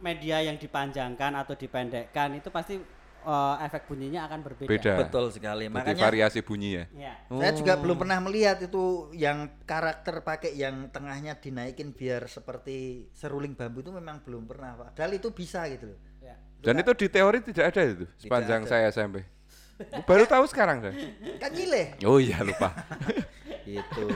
media 0.00 0.42
yang 0.42 0.56
dipanjangkan 0.56 1.32
atau 1.36 1.54
dipendekkan 1.54 2.34
itu 2.34 2.48
pasti 2.48 2.78
eh, 3.24 3.66
efek 3.66 3.88
bunyinya 3.90 4.26
akan 4.28 4.40
berbeda. 4.40 4.70
Beda. 4.70 4.94
Betul 5.04 5.24
sekali. 5.32 5.68
Jadi 5.68 5.74
Makanya 5.74 6.04
variasi 6.04 6.38
bunyi 6.40 6.70
ya. 6.80 6.84
Ya. 6.94 7.14
saya 7.28 7.52
juga 7.56 7.74
belum 7.76 7.96
pernah 8.00 8.18
melihat 8.24 8.58
itu 8.64 9.12
yang 9.16 9.48
karakter 9.68 10.24
pakai 10.24 10.56
yang 10.56 10.88
tengahnya 10.88 11.36
dinaikin 11.36 11.92
biar 11.92 12.26
seperti 12.26 13.08
seruling 13.12 13.52
bambu 13.52 13.84
itu 13.84 13.92
memang 13.92 14.24
belum 14.24 14.48
pernah. 14.48 14.76
Padahal 14.90 15.12
itu 15.16 15.28
bisa 15.30 15.64
gitu 15.68 15.92
loh. 15.92 15.98
ya. 16.20 16.36
Dan 16.60 16.80
itu 16.80 16.92
di 16.92 17.06
teori 17.08 17.38
tidak 17.40 17.72
ada 17.72 17.82
itu 17.88 18.04
sepanjang 18.20 18.62
ada. 18.64 18.70
saya 18.70 18.86
SMP. 18.92 19.24
Baru 20.04 20.28
tahu 20.28 20.44
sekarang 20.44 20.84
kan? 20.84 20.94
Kan 21.40 21.50
nyileh. 21.56 21.96
Oh 22.04 22.20
iya 22.20 22.44
lupa. 22.44 22.72
Gitu. 23.70 24.06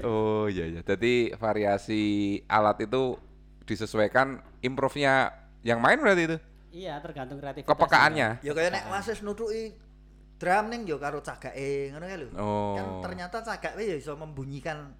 Oh 0.00 0.48
iya 0.48 0.64
iya. 0.66 0.80
Jadi 0.80 1.34
variasi 1.36 2.02
alat 2.48 2.82
itu 2.82 3.20
disesuaikan 3.68 4.40
improve-nya 4.64 5.34
yang 5.62 5.78
main 5.78 6.00
berarti 6.00 6.22
itu. 6.26 6.38
Iya, 6.70 7.02
tergantung 7.02 7.42
kreativitas. 7.42 7.70
Kepekaannya. 7.70 8.28
Ya 8.46 8.52
kayak 8.54 8.70
nek 8.70 8.84
wasis 8.94 9.20
nutuki 9.26 9.74
drum 10.40 10.72
ning 10.72 10.88
yo 10.88 10.96
karo 10.96 11.20
cagake 11.20 11.92
ngono 11.92 12.04
kae 12.06 12.18
lho. 12.18 12.28
Oh. 12.38 12.74
Kan 12.78 12.86
ternyata 13.10 13.42
cagake 13.44 13.84
ya 13.84 13.96
iso 13.98 14.16
membunyikan 14.16 14.96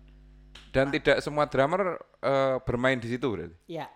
Dan 0.71 0.91
tidak 0.95 1.19
semua 1.23 1.47
drummer 1.47 1.99
eh, 2.23 2.57
bermain 2.63 2.99
di 2.99 3.09
situ 3.11 3.27
berarti. 3.27 3.57
Iya. 3.71 3.87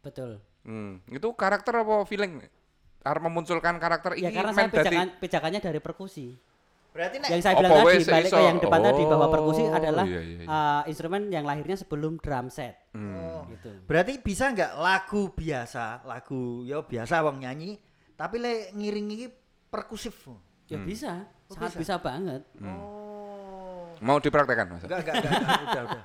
Betul. 0.00 0.40
Hmm. 0.64 1.00
Itu 1.08 1.32
karakter 1.32 1.80
apa 1.80 2.04
feeling? 2.04 2.44
Harus 3.00 3.22
memunculkan 3.24 3.80
karakter 3.80 4.12
Ya 4.20 4.28
ini 4.28 4.36
karena 4.36 4.52
saya 4.52 4.68
pijakan, 4.68 5.08
pijakannya 5.16 5.60
dari 5.60 5.80
perkusi. 5.80 6.36
Berarti 6.90 7.16
nek 7.18 7.28
Yang 7.30 7.42
saya 7.42 7.54
bilang 7.54 7.70
tadi 7.72 7.86
wes 7.86 8.02
balik 8.04 8.30
ke 8.30 8.40
yang 8.40 8.58
depan 8.58 8.80
tadi 8.82 9.02
bahwa 9.04 9.26
Oh, 9.26 9.30
perkusi 9.30 9.62
adalah 9.62 10.04
iya, 10.04 10.20
iya, 10.20 10.36
iya. 10.42 10.46
eh, 10.46 10.82
instrumen 10.90 11.22
yang 11.30 11.44
lahirnya 11.44 11.76
sebelum 11.76 12.18
drum 12.18 12.46
set. 12.48 12.74
Hmm. 12.90 13.46
Gitu. 13.48 13.70
berarti 13.86 14.18
bisa 14.18 14.50
nggak 14.50 14.72
lagu 14.76 15.30
biasa, 15.30 16.02
lagu 16.02 16.66
ya 16.66 16.82
biasa 16.82 17.22
wong 17.22 17.38
nyanyi, 17.40 17.78
tapi 18.14 18.36
le 18.36 18.54
ngiring 18.72 19.06
iki 19.12 19.26
perkusif. 19.66 20.16
Ya 20.66 20.78
Hmm. 20.78 20.86
bisa, 20.86 21.12
Oh, 21.46 21.54
sangat 21.54 21.70
bisa? 21.74 21.78
bisa 21.78 21.94
banget. 21.98 22.42
Oh. 22.58 23.90
Mau 24.00 24.16
dipraktekkan 24.16 24.66
Mas? 24.66 24.82
Enggak, 24.82 25.02
enggak, 25.02 25.14
enggak, 25.14 25.32
enggak, 25.36 25.60
udah, 25.60 25.82
udah. 25.84 26.02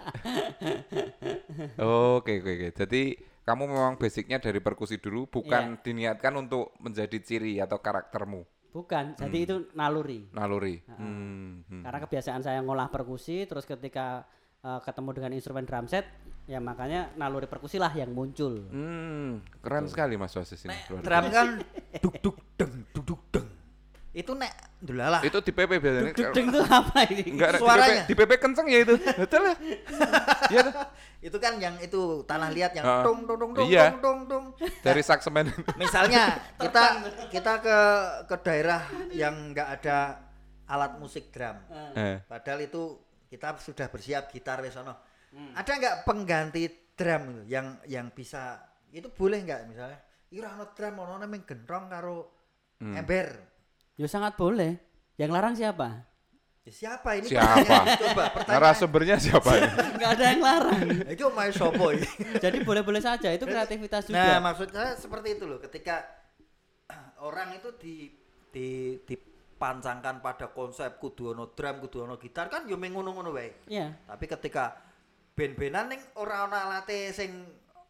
Oke 2.19 2.39
oke 2.39 2.51
oke. 2.51 2.69
Jadi 2.75 3.01
kamu 3.41 3.63
memang 3.65 3.93
basicnya 3.95 4.37
dari 4.37 4.57
perkusi 4.57 4.97
dulu, 4.97 5.29
bukan 5.29 5.77
diniatkan 5.79 6.33
untuk 6.35 6.73
menjadi 6.77 7.17
ciri 7.19 7.61
atau 7.61 7.77
karaktermu, 7.77 8.41
Bukan, 8.75 9.15
jadi 9.15 9.37
itu 9.39 9.55
naluri. 9.71 10.27
naluri. 10.35 10.83
Hmm, 10.99 11.63
hmm. 11.63 11.79
Karena 11.87 11.99
kebiasaan 12.03 12.43
saya 12.43 12.59
ngolah 12.59 12.91
perkusi, 12.91 13.47
terus 13.47 13.63
ketika 13.63 14.27
eh, 14.59 14.79
ketemu 14.83 15.09
dengan 15.15 15.31
instrumen 15.31 15.63
drum 15.63 15.87
set, 15.87 16.03
ya 16.43 16.59
makanya 16.59 17.15
naluri 17.15 17.47
perkusi 17.47 17.79
lah 17.79 17.95
yang 17.95 18.11
muncul. 18.11 18.67
Hmm, 18.67 19.39
keren 19.63 19.87
sekali 19.87 20.19
Mas 20.19 20.35
Wasis 20.35 20.67
ini. 20.67 20.75
luar 20.91 21.01
Drum 21.07 21.25
kan 21.31 21.47
duk 22.03 22.15
duk 22.19 22.37
deng 22.59 22.73
duk 22.91 23.05
duk 23.07 23.21
deng. 23.31 23.44
Itu 24.15 24.31
nek 24.31 24.79
biasa. 24.79 25.19
Itu 25.27 25.43
di 25.43 25.51
PP 25.51 25.71
biasanya. 25.75 26.11
Dudung 26.15 26.47
itu 26.55 26.59
apa 26.63 26.97
ini? 27.11 27.23
Enggak, 27.35 27.49
di 27.51 27.59
PP, 27.59 27.63
Suaranya. 27.67 28.03
di 28.07 28.13
PP 28.15 28.31
kenceng 28.39 28.67
ya 28.71 28.79
itu. 28.79 28.95
Betul 28.95 29.41
ya? 29.43 29.55
Iya. 30.45 30.63
Itu 31.19 31.37
kan 31.41 31.57
yang 31.57 31.75
itu 31.81 32.21
tanah 32.23 32.53
liat 32.53 32.71
yang 32.77 32.85
Ah. 32.85 33.01
tung 33.03 33.25
tung 33.25 33.35
tung 33.35 33.51
tung 33.51 33.67
Iya. 33.67 33.91
tung 33.91 33.99
tung 33.99 34.19
tung. 34.29 34.45
Dari 34.79 35.01
saksemen. 35.01 35.51
Misalnya 35.81 36.39
kita 36.55 36.83
kita 37.27 37.53
ke 37.59 37.79
ke 38.29 38.35
daerah 38.39 38.81
yang 39.11 39.51
enggak 39.51 39.81
ada 39.81 40.21
alat 40.65 40.95
musik 40.95 41.33
drum. 41.35 41.59
Eh. 41.97 42.23
Padahal 42.23 42.63
itu 42.63 42.95
kita 43.27 43.57
sudah 43.59 43.91
bersiap 43.91 44.31
gitar 44.31 44.63
wis 44.63 44.79
ono. 44.79 44.95
Ada 45.51 45.71
nggak 45.75 45.95
pengganti 46.07 46.63
drum 46.95 47.35
itu 47.35 47.41
yang 47.51 47.67
yang 47.83 48.07
bisa 48.09 48.63
itu 48.93 49.11
boleh 49.11 49.43
nggak 49.43 49.61
misalnya? 49.67 49.99
Ira 50.31 50.55
ono 50.55 50.71
drum 50.71 50.95
ono 50.95 51.19
nang 51.19 51.41
gendrong 51.43 51.91
karo 51.91 52.17
ember. 52.79 53.54
Ya 53.95 54.07
sangat 54.11 54.35
boleh. 54.35 54.79
Yang 55.15 55.31
larang 55.31 55.55
siapa? 55.55 56.03
Ya, 56.65 56.71
siapa 56.73 57.09
ini? 57.15 57.29
Siapa? 57.29 57.61
pertanyaan? 57.61 57.87
Coba 58.01 58.23
pertanyaan. 58.33 58.61
Narasumbernya 58.67 59.17
siapa 59.21 59.49
ini? 59.55 59.69
Enggak 59.95 60.11
ada 60.17 60.25
yang 60.27 60.41
larang. 60.43 60.81
Itu 61.13 61.25
main 61.31 61.53
sopo 61.55 61.85
ini. 61.93 62.09
Jadi 62.41 62.57
boleh-boleh 62.65 62.99
saja, 62.99 63.29
itu 63.31 63.45
kreativitas 63.45 64.09
juga. 64.09 64.17
Nah, 64.17 64.37
maksud 64.51 64.73
saya 64.73 64.97
seperti 64.97 65.39
itu 65.39 65.45
loh. 65.45 65.61
Ketika 65.61 66.03
orang 67.27 67.55
itu 67.55 67.69
di 67.77 68.09
di 68.49 68.97
dipancangkan 68.97 70.19
pada 70.19 70.51
konsep 70.51 70.99
kudu 70.99 71.37
ono 71.37 71.53
drum, 71.53 71.85
kudu 71.85 72.03
ono 72.03 72.19
gitar 72.19 72.51
kan 72.51 72.67
yo 72.67 72.75
meng 72.81 72.97
ngono-ngono 72.97 73.31
wae. 73.31 73.69
Iya. 73.71 73.95
Tapi 74.09 74.25
ketika 74.25 74.75
band-bandan 75.37 75.95
ning 75.95 76.01
ora 76.19 76.49
ono 76.49 76.57
alate 76.57 77.13
sing 77.13 77.45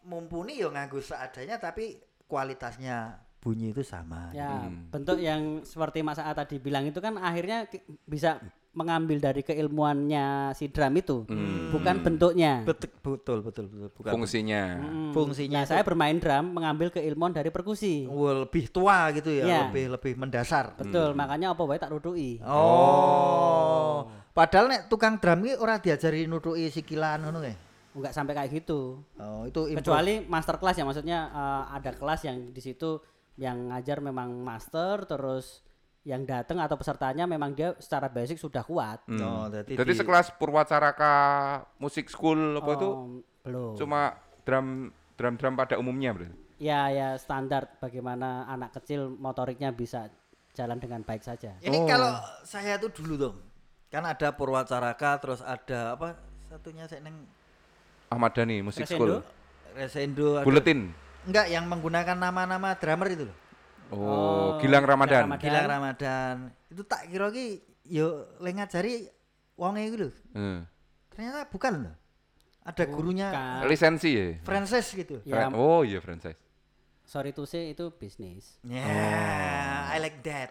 mumpuni 0.06 0.60
yo 0.60 0.70
nganggo 0.70 1.02
seadanya 1.02 1.58
tapi 1.58 1.98
kualitasnya 2.30 3.25
bunyi 3.46 3.70
itu 3.70 3.86
sama. 3.86 4.34
Ya, 4.34 4.66
Hmm. 4.66 4.90
bentuk 4.90 5.22
yang 5.22 5.62
seperti 5.62 6.02
Mas 6.02 6.18
A 6.18 6.34
tadi 6.34 6.58
bilang 6.58 6.82
itu 6.82 6.98
kan 6.98 7.14
akhirnya 7.16 7.70
bisa 8.04 8.42
mengambil 8.74 9.24
dari 9.24 9.40
keilmuannya 9.40 10.52
si 10.52 10.68
drum 10.68 10.92
itu, 10.98 11.24
bukan 11.72 11.96
bentuknya. 12.04 12.66
Betul 12.68 12.92
betul 13.00 13.38
betul 13.40 13.66
betul 13.72 13.90
bukan 13.96 14.12
Fungsinya. 14.12 14.62
Mm. 14.84 15.12
fungsinya 15.16 15.64
Nah, 15.64 15.70
saya 15.70 15.80
bermain 15.80 16.20
drum 16.20 16.52
mengambil 16.52 16.92
keilmuan 16.92 17.32
dari 17.32 17.54
perkusi. 17.54 18.04
Wah, 18.04 18.44
lebih 18.44 18.68
tua 18.68 19.16
gitu 19.16 19.32
ya, 19.32 19.46
Iya. 19.48 19.60
lebih 19.70 19.96
lebih 19.96 20.14
mendasar. 20.20 20.76
Betul, 20.76 21.16
makanya 21.16 21.56
apa 21.56 21.64
wae 21.64 21.80
tak 21.80 21.94
rutui. 21.96 22.42
Oh. 22.44 24.12
Padahal 24.36 24.68
nek 24.68 24.92
tukang 24.92 25.16
drum 25.24 25.48
iki 25.48 25.56
ora 25.56 25.80
diajari 25.80 26.28
nutuki 26.28 26.68
sikilan 26.68 27.24
ngono 27.24 27.40
kae. 27.40 27.56
Enggak 27.96 28.12
sampai 28.12 28.36
kayak 28.36 28.52
gitu. 28.52 29.00
Oh, 29.16 29.48
itu 29.48 29.72
improve. 29.72 29.80
Kecuali 29.88 30.14
master 30.28 30.60
class 30.60 30.76
ya, 30.76 30.84
maksudnya 30.84 31.32
eh, 31.32 31.64
ada 31.80 31.92
kelas 31.96 32.28
yang 32.28 32.52
di 32.52 32.60
situ 32.60 33.00
yang 33.36 33.68
ngajar 33.68 34.00
memang 34.00 34.32
master 34.38 35.04
terus 35.04 35.60
yang 36.06 36.22
datang 36.24 36.62
atau 36.62 36.78
pesertanya 36.78 37.26
memang 37.26 37.52
dia 37.52 37.74
secara 37.78 38.06
basic 38.08 38.38
sudah 38.38 38.62
kuat. 38.62 39.02
Hmm. 39.06 39.20
Oh, 39.20 39.46
jadi 39.50 39.74
Jadi 39.74 39.92
di- 39.92 40.00
sekelas 40.00 40.38
Purwacaraka 40.38 41.14
Musik 41.78 42.08
School 42.08 42.56
apa 42.56 42.72
itu 42.74 42.88
Oh, 42.88 43.20
belum. 43.42 43.74
cuma 43.74 44.14
drum 44.46 44.94
drum 45.16 45.34
drum 45.36 45.54
pada 45.56 45.76
umumnya 45.76 46.14
berarti. 46.14 46.38
Ya 46.56 46.88
ya 46.88 47.18
standar 47.18 47.68
bagaimana 47.78 48.46
anak 48.46 48.72
kecil 48.74 49.10
motoriknya 49.10 49.70
bisa 49.70 50.08
jalan 50.54 50.78
dengan 50.78 51.02
baik 51.02 51.20
saja. 51.20 51.58
Ini 51.60 51.74
Oh. 51.76 51.84
kalau 51.84 52.12
saya 52.42 52.78
tuh 52.78 52.94
dulu 52.94 53.14
dong. 53.18 53.38
Kan 53.90 54.04
ada 54.04 54.30
Purwacaraka 54.30 55.18
terus 55.18 55.42
ada 55.42 55.94
apa 55.94 56.16
satunya 56.46 56.86
saya 56.86 57.02
neng 57.02 57.26
Ahmad 58.08 58.32
Dhani 58.32 58.62
Musik 58.62 58.86
Crescendo? 58.86 59.26
School. 59.26 59.74
Resendo 59.74 60.28
Buletin. 60.46 60.94
Enggak 61.26 61.46
yang 61.48 61.66
menggunakan 61.66 62.16
nama-nama 62.16 62.74
drummer 62.74 63.08
itu 63.10 63.24
loh. 63.26 63.38
Oh, 63.88 63.98
Oh, 63.98 64.50
Gilang 64.58 64.82
Ramadan. 64.82 65.30
Gilang 65.30 65.42
Gilang 65.42 65.68
Ramadan. 65.68 66.36
Itu 66.68 66.82
tak 66.84 67.06
kira 67.06 67.30
ki 67.30 67.62
yo 67.86 68.26
le 68.40 68.50
ngajari 68.52 69.06
wonge 69.54 69.82
iku 69.84 69.96
lho. 69.98 70.10
Hmm. 70.32 70.66
Ternyata 71.10 71.46
bukan 71.48 71.74
loh. 71.84 71.96
Ada 72.62 72.84
gurunya 72.86 73.30
Bukan. 73.30 73.70
Lisensi 73.70 74.10
ya. 74.10 74.28
Francis 74.42 74.90
gitu. 74.90 75.22
Ya, 75.22 75.54
oh 75.54 75.86
iya 75.86 76.02
franchise. 76.02 76.42
sorry 77.06 77.30
to 77.30 77.46
say 77.46 77.70
itu 77.70 77.94
bisnis. 77.94 78.58
Ya, 78.66 78.82
Oh. 78.82 79.94
I 79.94 80.02
like 80.02 80.26
that. 80.26 80.50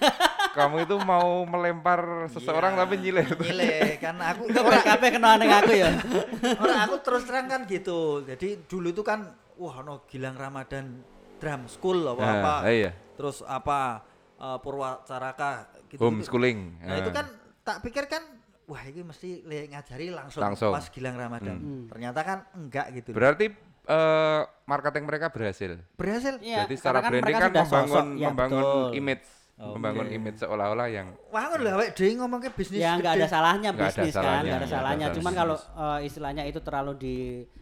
Kamu 0.56 0.82
itu 0.82 0.96
mau 0.96 1.44
melempar 1.44 2.00
seseorang 2.32 2.72
Iya, 2.72 2.80
tapi 2.80 2.94
nyileh. 2.96 3.26
Nyileh 3.36 4.00
kan 4.00 4.16
aku 4.16 4.48
BKP 4.48 5.20
kenal 5.20 5.36
dengan 5.36 5.60
aku 5.60 5.72
ya? 5.76 5.92
ora, 6.64 6.88
aku 6.88 7.04
terus 7.04 7.28
terang 7.28 7.46
kan 7.46 7.68
gitu. 7.68 8.24
Jadi 8.24 8.64
dulu 8.64 8.88
itu 8.88 9.04
kan 9.04 9.28
wah 9.60 9.84
no 9.84 10.08
Gilang 10.08 10.34
Ramadan 10.34 11.04
drum 11.36 11.68
school 11.68 12.00
apa 12.08 12.22
apa. 12.24 12.54
Nah, 12.64 12.72
iya. 12.72 12.90
Terus 13.14 13.44
apa 13.44 14.00
eh, 14.34 14.58
Purwacaraka 14.58 15.50
gitu. 15.86 16.00
Homeschooling. 16.00 16.80
Nah, 16.80 16.96
itu 16.96 17.10
Ah. 17.12 17.14
kan 17.14 17.26
tak 17.60 17.76
pikir 17.84 18.08
kan 18.08 18.24
wah 18.64 18.80
ini 18.82 19.02
mesti 19.02 19.42
ngajari 19.44 20.08
langsung, 20.08 20.40
Langsung. 20.40 20.72
pas 20.72 20.88
Gilang 20.88 21.14
Ramadan. 21.14 21.56
Hmm. 21.58 21.84
Ternyata 21.86 22.20
kan 22.22 22.38
enggak 22.56 22.86
gitu. 22.96 23.12
Berarti 23.12 23.52
eh, 23.82 24.40
marketing 24.64 25.04
mereka 25.04 25.28
berhasil. 25.28 25.76
Berhasil. 25.94 26.40
Iya, 26.40 26.64
Jadi 26.64 26.74
secara 26.74 27.02
karena 27.02 27.20
branding 27.20 27.36
kan 27.36 27.50
membangun 27.52 27.68
sosok. 27.90 28.04
Ya, 28.16 28.26
membangun 28.30 28.62
betul. 28.64 28.88
image, 28.96 29.26
Oh, 29.60 29.76
membangun 29.76 30.08
image 30.08 30.40
seolah-olah 30.40 30.88
yang 30.88 31.12
Wah, 31.28 31.52
lho 31.52 31.68
awake 31.76 31.92
dhewe 31.92 32.16
ngomong 32.16 32.40
ke 32.40 32.48
bisnis. 32.56 32.80
Ya 32.80 32.96
nggak 32.96 33.12
gede. 33.12 33.20
ada 33.20 33.26
salahnya 33.28 33.68
ada 33.68 33.80
bisnis 33.84 34.08
kan, 34.08 34.16
salahnya, 34.16 34.40
nggak 34.48 34.56
ada 34.56 34.68
salahnya. 34.72 35.06
Cuman 35.12 35.32
kalau 35.36 35.56
eh, 35.60 36.00
istilahnya 36.08 36.42
itu 36.48 36.60
terlalu 36.64 36.92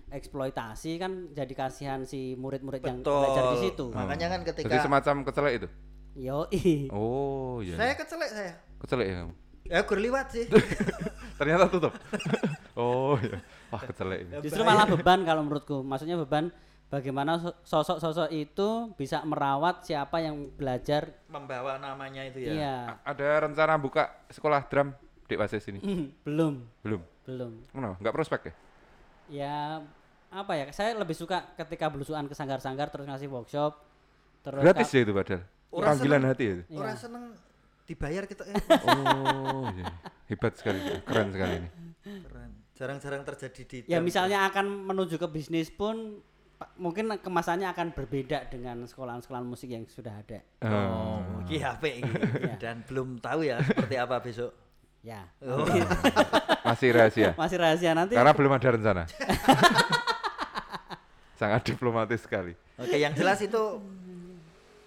dieksploitasi 0.08 0.96
kan 0.96 1.12
jadi 1.30 1.52
kasihan 1.52 2.00
si 2.02 2.34
murid-murid 2.34 2.80
yang 2.80 3.00
belajar 3.00 3.54
di 3.54 3.58
situ. 3.62 3.86
Makanya 3.88 4.26
kan 4.28 4.40
ketika 4.44 4.66
jadi 4.66 4.80
semacam 4.80 5.14
kecelek 5.22 5.54
itu. 5.56 5.68
Yo, 6.18 6.48
Oh 6.90 7.60
iya. 7.60 7.76
saya 7.76 7.92
kecelek 7.94 8.30
saya. 8.30 8.52
Kecelek 8.78 9.06
ya 9.06 9.14
kamu. 9.22 9.34
Ya 9.64 9.78
gur 9.82 9.98
liwat 9.98 10.26
sih. 10.28 10.44
Ternyata 11.38 11.68
tutup. 11.68 11.92
oh 12.74 13.14
iya. 13.20 13.38
Wah 13.68 13.80
kecelek 13.80 14.18
ini. 14.24 14.30
justru 14.40 14.62
malah 14.62 14.84
beban 14.84 15.22
kalau 15.22 15.44
menurutku. 15.44 15.80
Maksudnya 15.80 16.16
beban 16.16 16.50
bagaimana 16.88 17.36
so- 17.38 17.54
sosok-sosok 17.62 18.32
itu 18.32 18.68
bisa 18.96 19.22
merawat 19.22 19.84
siapa 19.84 20.18
yang 20.18 20.50
belajar. 20.50 21.12
Membawa 21.28 21.76
namanya 21.76 22.24
itu 22.24 22.42
ya. 22.42 22.50
Iya, 22.50 22.76
A- 22.96 23.12
Ada 23.12 23.46
rencana 23.46 23.76
buka 23.76 24.08
sekolah 24.32 24.64
drum 24.66 24.90
di 25.28 25.36
Wasis 25.36 25.68
ini? 25.68 25.78
belum, 26.24 26.64
Belum. 26.80 27.04
belum. 27.22 27.52
Kenapa? 27.68 27.94
Enggak 28.00 28.14
prospek 28.16 28.40
ya? 28.48 28.54
Ya 29.28 29.84
apa 30.28 30.52
ya? 30.56 30.66
Saya 30.72 30.96
lebih 30.96 31.16
suka 31.16 31.56
ketika 31.56 31.88
belusuan 31.88 32.28
ke 32.28 32.34
sanggar-sanggar 32.36 32.92
terus 32.92 33.08
ngasih 33.08 33.28
workshop. 33.28 33.72
Terus 34.44 34.62
Gratis 34.64 34.88
ya 34.92 35.00
itu 35.04 35.12
padahal. 35.12 35.42
Orang 35.68 35.88
Panggilan 35.92 36.20
seneng. 36.20 36.30
hati 36.32 36.44
ya 36.44 36.52
itu. 36.52 36.64
Iya. 36.68 36.78
Orang 36.80 36.96
seneng 36.96 37.24
dibayar 37.88 38.22
kita 38.28 38.42
eh. 38.48 38.56
Oh 38.88 39.66
iya. 39.72 39.86
Hebat 40.28 40.52
sekali. 40.56 40.78
Keren 41.04 41.28
sekali 41.32 41.54
ini. 41.60 41.68
Keren. 42.04 42.50
Jarang-jarang 42.78 43.22
terjadi 43.26 43.62
di 43.64 43.76
Ya 43.90 43.98
misalnya 43.98 44.46
akan 44.46 44.86
menuju 44.86 45.18
ke 45.18 45.28
bisnis 45.28 45.68
pun 45.72 46.22
mungkin 46.78 47.10
kemasannya 47.22 47.70
akan 47.70 47.94
berbeda 47.94 48.50
dengan 48.50 48.82
sekolahan-sekolahan 48.86 49.46
musik 49.46 49.70
yang 49.70 49.86
sudah 49.86 50.10
ada. 50.10 50.42
Oh, 50.66 51.42
iki 51.46 51.62
HP 51.62 52.02
iki. 52.02 52.12
Iya. 52.48 52.54
Dan 52.58 52.76
belum 52.86 53.18
tahu 53.22 53.46
ya 53.46 53.62
seperti 53.62 53.94
apa 53.98 54.18
besok. 54.22 54.67
Ya. 55.02 55.30
Oh. 55.40 55.64
Masih 56.68 56.92
rahasia. 56.92 57.32
Masih 57.38 57.56
rahasia 57.56 57.94
nanti. 57.94 58.18
Karena 58.18 58.34
belum 58.34 58.52
ada 58.52 58.68
rencana. 58.74 59.04
Sangat 61.40 61.62
diplomatis 61.70 62.26
sekali. 62.26 62.58
Oke, 62.76 62.98
yang 62.98 63.14
jelas 63.14 63.38
itu 63.38 63.78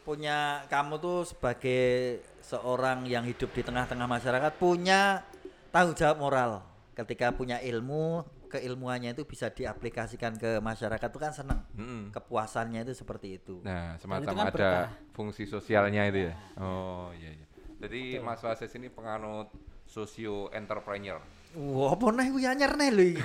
punya 0.03 0.67
kamu 0.67 0.99
tuh 0.99 1.23
sebagai 1.23 2.19
seorang 2.43 3.07
yang 3.07 3.23
hidup 3.23 3.55
di 3.55 3.63
tengah-tengah 3.63 4.07
masyarakat 4.09 4.51
punya 4.59 5.23
tanggung 5.71 5.95
jawab 5.95 6.17
moral. 6.19 6.51
Ketika 6.91 7.31
punya 7.31 7.63
ilmu, 7.63 8.27
keilmuannya 8.51 9.15
itu 9.15 9.23
bisa 9.23 9.47
diaplikasikan 9.47 10.35
ke 10.35 10.59
masyarakat 10.59 11.07
itu 11.07 11.19
kan 11.23 11.31
senang. 11.31 11.63
Mm-mm. 11.71 12.11
Kepuasannya 12.11 12.83
itu 12.83 12.91
seperti 12.91 13.39
itu. 13.39 13.63
Nah, 13.63 13.95
semacam 13.95 14.35
kan 14.35 14.47
ada 14.51 14.51
berkah. 14.51 14.87
fungsi 15.15 15.47
sosialnya 15.47 16.03
itu 16.11 16.27
ya. 16.27 16.35
Oh 16.59 17.15
iya 17.15 17.31
iya. 17.31 17.47
Jadi 17.81 18.19
Mas 18.19 18.43
Wasis 18.43 18.75
ini 18.75 18.91
penganut 18.91 19.47
socio 19.91 20.47
entrepreneur. 20.55 21.19
Wah, 21.51 21.91
apa 21.91 22.15
nih 22.15 22.31
kuwi 22.31 22.47
anyar 22.47 22.79
nih 22.79 22.89
lho 22.95 23.03
iki. 23.11 23.23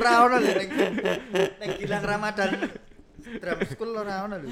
Ora 0.00 0.24
ono 0.24 0.40
lho 0.40 0.52
ning 0.56 0.70
ning 1.60 1.70
Gilang 1.76 2.04
Ramadan 2.08 2.50
Drum 3.20 3.60
School 3.68 3.92
ora 3.92 4.24
ono 4.24 4.40
lho. 4.40 4.48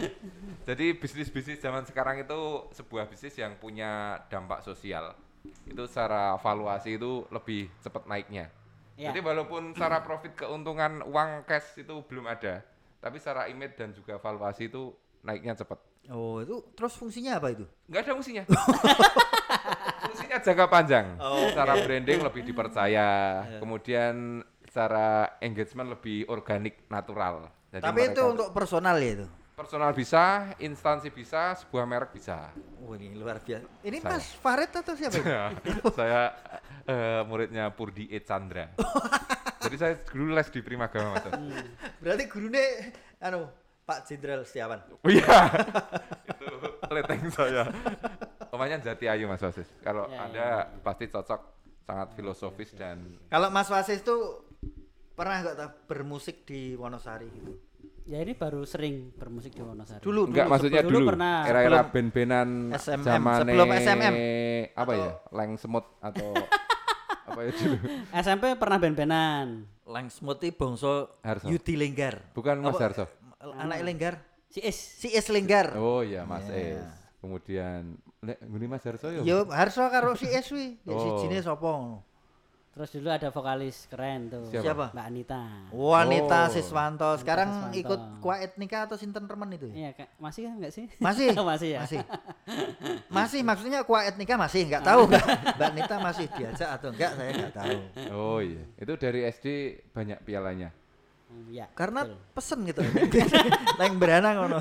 Jadi 0.68 0.92
bisnis-bisnis 0.92 1.64
zaman 1.64 1.88
sekarang 1.88 2.20
itu 2.20 2.68
sebuah 2.76 3.08
bisnis 3.08 3.32
yang 3.40 3.56
punya 3.56 4.20
dampak 4.28 4.60
sosial. 4.60 5.16
Itu 5.64 5.88
secara 5.88 6.36
valuasi 6.36 7.00
itu 7.00 7.24
lebih 7.32 7.72
cepat 7.80 8.04
naiknya. 8.04 8.52
Ya. 9.00 9.08
Jadi 9.08 9.24
walaupun 9.24 9.72
secara 9.72 10.04
profit 10.04 10.36
keuntungan 10.36 11.00
uang 11.08 11.48
cash 11.48 11.80
itu 11.80 12.04
belum 12.04 12.28
ada, 12.28 12.60
tapi 13.00 13.16
secara 13.16 13.48
image 13.48 13.74
dan 13.80 13.96
juga 13.96 14.20
valuasi 14.20 14.68
itu 14.68 14.92
naiknya 15.24 15.56
cepat. 15.56 15.80
Oh, 16.12 16.44
itu 16.44 16.60
terus 16.76 16.92
fungsinya 17.00 17.40
apa 17.40 17.56
itu? 17.56 17.64
Nggak 17.88 18.00
ada 18.04 18.12
fungsinya. 18.20 18.44
fungsinya 20.34 20.50
jangka 20.50 20.66
panjang. 20.66 21.06
Oh, 21.22 21.46
secara 21.50 21.72
branding 21.78 22.20
lebih 22.22 22.42
dipercaya, 22.42 23.08
Iya. 23.46 23.58
kemudian 23.62 24.14
secara 24.66 25.38
engagement 25.38 25.94
lebih 25.94 26.26
organik, 26.26 26.82
natural. 26.90 27.46
Jadi 27.70 27.82
Tapi 27.82 28.00
itu 28.10 28.22
untuk 28.22 28.48
personal 28.50 28.98
ya 28.98 29.22
itu. 29.22 29.26
personal 29.54 29.94
bisa, 29.94 30.50
instansi 30.58 31.14
bisa, 31.14 31.54
sebuah 31.54 31.86
merek 31.86 32.10
bisa. 32.10 32.50
Oh, 32.82 32.98
ini 32.98 33.14
luar 33.14 33.38
biasa. 33.38 33.62
Ini 33.86 34.02
Saya. 34.02 34.10
Mas 34.18 34.26
Farid 34.34 34.74
atau 34.74 34.98
siapa 34.98 35.14
saya 35.98 36.34
eh, 36.82 37.22
muridnya 37.22 37.70
Purdi 37.70 38.10
E 38.10 38.18
Chandra. 38.18 38.74
Jadi 39.62 39.76
saya 39.78 39.94
dulu 40.10 40.34
les 40.34 40.50
di 40.50 40.58
Primagama 40.58 41.14
Mas. 41.14 41.24
Berarti 42.02 42.26
gurunya 42.26 42.66
anu 43.22 43.46
Pak 43.86 44.10
Jenderal 44.10 44.42
Setiawan. 44.42 44.82
Oh 44.90 45.06
iya. 45.06 45.46
itu 46.34 46.46
leteng 46.90 47.22
saya. 47.30 47.70
Pemainnya 48.54 48.78
Jati 48.80 49.10
Ayu 49.10 49.26
Mas 49.26 49.42
Wasis. 49.42 49.66
Kalau 49.82 50.06
Ya, 50.06 50.22
Anda 50.22 50.46
pasti 50.78 51.10
cocok 51.10 51.40
sangat 51.82 52.14
filosofis 52.14 52.70
dan 52.72 53.18
Kalau 53.26 53.50
Mas 53.50 53.66
Wasis 53.66 53.98
tuh 54.00 54.46
pernah 55.12 55.42
nggak 55.42 55.56
tahu 55.56 55.70
bermusik 55.84 56.46
di 56.46 56.78
Wonosari 56.78 57.26
gitu? 57.26 57.58
Ya 58.04 58.22
ini 58.22 58.30
baru 58.32 58.62
sering 58.62 59.10
bermusik 59.12 59.52
di 59.52 59.62
Wonosari. 59.64 59.98
Dulu, 59.98 60.30
enggak 60.30 60.46
dulu, 60.46 60.52
maksudnya 60.54 60.80
sebelum- 60.80 60.86
dulu, 60.86 61.02
dulu 61.02 61.10
pernah. 61.10 61.34
era-era 61.42 61.80
band-bandan 61.82 62.48
SMM, 62.70 63.02
zamane 63.02 63.38
sebelum 63.42 63.68
SMM. 63.74 64.14
apa 64.70 64.92
ya? 64.94 65.10
Leng 65.34 65.52
semut 65.58 65.86
atau 65.98 66.30
apa 67.28 67.40
ya 67.40 67.50
dulu? 67.50 67.76
SMP 68.14 68.44
pernah 68.54 68.78
band-bandan. 68.78 69.46
Langsmut 69.84 70.38
iki 70.40 70.54
bangsa 70.54 71.10
Harso. 71.20 71.50
Yudi 71.50 71.74
Lenggar. 71.74 72.22
Bukan 72.30 72.62
Mas 72.62 72.78
Harso. 72.78 73.10
Anak 73.42 73.82
Lenggar. 73.82 74.22
Si 74.46 74.62
Is. 74.62 74.78
Si 74.78 75.10
Es 75.10 75.26
Lenggar. 75.26 75.74
Oh 75.74 76.00
iya 76.00 76.22
Mas 76.22 76.46
Iya. 76.46 76.78
Es. 76.78 77.03
Kemudian 77.24 77.96
nek 78.20 78.36
ngene 78.44 78.66
Mas 78.68 78.84
Harso 78.84 79.08
ya. 79.08 79.24
Yo 79.24 79.48
Harso 79.48 79.80
karo 79.88 80.12
si 80.12 80.28
Es 80.28 80.52
wi. 80.52 80.76
Ya 80.84 80.92
Oh. 80.92 81.00
sijine 81.00 81.40
sapa 81.40 81.64
ngono? 81.64 82.04
Terus 82.74 82.90
dulu 82.90 83.06
ada 83.06 83.30
vokalis 83.30 83.86
keren 83.86 84.28
tuh. 84.28 84.50
Siapa? 84.50 84.60
Siapa? 84.60 84.86
Mbak 84.92 85.06
Anita. 85.06 85.40
Wanita 85.70 86.40
Oh. 86.42 86.52
Siswanto. 86.52 87.10
Sekarang 87.16 87.70
Siswanto. 87.70 87.78
ikut 87.78 88.00
Kwa 88.18 88.34
Etnika 88.42 88.78
atau 88.84 88.98
Sinten 88.98 89.24
Remen 89.24 89.54
itu 89.54 89.70
ya? 89.70 89.74
Iya, 89.78 89.90
Kak. 89.94 90.08
masih 90.18 90.40
kan 90.44 90.54
enggak 90.58 90.72
sih? 90.74 90.84
Masih? 90.98 91.26
masih 91.54 91.68
ya. 91.70 91.80
Masih. 91.86 91.98
Masih 93.16 93.40
maksudnya 93.40 93.86
Kwa 93.86 94.02
Etnika 94.04 94.34
masih 94.34 94.66
enggak 94.66 94.82
tahu 94.82 95.06
enggak. 95.06 95.22
Mbak 95.54 95.70
Nita 95.72 95.96
masih 96.02 96.26
diajak 96.34 96.68
atau 96.76 96.88
enggak 96.90 97.10
saya 97.14 97.30
enggak 97.30 97.54
tahu. 97.54 97.76
Oh 98.12 98.38
iya. 98.42 98.62
Itu 98.74 98.92
dari 98.98 99.20
SD 99.24 99.46
banyak 99.94 100.18
pialanya. 100.26 100.68
Hmm, 101.34 101.50
Iya. 101.50 101.66
Karena 101.74 102.06
betul. 102.06 102.18
pesen 102.30 102.58
gitu. 102.62 102.80
Neng 103.82 103.98
berana 103.98 104.30
ngono. 104.32 104.58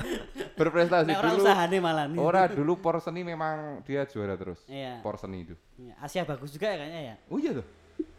Berprestasi 0.54 1.06
Nek 1.06 1.16
orang 1.16 1.32
dulu. 1.32 1.44
usahane 1.46 1.78
malah 1.78 2.06
nih. 2.06 2.18
Ora 2.18 2.42
dulu 2.46 2.72
Porseni 2.76 3.22
memang 3.22 3.56
dia 3.82 4.02
juara 4.04 4.34
terus. 4.34 4.58
Iya. 4.66 4.98
Porseni 4.98 5.38
itu. 5.40 5.54
Iya, 5.76 5.94
Asia 5.98 6.22
bagus 6.22 6.50
juga 6.50 6.66
ya 6.66 6.76
kayaknya 6.76 7.00
ya. 7.00 7.14
Oh 7.26 7.38
iya 7.38 7.50
tuh. 7.54 7.66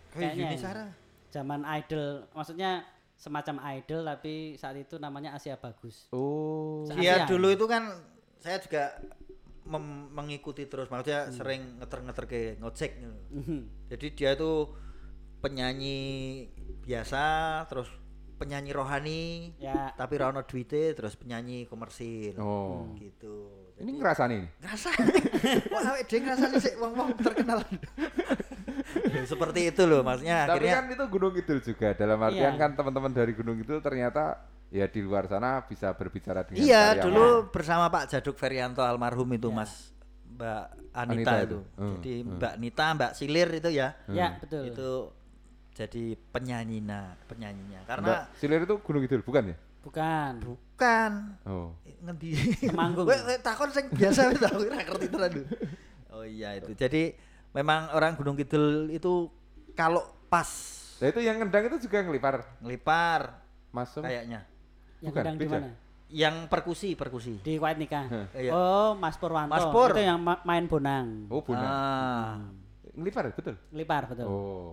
Kayak 0.10 0.32
Kayaknya 0.32 0.40
Yuni 0.42 0.56
ya. 0.56 0.62
Sara. 0.62 0.86
Zaman 1.28 1.62
idol, 1.76 2.06
maksudnya 2.32 2.72
semacam 3.14 3.56
idol 3.74 4.02
tapi 4.06 4.34
saat 4.56 4.76
itu 4.76 4.96
namanya 4.96 5.36
Asia 5.36 5.56
Bagus. 5.56 6.08
Oh. 6.10 6.88
Iya 6.90 7.24
Asia. 7.24 7.28
dulu 7.28 7.48
itu 7.50 7.66
kan 7.66 7.92
saya 8.40 8.60
juga 8.60 8.96
mem- 9.66 10.12
mengikuti 10.12 10.64
terus 10.64 10.88
maksudnya 10.88 11.28
sering 11.30 11.80
ngeter-ngeter 11.80 12.26
ke 12.26 12.40
ngojek 12.56 12.92
gitu. 12.96 13.18
Mhm. 13.34 13.60
jadi 13.88 14.08
dia 14.12 14.30
itu 14.34 14.52
penyanyi 15.40 16.00
biasa 16.82 17.24
terus 17.66 17.90
penyanyi 18.36 18.72
rohani 18.72 19.24
Ya. 19.58 19.92
tapi 19.94 20.16
ra 20.16 20.28
ono 20.28 20.42
duite 20.42 20.92
terus 20.92 21.14
penyanyi 21.14 21.66
komersil 21.66 22.36
Oh. 22.36 22.92
gitu 22.96 23.72
Ini 23.76 23.92
ngerasani 23.94 24.36
nih. 24.38 24.50
ngerasa 24.60 24.90
wah 25.74 25.84
awake 25.90 26.06
dhewe 26.06 26.20
ngrasani 26.22 26.56
sik 26.58 26.76
wong-wong 26.76 27.16
terkenal 27.18 27.60
Ya, 29.06 29.24
seperti 29.26 29.70
itu 29.70 29.84
loh 29.84 30.02
maksudnya 30.02 30.46
Tapi 30.46 30.62
akhirnya 30.62 30.76
kan 30.78 30.86
itu 30.90 31.06
Gunung 31.10 31.34
Kidul 31.34 31.60
juga. 31.60 31.90
Dalam 31.94 32.20
artian 32.22 32.54
Iya. 32.54 32.60
kan 32.60 32.72
teman-teman 32.74 33.12
dari 33.12 33.32
Gunung 33.32 33.58
Kidul 33.58 33.80
ternyata 33.80 34.40
ya 34.68 34.86
di 34.86 35.00
luar 35.00 35.26
sana 35.26 35.64
bisa 35.64 35.94
berbicara 35.94 36.44
dengan 36.44 36.60
iya 36.60 36.98
dulu 36.98 37.48
bersama 37.48 37.88
Pak 37.88 38.10
Jaduk 38.10 38.36
Ferianto 38.36 38.82
almarhum 38.82 39.28
itu 39.32 39.48
Ya. 39.48 39.56
Mas 39.56 39.72
Mbak 40.28 40.64
Anita, 40.92 41.12
Anita 41.14 41.34
itu 41.34 41.44
itu. 41.46 41.60
Hmm, 41.76 41.96
jadi 41.96 42.14
hmm. 42.18 42.32
Mbak 42.36 42.54
Nita 42.58 42.86
Mbak 42.94 43.12
Silir 43.14 43.50
itu 43.54 43.70
ya 43.70 43.88
Ya, 44.06 44.28
betul. 44.38 44.64
itu 44.68 44.90
jadi 45.76 46.16
penyanyinya 46.32 47.20
penyanyinya 47.28 47.84
Mbak 47.84 47.90
karena 47.92 48.12
Silir 48.40 48.64
itu 48.64 48.76
Gunung 48.80 49.04
Kidul 49.04 49.22
bukan 49.22 49.52
ya? 49.52 49.58
Bukan. 49.84 50.34
bukan 50.42 51.12
Oh. 51.46 51.76
ngendi 52.02 52.32
Temanggung. 52.64 53.06
Weh, 53.06 53.38
takon 53.40 53.70
sing 53.70 53.86
biasa 53.92 54.34
wis 54.34 54.42
aku 54.42 54.66
ora 54.66 54.82
ngerti 54.82 55.08
tenan 55.12 55.32
lho. 55.36 55.46
Oh 56.10 56.24
iya 56.24 56.56
itu. 56.56 56.72
Jadi 56.74 57.14
memang 57.52 57.92
orang 57.92 58.16
Gunung 58.16 58.34
Kidul 58.34 58.90
itu 58.90 59.28
kalau 59.76 60.02
pas 60.26 60.48
Nah 60.96 61.12
itu 61.12 61.20
yang 61.20 61.36
ngendang 61.38 61.68
itu 61.68 61.86
juga 61.86 62.02
ngelipar 62.02 62.56
ngelipar 62.64 63.44
masuk. 63.70 64.08
kayaknya 64.08 64.48
Yang 65.04 65.12
Bukan, 65.12 65.22
sedang 65.22 65.36
di 65.36 65.46
mana? 65.46 65.70
yang 66.08 66.36
perkusi 66.48 66.96
perkusi. 66.96 67.44
Di 67.44 67.60
Kuwait 67.60 67.76
nikah. 67.76 68.08
Iya. 68.32 68.56
Oh, 68.56 68.96
Mas 68.96 69.20
Purwanto. 69.20 69.52
Mas 69.52 69.68
Pur. 69.68 69.92
Itu 69.92 70.00
yang 70.00 70.24
ma- 70.24 70.40
main 70.48 70.66
bonang. 70.66 71.28
Oh 71.28 71.44
benar. 71.44 71.68
Ah. 71.68 72.34
Ngelipar 72.96 73.28
betul. 73.36 73.60
Lipar 73.76 74.08
betul. 74.08 74.24
Oh. 74.26 74.72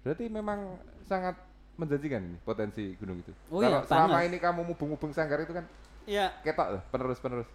Berarti 0.00 0.24
memang 0.26 0.80
sangat 1.02 1.36
menjanjikan 1.74 2.20
ini 2.22 2.36
potensi 2.40 2.92
gunung 2.96 3.20
itu. 3.20 3.32
Oh 3.48 3.58
Kalau 3.58 3.80
iya, 3.80 3.88
selama 3.88 4.18
ini 4.22 4.36
kamu 4.36 4.60
mubeng-mubeng 4.64 5.10
sanggar 5.10 5.38
itu 5.38 5.50
kan 5.50 5.64
Iya, 6.04 6.32
ketok 6.42 6.68
loh, 6.70 6.82
penerus-penerus. 6.88 7.48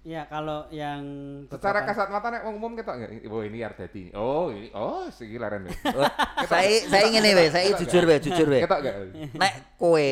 iya 0.00 0.24
kalau 0.24 0.64
yang 0.70 1.02
Secara 1.50 1.82
beberapa- 1.82 1.88
kasat 1.90 2.08
mata 2.08 2.28
nek 2.30 2.42
wong 2.42 2.54
umum 2.56 2.72
ketok 2.72 2.94
enggak? 2.96 3.10
Oh 3.26 3.42
ini 3.42 3.58
Ardati. 3.60 4.02
Oh 4.14 4.48
ini 4.48 4.70
oh 4.72 5.10
segi 5.10 5.36
laren. 5.36 5.66
Oh, 5.66 6.06
saya 6.46 6.86
saya 6.86 7.06
ngene 7.10 7.50
saya 7.50 7.74
jujur 7.74 8.06
weh, 8.06 8.16
jujur 8.18 8.46
weh. 8.46 8.62
Ketok 8.62 8.78
enggak? 8.78 8.94
Nek 9.34 9.52
kowe 9.74 10.08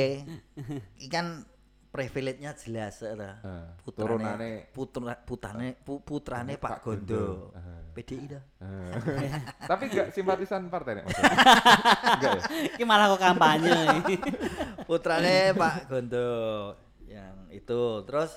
ikan 1.07 1.47
privilege-nya 1.97 2.53
jelas 2.55 3.01
ta. 3.01 3.41
Ah, 3.41 3.73
Putrane 3.81 4.05
turunane. 4.05 4.51
putra 4.71 5.15
putane 5.19 5.69
pu- 5.79 6.01
putrane 6.01 6.55
Pak 6.55 6.71
Pak 6.71 6.79
Gondo. 6.83 7.17
Gondo. 7.49 7.75
PDI 7.97 8.29
dah. 8.29 8.45
Ah. 8.61 8.93
Tapi 9.67 9.89
enggak 9.89 10.13
simpatisan 10.13 10.69
partai 10.69 11.01
nek? 11.01 11.05
Enggak 11.09 12.31
ya? 12.31 12.43
Ini 12.77 12.85
malah 12.85 13.09
kok 13.11 13.23
kampanye. 13.23 13.77
putrane 14.85 15.37
Pak 15.53 15.89
Gondo 15.89 16.29
yang 17.03 17.49
itu 17.49 17.81
terus 18.05 18.37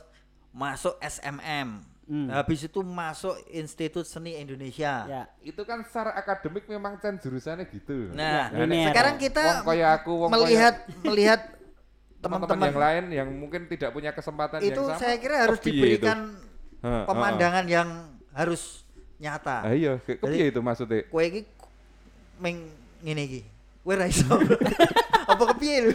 masuk 0.50 0.96
SMM 1.00 1.84
Hmm. 2.10 2.26
habis 2.26 2.66
itu 2.66 2.82
masuk 2.82 3.38
Institut 3.52 4.02
Seni 4.02 4.34
Indonesia 4.34 5.06
ya. 5.06 5.24
Itu 5.46 5.62
kan 5.62 5.86
secara 5.86 6.18
akademik 6.18 6.66
memang 6.66 6.98
can 6.98 7.22
jurusannya 7.22 7.70
gitu. 7.70 8.10
nah 8.10 8.50
linear. 8.50 8.90
sekarang 8.90 9.16
kita 9.20 9.62
wong 9.62 9.70
kaya 9.70 9.88
aku, 9.94 10.12
wong 10.18 10.30
melihat 10.34 10.76
kaya 10.82 11.06
melihat 11.06 11.42
teman-teman 12.20 12.60
yang 12.66 12.78
lain 12.78 13.04
yang 13.14 13.30
mungkin 13.32 13.62
tidak 13.66 13.90
punya 13.90 14.12
kesempatan 14.12 14.60
itu 14.60 14.72
yang 14.72 14.90
sama. 14.90 14.98
saya 14.98 15.16
kira 15.16 15.36
harus 15.42 15.58
kepiye 15.58 15.74
diberikan 15.96 16.20
itu? 16.74 17.06
Pemandangan 17.06 17.66
yang 17.66 17.90
harus 18.32 18.84
nyata 19.18 19.64
Ah 19.64 19.72
iya, 19.72 19.96
ke- 19.98 20.16
kepiye 20.18 20.48
itu 20.48 20.60
maksudnya? 20.60 21.04
kowe 21.06 21.20
iki 21.20 21.44
meng 22.38 22.72
ngene 23.00 23.24
iki 23.26 23.42
kowe 23.82 23.94
ra 23.94 24.06
iso 24.06 24.28
apa 25.32 25.44
kepiye 25.50 25.78
lu 25.82 25.92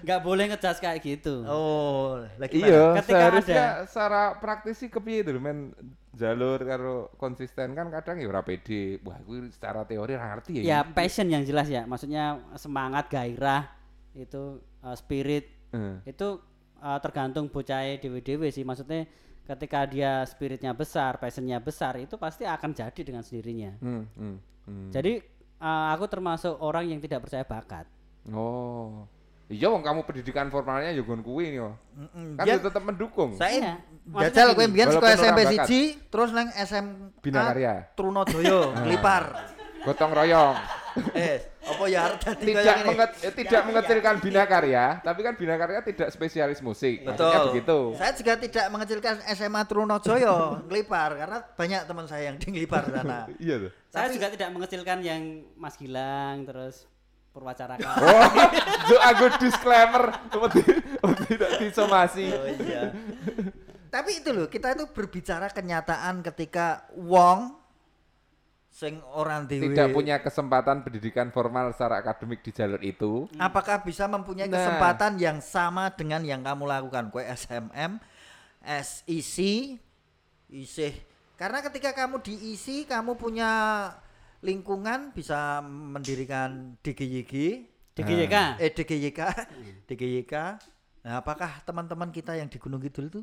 Nggak 0.00 0.20
boleh 0.20 0.44
ngejudge 0.48 0.78
kayak 0.78 0.98
gitu. 1.00 1.44
oh 1.44 2.24
lagi 2.36 2.58
Iya, 2.58 2.96
Ketika 2.96 3.12
seharusnya 3.20 3.60
ada- 3.60 3.84
secara 3.84 4.22
praktis 4.36 4.76
sih 4.76 4.88
kepiye 4.88 5.20
itu 5.20 5.36
men 5.36 5.70
jalur 6.10 6.58
karo 6.58 6.96
konsisten 7.14 7.72
kan 7.72 7.86
kadang 7.88 8.16
ya 8.16 8.26
ora 8.26 8.40
pede. 8.40 8.98
Wah, 9.00 9.20
gue 9.20 9.46
secara 9.48 9.84
teori 9.84 10.12
ora 10.12 10.34
ngerti 10.34 10.50
ya. 10.56 10.62
Ya 10.64 10.78
ini. 10.80 10.90
passion 10.90 11.26
yang 11.26 11.42
jelas 11.42 11.68
ya. 11.68 11.84
Maksudnya 11.84 12.24
semangat, 12.54 13.06
gairah 13.06 13.70
itu 14.12 14.58
uh, 14.82 14.96
spirit 14.98 15.58
Eh, 15.68 16.16
itu 16.16 16.40
uh, 16.80 16.98
tergantung 17.04 17.44
bocah 17.52 17.84
dewe-dewe 18.00 18.48
sih. 18.48 18.64
Maksudnya 18.64 19.04
ketika 19.44 19.84
dia 19.84 20.24
spiritnya 20.24 20.72
besar, 20.72 21.20
passionnya 21.20 21.60
besar 21.60 22.00
itu 22.00 22.16
pasti 22.16 22.48
akan 22.48 22.72
jadi 22.72 23.00
dengan 23.04 23.20
sendirinya. 23.20 23.76
hmm, 23.80 24.02
hmm, 24.16 24.36
hmm. 24.64 24.88
Jadi 24.88 25.20
uh, 25.60 25.92
aku 25.92 26.08
termasuk 26.08 26.56
orang 26.60 26.88
yang 26.88 27.00
tidak 27.04 27.24
percaya 27.24 27.44
bakat. 27.44 27.84
Oh. 28.32 29.04
Iya 29.48 29.72
wong 29.72 29.80
kamu 29.80 30.04
pendidikan 30.04 30.52
formalnya 30.52 30.92
ya 30.92 31.00
gon 31.00 31.24
kuwi 31.24 31.56
yo. 31.56 31.72
Mm-mm. 31.96 32.36
Kan 32.36 32.44
Biar- 32.44 32.60
ya 32.60 32.64
tetep 32.68 32.82
mendukung. 32.84 33.32
saya 33.32 33.56
Iya, 33.56 34.28
jajal 34.28 34.52
kowe 34.52 34.64
mbiyen 34.68 34.88
sekolah 34.92 35.16
SMP 35.16 35.40
siji 35.48 35.80
terus 36.12 36.36
nang 36.36 36.52
SMK 36.52 37.24
Bina 37.24 37.48
Karya. 37.48 37.74
Trunojoyo 37.96 38.76
nglipar 38.84 39.56
Gotong 39.88 40.12
royong. 40.12 40.56
eh 41.16 41.56
apa 41.64 41.84
ya 41.88 42.16
dadi 42.16 42.44
tidak 42.52 42.76
menget, 42.84 43.10
eh, 43.24 43.32
tidak 43.32 43.62
mengecilkan 43.68 44.14
bina 44.20 44.44
karya, 44.44 44.84
tapi 45.00 45.20
kan 45.20 45.32
bina 45.36 45.54
karya 45.56 45.80
tidak 45.80 46.08
spesialis 46.12 46.60
musik. 46.60 47.08
Maksudnya 47.08 47.40
Betul. 47.40 47.48
begitu. 47.52 47.78
Saya 47.96 48.12
juga 48.12 48.32
tidak 48.36 48.66
mengecilkan 48.68 49.14
SMA 49.32 49.62
Trunojoyo 49.64 50.36
ngelipar 50.68 51.16
karena 51.16 51.38
banyak 51.40 51.80
teman 51.88 52.04
saya 52.04 52.22
yang 52.32 52.36
di 52.36 52.46
ngelipar 52.52 52.84
sana. 52.92 53.24
Iya 53.40 53.68
tuh. 53.68 53.70
Saya 53.88 54.12
Tapi- 54.12 54.14
juga 54.20 54.26
tidak 54.36 54.48
mengecilkan 54.52 54.98
yang 55.00 55.22
Mas 55.56 55.74
Gilang 55.80 56.44
terus 56.44 56.84
Purwacaraka. 57.32 57.92
Oh, 58.02 58.24
jo 58.88 58.96
aku 58.98 59.24
disclaimer 59.40 60.04
tidak 61.28 61.50
disomasi. 61.64 62.28
Oh 62.32 62.44
iya. 62.44 62.92
Tapi 63.88 64.20
itu 64.20 64.30
loh, 64.36 64.52
kita 64.52 64.76
itu 64.76 64.84
berbicara 64.92 65.48
kenyataan 65.48 66.20
ketika 66.20 66.84
wong 66.92 67.56
sing 68.78 69.02
orang 69.10 69.42
dewe 69.44 69.74
Tidak 69.74 69.90
punya 69.90 70.22
kesempatan 70.22 70.86
pendidikan 70.86 71.28
formal 71.28 71.74
secara 71.74 71.98
akademik 71.98 72.40
di 72.40 72.54
jalur 72.54 72.78
itu. 72.78 73.26
apakah 73.36 73.82
bisa 73.82 74.06
mempunyai 74.06 74.46
Nah. 74.46 74.54
kesempatan 74.54 75.18
yang 75.18 75.42
sama 75.42 75.90
dengan 75.90 76.22
yang 76.22 76.46
kamu 76.46 76.62
lakukan 76.62 77.10
kue 77.10 77.26
SMM 77.26 77.98
SIC 78.62 79.38
isih 80.48 80.94
karena 81.34 81.58
ketika 81.60 81.90
kamu 81.92 82.22
diisi 82.22 82.82
kamu 82.84 83.14
punya 83.14 83.50
lingkungan 84.40 85.10
bisa 85.10 85.58
mendirikan 85.60 86.78
DGYG 86.80 87.34
DGYK. 87.94 88.36
eh 88.58 88.70
DGYK 88.70 89.20
DGYK 89.90 90.34
nah, 91.02 91.18
apakah 91.18 91.50
teman-teman 91.62 92.08
kita 92.08 92.32
yang 92.32 92.46
di 92.46 92.56
Gunung 92.56 92.78
Kidul 92.78 93.10
itu 93.10 93.22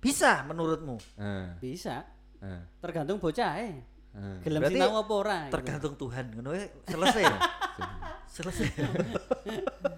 bisa 0.00 0.40
menurutmu 0.42 0.96
Eh, 1.20 1.48
Bisa. 1.60 2.08
eh, 2.40 2.64
Tergantung 2.80 3.20
bocah 3.20 3.60
eh. 3.60 3.84
Eh. 4.16 4.38
Gelem 4.44 4.60
Berarti 4.62 4.76
sinau 4.78 4.92
apa 4.98 5.12
ora. 5.14 5.38
gitu. 5.46 5.52
tergantung 5.54 5.94
Tuhan 5.96 6.24
ngono 6.34 6.50
selesai 6.86 7.22
ya? 7.22 7.38
selesai 8.36 8.66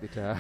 Tidak. 0.03 0.35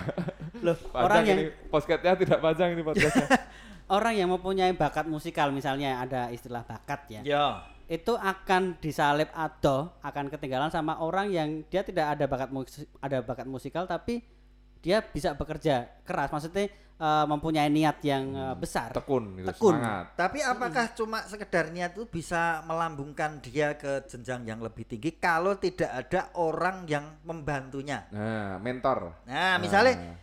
Loh, 0.64 0.76
Panjang 0.90 1.04
orang 1.04 1.22
yang 1.28 1.40
podcastnya 1.68 2.14
tidak 2.16 2.38
panjang 2.40 2.68
ini 2.74 2.82
podcastnya. 2.82 3.28
orang 3.96 4.14
yang 4.16 4.28
mempunyai 4.32 4.72
bakat 4.72 5.04
musikal 5.04 5.52
misalnya 5.52 6.00
ada 6.00 6.32
istilah 6.32 6.64
bakat 6.64 7.00
ya. 7.10 7.20
ya 7.22 7.46
Itu 7.90 8.16
akan 8.16 8.80
disalib 8.80 9.28
atau 9.36 9.92
akan 10.00 10.32
ketinggalan 10.32 10.72
sama 10.72 10.96
orang 11.02 11.28
yang 11.28 11.48
dia 11.68 11.84
tidak 11.84 12.16
ada 12.16 12.24
bakat 12.24 12.48
musik, 12.48 12.88
ada 13.04 13.20
bakat 13.20 13.44
musikal 13.44 13.84
tapi 13.84 14.24
dia 14.82 14.98
bisa 15.04 15.36
bekerja 15.36 15.86
keras 16.02 16.32
maksudnya 16.32 16.72
eh, 17.02 17.26
mempunyai 17.26 17.66
niat 17.66 17.98
yang 18.00 18.24
eh, 18.30 18.54
besar. 18.54 18.94
Tekun, 18.94 19.34
gitu, 19.36 19.50
Tekun. 19.50 19.74
semangat. 19.74 20.14
tapi 20.14 20.38
apakah 20.40 20.86
cuma 20.92 21.18
sekedar 21.24 21.68
niat 21.68 21.92
itu 21.92 22.06
bisa 22.06 22.62
melambungkan 22.62 23.42
dia 23.42 23.74
ke 23.74 24.06
jenjang 24.06 24.46
yang 24.46 24.60
lebih 24.60 24.86
tinggi 24.86 25.18
kalau 25.18 25.54
tidak 25.56 25.90
ada 25.90 26.30
orang 26.34 26.86
yang 26.86 27.18
membantunya 27.22 28.06
Nah, 28.08 28.56
mentor. 28.56 29.18
nah 29.24 29.58
misalnya 29.58 30.14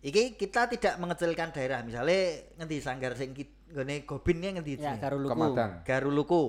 iki 0.00 0.34
kita 0.34 0.70
tidak 0.70 0.94
mengecilkan 0.96 1.50
daerah 1.50 1.82
misalnya 1.82 2.20
ngendi 2.56 2.78
sanggar 2.78 3.12
sing 3.12 3.34
ki- 3.34 3.66
nggone 3.66 4.06
gobinnya 4.06 4.54
ngendi 4.54 4.78
Ya, 4.78 4.94
jenenge? 4.94 5.02
Karuluku. 5.02 5.30
Kemadang. 5.32 5.70
Garuluku. 5.82 6.42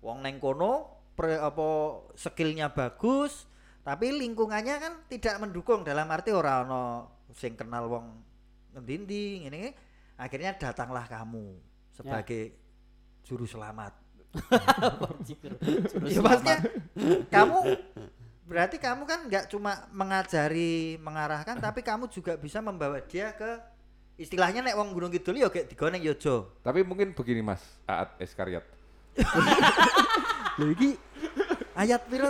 Wong 0.00 0.18
neng 0.20 0.36
kono 0.36 0.72
pre, 1.12 1.36
apa 1.36 1.68
skillnya 2.14 2.68
bagus, 2.68 3.44
tapi 3.80 4.12
lingkungannya 4.12 4.76
kan 4.76 4.92
tidak 5.06 5.36
mendukung 5.36 5.80
dalam 5.80 6.08
arti 6.08 6.28
ora 6.30 6.60
ono 6.60 6.84
sing 7.32 7.52
kenal 7.52 7.84
wong 7.86 8.06
ngendi 8.76 9.46
ini 9.46 9.74
akhirnya 10.20 10.52
datanglah 10.56 11.08
kamu 11.08 11.56
sebagai 11.94 12.54
juru 13.24 13.44
selamat. 13.46 13.92
Terus 14.30 16.12
Ya 16.14 16.20
maksudnya 16.22 16.58
kamu 17.30 17.58
berarti 18.50 18.76
kamu 18.82 19.02
kan 19.06 19.20
nggak 19.30 19.44
cuma 19.50 19.86
mengajari 19.94 20.98
mengarahkan 20.98 21.58
tapi 21.66 21.86
kamu 21.86 22.10
juga 22.10 22.34
bisa 22.34 22.58
membawa 22.58 22.98
dia 22.98 23.30
ke 23.30 23.62
istilahnya 24.18 24.60
nek 24.60 24.74
wong 24.74 24.90
Gunung 24.90 25.14
Kidul 25.14 25.40
yo 25.40 25.48
kayak 25.48 25.70
digone 25.70 26.02
Yojo. 26.02 26.60
Tapi 26.60 26.84
mungkin 26.84 27.16
begini 27.16 27.40
Mas, 27.40 27.62
Aat 27.88 28.20
Eskariot. 28.20 28.66
Lho 30.60 30.76
iki 30.76 30.98
ayat 31.72 32.04
piro? 32.04 32.28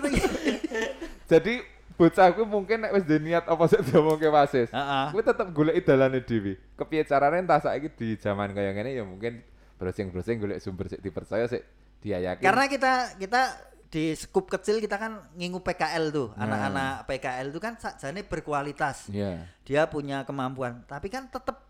Jadi 1.26 1.80
bocah 2.01 2.33
kuwi 2.33 2.49
mungkin 2.49 2.81
nek 2.81 2.97
wis 2.97 3.05
duwe 3.05 3.21
niat 3.21 3.45
apa 3.45 3.65
sik 3.69 3.85
diomongke 3.85 4.33
wasis. 4.33 4.73
Heeh. 4.73 5.07
Kuwi 5.13 5.21
tetep 5.21 5.53
goleki 5.53 5.85
dalane 5.85 6.25
dhewe. 6.25 6.57
Kepiye 6.81 7.05
carane 7.05 7.45
entah 7.45 7.61
saiki 7.61 7.93
di 7.93 8.17
zaman 8.17 8.57
kaya 8.57 8.73
ngene 8.73 8.97
ya 8.97 9.05
mungkin 9.05 9.45
browsing-browsing 9.77 10.41
golek 10.41 10.65
sumber 10.65 10.89
sik 10.89 11.05
dipercaya 11.05 11.45
sik 11.45 11.61
diayakin. 12.01 12.41
Karena 12.41 12.65
kita 12.73 12.93
kita 13.21 13.43
di 13.91 14.15
skup 14.15 14.47
kecil 14.49 14.79
kita 14.81 14.97
kan 14.97 15.19
ngingu 15.35 15.61
PKL 15.61 16.15
tuh, 16.15 16.29
Nah. 16.39 16.47
anak-anak 16.47 16.93
PKL 17.11 17.47
itu 17.51 17.61
kan 17.61 17.75
sakjane 17.77 18.23
berkualitas. 18.23 19.11
Iya. 19.11 19.51
Dia 19.67 19.91
punya 19.91 20.23
kemampuan, 20.23 20.87
tapi 20.87 21.11
kan 21.11 21.27
tetap 21.27 21.70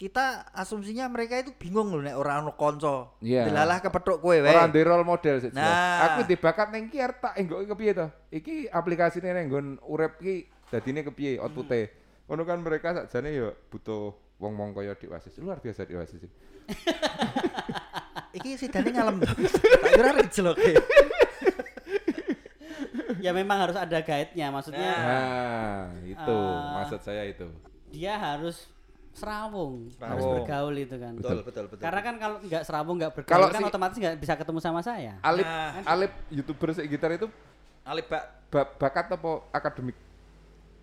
kita 0.00 0.48
asumsinya 0.56 1.12
mereka 1.12 1.36
itu 1.36 1.52
bingung 1.60 1.92
loh 1.92 2.00
nek 2.00 2.16
ora 2.16 2.40
ono 2.40 2.56
kanca. 2.56 3.20
Iya. 3.20 3.52
Delalah 3.52 3.84
kepethuk 3.84 4.24
kowe 4.24 4.32
wae. 4.32 4.48
Ora 4.48 4.64
ndek 4.64 4.80
role 4.88 5.04
model 5.04 5.44
sik 5.44 5.52
jelas. 5.52 5.60
Nah. 5.60 6.16
Aku 6.16 6.20
dibakat 6.24 6.72
ning 6.72 6.88
ki 6.88 7.04
arep 7.04 7.20
tak 7.20 7.36
enggoke 7.36 7.68
kepiye 7.68 7.92
to? 7.92 8.08
Iki 8.32 8.72
aplikasine 8.72 9.28
ning 9.36 9.52
nggon 9.52 9.76
urip 9.84 10.16
ki 10.16 10.48
dadine 10.72 11.04
kepiye 11.04 11.36
output-e. 11.36 11.92
Ngono 12.24 12.48
kan 12.48 12.64
mereka 12.64 12.96
sakjane 12.96 13.28
ya 13.28 13.52
butuh 13.68 14.16
wong-wong 14.40 14.72
kaya 14.72 14.96
Dik 14.96 15.12
Wasis. 15.12 15.36
Luar 15.36 15.60
biasa 15.60 15.84
Dik 15.84 16.00
Wasis. 16.00 16.16
iki. 18.40 18.56
Sidane 18.56 18.88
ngalem. 18.88 19.20
Tak 19.20 19.36
kira 19.92 20.16
rejloke. 20.16 20.72
ya 23.20 23.36
memang 23.36 23.68
harus 23.68 23.76
ada 23.76 24.00
guide-nya 24.00 24.48
maksudnya 24.48 24.96
Nah, 24.96 25.92
itu 26.08 26.36
Ah. 26.40 26.80
maksud 26.80 27.04
saya 27.04 27.28
itu. 27.28 27.44
dia 27.92 28.16
harus 28.16 28.64
serawung, 29.12 29.90
harus 29.96 30.22
bergaul 30.24 30.74
itu 30.74 30.94
kan 30.94 31.12
Betul, 31.14 31.42
betul, 31.42 31.64
betul. 31.66 31.82
karena 31.82 32.00
kan 32.00 32.14
kalau 32.16 32.36
nggak 32.40 32.62
serawung 32.62 32.96
nggak 32.96 33.12
bergaul 33.12 33.34
Kalau 33.34 33.46
kan 33.48 33.60
si- 33.60 33.68
otomatis 33.68 33.96
nggak 33.96 34.16
bisa 34.16 34.34
ketemu 34.34 34.58
sama 34.58 34.80
saya 34.80 35.18
Alip 35.20 35.44
Nah. 35.44 35.82
Alip 35.84 36.12
YouTuber 36.30 36.68
sik 36.72 36.86
gitar 36.86 37.10
itu 37.10 37.26
Alip 37.82 38.06
Bak 38.06 38.24
ba- 38.48 38.70
bakat 38.76 39.06
apa 39.10 39.30
akademik 39.50 39.98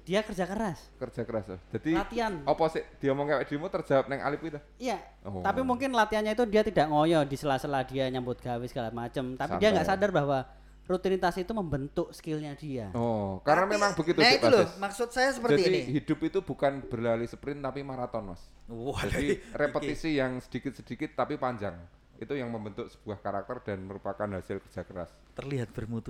dia 0.03 0.23
kerja 0.23 0.43
keras 0.43 0.79
kerja 0.95 1.21
keras 1.21 1.43
tuh. 1.45 1.59
Jadi 1.69 1.91
latihan 1.91 2.39
apa 2.41 2.63
sih 2.69 2.79
dia 2.97 3.11
ngomong 3.11 3.27
kayak 3.27 3.43
dirimu 3.43 3.67
terjawab 3.69 4.07
neng 4.07 4.23
Alip 4.23 4.39
itu? 4.41 4.59
Iya, 4.77 5.03
Oh. 5.21 5.43
tapi 5.43 5.59
mungkin 5.61 5.91
latihannya 5.91 6.31
itu 6.31 6.47
dia 6.47 6.63
tidak 6.63 6.87
ngoyo 6.87 7.23
di 7.23 7.35
sela-sela 7.35 7.83
dia 7.83 8.07
nyambut 8.07 8.39
gawe 8.39 8.63
segala 8.63 8.87
macam. 8.89 9.35
Tapi 9.35 9.59
dia 9.59 9.67
nggak 9.69 9.83
sadar 9.85 10.07
bahwa 10.09 10.47
rutinitas 10.87 11.35
itu 11.35 11.51
membentuk 11.51 12.09
skillnya 12.09 12.55
dia. 12.55 12.89
Oh, 12.91 13.39
karena 13.41 13.63
Tapi- 13.63 13.73
memang 13.75 13.91
begitu 13.93 14.17
Nah 14.17 14.31
itu 14.31 14.47
loh, 14.47 14.65
maksud 14.77 15.11
saya 15.11 15.29
seperti 15.29 15.61
Jadi 15.61 15.69
ini. 15.69 15.81
hidup 15.93 16.19
itu 16.21 16.39
bukan 16.39 16.79
berlari 16.81 17.27
sprint 17.27 17.59
tapi 17.59 17.83
maraton, 17.83 18.31
Mas. 18.31 18.41
Wah, 18.65 19.03
Jadi 19.03 19.35
repetisi 19.61 20.15
yang 20.15 20.39
sedikit-sedikit 20.39 21.13
tapi 21.13 21.35
panjang. 21.35 21.75
Itu 22.17 22.33
yang 22.33 22.49
membentuk 22.49 22.89
sebuah 22.89 23.19
karakter 23.19 23.61
dan 23.61 23.83
merupakan 23.83 24.25
hasil 24.25 24.57
kerja 24.59 24.81
keras. 24.81 25.11
terlihat 25.37 25.69
bermutu. 25.69 26.09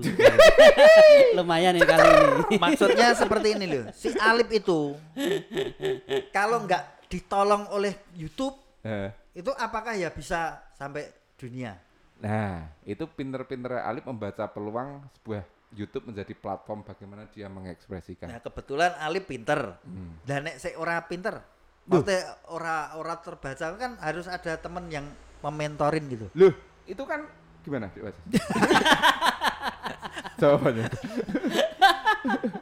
Lumayan 1.35 1.75
nih 1.75 1.83
kali 1.83 2.07
ini. 2.07 2.55
Maksudnya 2.63 3.11
seperti 3.11 3.59
ini 3.59 3.65
loh. 3.67 3.85
Si 3.91 4.15
Alip 4.15 4.47
itu 4.49 4.95
kalau 6.29 6.63
nggak 6.63 6.83
ditolong 7.07 7.67
oleh 7.69 8.07
YouTube 8.13 8.55
Eh, 8.79 9.11
itu 9.35 9.51
apakah 9.51 9.99
ya 9.99 10.07
bisa 10.07 10.63
sampai 10.71 11.11
dunia? 11.35 11.75
Nah, 12.17 12.73
itu 12.81 13.05
pinter-pinter 13.05 13.77
Alip 13.81 14.09
membaca 14.09 14.49
peluang 14.49 15.05
sebuah 15.19 15.43
YouTube 15.75 16.09
menjadi 16.09 16.33
platform 16.33 16.81
bagaimana 16.81 17.29
dia 17.29 17.45
mengekspresikan. 17.51 18.31
Nah, 18.31 18.41
kebetulan 18.41 18.97
Alip 18.97 19.29
pinter. 19.29 19.77
Hmm. 19.85 20.17
Dan 20.25 20.49
nek 20.49 20.57
sik 20.57 20.73
ora 20.79 20.97
pinter, 21.05 21.43
maksudnya 21.85 22.39
ora 22.49 22.97
ora 22.97 23.19
terbaca 23.21 23.65
kan 23.77 23.99
harus 24.01 24.25
ada 24.25 24.57
temen 24.57 24.89
yang 24.89 25.05
mementorin 25.43 26.09
gitu. 26.09 26.25
Loh, 26.33 26.53
itu 26.89 27.03
kan 27.05 27.29
gimana, 27.61 27.91
Wasis? 27.93 28.25
Jawabannya. 30.41 30.87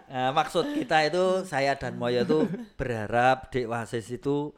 Nah, 0.10 0.30
maksud 0.32 0.72
kita 0.72 1.08
itu 1.08 1.44
saya 1.44 1.76
dan 1.76 2.00
Moyo 2.00 2.24
itu 2.24 2.40
berharap 2.80 3.52
Dek 3.52 3.68
Wasis 3.68 4.08
itu 4.12 4.52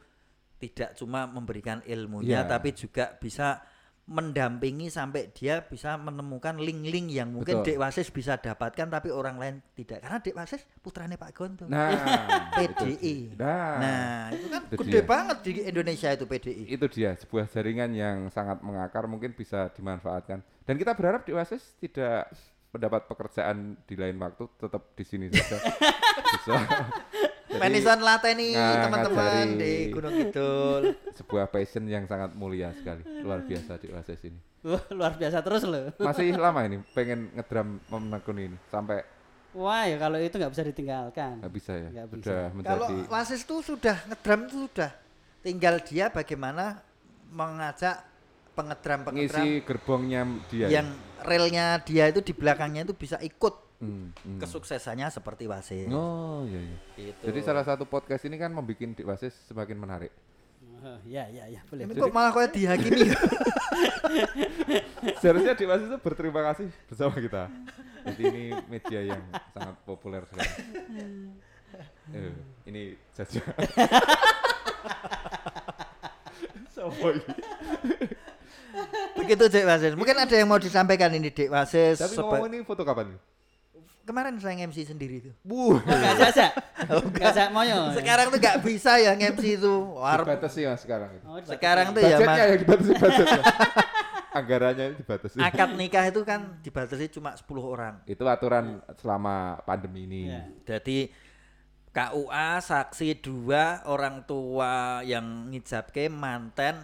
tidak 0.58 0.94
cuma 0.98 1.26
memberikan 1.26 1.78
ilmunya 1.86 2.42
Iya. 2.42 2.50
tapi 2.50 2.74
juga 2.74 3.14
bisa 3.22 3.62
mendampingi 4.08 4.88
sampai 4.88 5.28
dia 5.36 5.60
bisa 5.60 6.00
menemukan 6.00 6.56
link-link 6.56 7.12
yang 7.12 7.28
mungkin 7.28 7.60
Betul. 7.60 7.76
Dek 7.76 7.78
Wasis 7.78 8.08
bisa 8.08 8.40
dapatkan 8.40 8.88
tapi 8.88 9.12
orang 9.12 9.36
lain 9.36 9.54
tidak. 9.76 10.00
Karena 10.00 10.16
Dek 10.16 10.32
Wasis 10.32 10.64
putranya 10.80 11.20
Pak 11.20 11.36
Gonto. 11.36 11.68
Nah, 11.68 11.92
itu 12.64 12.96
PDI. 12.96 13.16
Nah, 13.36 13.76
Nah, 13.76 14.20
itu 14.32 14.48
kan 14.48 14.62
itu 14.64 14.80
gede 14.80 15.00
dia. 15.00 15.04
banget 15.04 15.36
di 15.44 15.50
Indonesia 15.60 16.08
itu 16.08 16.24
PDI. 16.24 16.64
itu 16.72 16.86
dia 16.88 17.10
sebuah 17.20 17.52
jaringan 17.52 17.92
yang 17.92 18.16
sangat 18.32 18.64
mengakar 18.64 19.04
mungkin 19.04 19.36
bisa 19.36 19.68
dimanfaatkan. 19.76 20.40
Dan 20.64 20.74
kita 20.80 20.96
berharap 20.96 21.28
di 21.28 21.36
Oasis 21.36 21.76
tidak 21.76 22.32
mendapat 22.72 23.04
pekerjaan 23.12 23.76
di 23.84 23.96
lain 23.96 24.16
waktu, 24.16 24.44
tetap 24.56 24.96
di 24.96 25.04
sini 25.04 25.28
saja. 25.28 25.60
bisa. 26.32 26.56
Jadi, 27.48 27.58
Manison 27.58 27.98
lateni 27.98 28.52
Nah, 28.52 28.84
teman-teman 28.84 29.46
di 29.56 29.72
Gunung 29.88 30.12
Kidul. 30.12 30.82
sebuah 31.18 31.48
passion 31.48 31.88
yang 31.88 32.04
sangat 32.04 32.36
mulia 32.36 32.76
sekali, 32.76 33.00
luar 33.24 33.40
biasa 33.40 33.80
di 33.80 33.88
Oasis 33.88 34.20
ini. 34.28 34.36
Wah, 34.62 34.84
luar 34.92 35.16
biasa 35.16 35.40
terus 35.40 35.64
loh. 35.64 35.88
Masih 35.96 36.36
lama 36.36 36.60
ini 36.62 36.84
pengen 36.92 37.32
ngedram 37.32 37.80
menekuni 37.88 38.52
ini 38.52 38.58
sampai 38.68 39.00
Wah, 39.56 39.88
ya 39.88 39.96
kalau 39.96 40.20
itu 40.20 40.36
nggak 40.36 40.52
bisa 40.52 40.62
ditinggalkan. 40.62 41.40
nggak 41.40 41.54
bisa 41.56 41.72
ya, 41.72 41.88
Nggak 41.90 42.06
bisa. 42.12 42.20
sudah 42.20 42.42
Kalau 42.44 42.86
menjadi 42.86 42.94
Wasis 43.08 43.40
itu 43.42 43.56
sudah 43.64 43.96
ngedram 44.06 44.40
itu 44.44 44.56
sudah. 44.68 44.90
Tinggal 45.40 45.74
dia 45.80 46.04
bagaimana 46.12 46.84
mengajak 47.32 47.96
pengedram-pengedram 48.52 49.40
ngisi 49.40 49.62
gerbongnya 49.64 50.20
dia. 50.50 50.66
ya? 50.66 50.68
yang 50.80 50.88
relnya 51.22 51.78
dia 51.80 52.10
itu 52.10 52.20
di 52.20 52.34
belakangnya 52.34 52.82
itu 52.84 52.92
bisa 52.92 53.16
ikut 53.22 53.54
Hmm, 53.78 54.10
hmm. 54.10 54.42
kesuksesannya 54.42 55.06
seperti 55.06 55.46
Wasis. 55.46 55.86
Oh 55.94 56.42
iya 56.42 56.58
iya. 56.58 56.78
Gitu. 56.98 57.22
Jadi 57.30 57.38
salah 57.46 57.62
satu 57.62 57.86
podcast 57.86 58.26
ini 58.26 58.34
kan 58.34 58.50
membuat 58.50 58.98
di 58.98 59.02
Oasis 59.06 59.30
semakin 59.46 59.78
menarik. 59.78 60.10
Oh, 60.78 60.98
ya, 61.06 61.26
ya, 61.30 61.46
ya, 61.46 61.62
boleh. 61.66 61.86
Ini 61.86 61.94
Jadi- 61.94 62.02
kok 62.02 62.14
malah 62.14 62.30
kayak 62.34 62.50
dihakimi 62.54 63.10
ya? 63.10 63.18
Seharusnya 65.22 65.54
di 65.54 65.64
Oasis 65.66 65.86
itu 65.90 65.98
berterima 66.02 66.42
kasih 66.50 66.74
bersama 66.90 67.14
kita. 67.18 67.46
Jadi 68.02 68.22
ini 68.26 68.44
media 68.66 69.00
yang 69.14 69.22
sangat 69.54 69.74
populer 69.86 70.22
sekarang. 70.26 70.58
Eh, 72.14 72.34
ini 72.66 72.82
saja. 73.14 73.42
Ini. 76.78 77.22
Begitu 79.18 79.44
Dek 79.50 79.64
Wasis. 79.66 79.94
Mungkin 79.98 80.16
ada 80.16 80.34
yang 80.34 80.48
mau 80.48 80.58
disampaikan 80.62 81.10
ini 81.14 81.30
Dek 81.30 81.50
Wasis. 81.50 81.98
Tapi 82.00 82.14
ngomong 82.18 82.48
ini 82.50 82.62
foto 82.66 82.82
kapan 82.86 83.14
nih? 83.14 83.20
Kemarin 84.08 84.40
saya 84.40 84.56
MC 84.64 84.88
sendiri 84.88 85.20
tuh. 85.20 85.36
Bu, 85.44 85.76
Oh, 85.76 85.78
nggak 85.84 86.16
jasa. 86.16 86.48
Nggak 87.12 87.28
jasa 87.28 87.52
moyo. 87.52 87.92
Sekarang 87.92 88.32
tuh 88.32 88.40
nggak 88.40 88.58
bisa 88.64 88.96
ya 88.96 89.12
MC 89.12 89.60
itu. 89.60 89.74
War- 90.00 90.24
dibatasi 90.24 90.64
ya 90.64 90.72
sekarang 90.80 91.12
itu. 91.12 91.24
Oh. 91.28 91.36
Sekarang 91.44 91.92
tuh 91.92 92.00
ya 92.00 92.16
Budgetnya 92.16 92.44
yang 92.48 92.60
dibatasi 92.64 92.90
budgetnya. 92.96 93.42
Anggarannya 94.40 94.86
dibatasi. 94.96 95.36
Akad 95.44 95.76
nikah 95.76 96.08
itu 96.08 96.20
kan 96.24 96.56
dibatasi 96.64 97.12
cuma 97.12 97.36
10 97.36 97.44
orang. 97.60 97.94
Itu 98.08 98.24
aturan 98.24 98.80
selama 98.96 99.60
pandemi 99.68 100.08
ini. 100.08 100.32
Iya. 100.32 100.42
Jadi 100.64 101.12
KUA 101.92 102.48
saksi 102.64 103.20
dua 103.20 103.84
orang 103.84 104.24
tua 104.24 105.04
yang 105.04 105.52
ngijabke 105.52 106.08
manten 106.08 106.80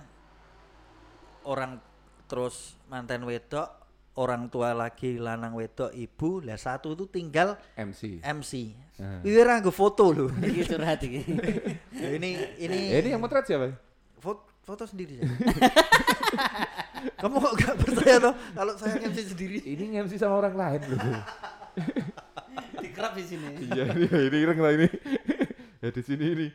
orang 1.49 1.81
terus 2.29 2.77
manten 2.89 3.25
wedok 3.25 3.84
orang 4.15 4.47
tua 4.47 4.71
lagi 4.73 5.19
lanang 5.19 5.55
wedok 5.55 5.91
ibu 5.91 6.39
lah 6.41 6.55
satu 6.55 6.95
itu 6.95 7.05
tinggal 7.11 7.59
MC. 7.75 8.23
MC 8.23 8.53
Hmm. 8.95 9.27
Wih 9.27 9.43
nggo 9.43 9.75
foto 9.75 10.15
loh 10.15 10.31
Iki 10.55 10.71
curhat 10.71 11.03
iki. 11.03 11.27
ini 11.99 12.39
ini 12.63 12.79
Eh, 12.95 13.03
ini 13.03 13.11
yang 13.11 13.19
motret 13.19 13.43
siapa? 13.43 13.75
foto, 14.23 14.47
foto 14.63 14.87
sendiri 14.87 15.19
kamu 17.19 17.35
kok 17.43 17.53
gak 17.59 17.75
percaya 17.75 18.17
toh 18.23 18.35
kalau 18.55 18.73
saya 18.79 19.03
MC 19.03 19.35
sendiri 19.35 19.59
Ini 19.67 19.99
MC 20.07 20.15
sama 20.15 20.39
orang 20.39 20.55
lain 20.55 20.81
loh. 20.95 21.03
Dikerap 22.87 23.19
di 23.19 23.25
sini. 23.27 23.67
iya 23.67 23.91
ini 23.91 24.07
ini 24.07 24.37
ireng 24.47 24.61
lah 24.63 24.73
ini 24.73 24.87
ya 25.83 25.91
di 25.91 26.03
sini 26.07 26.25
ini 26.31 26.49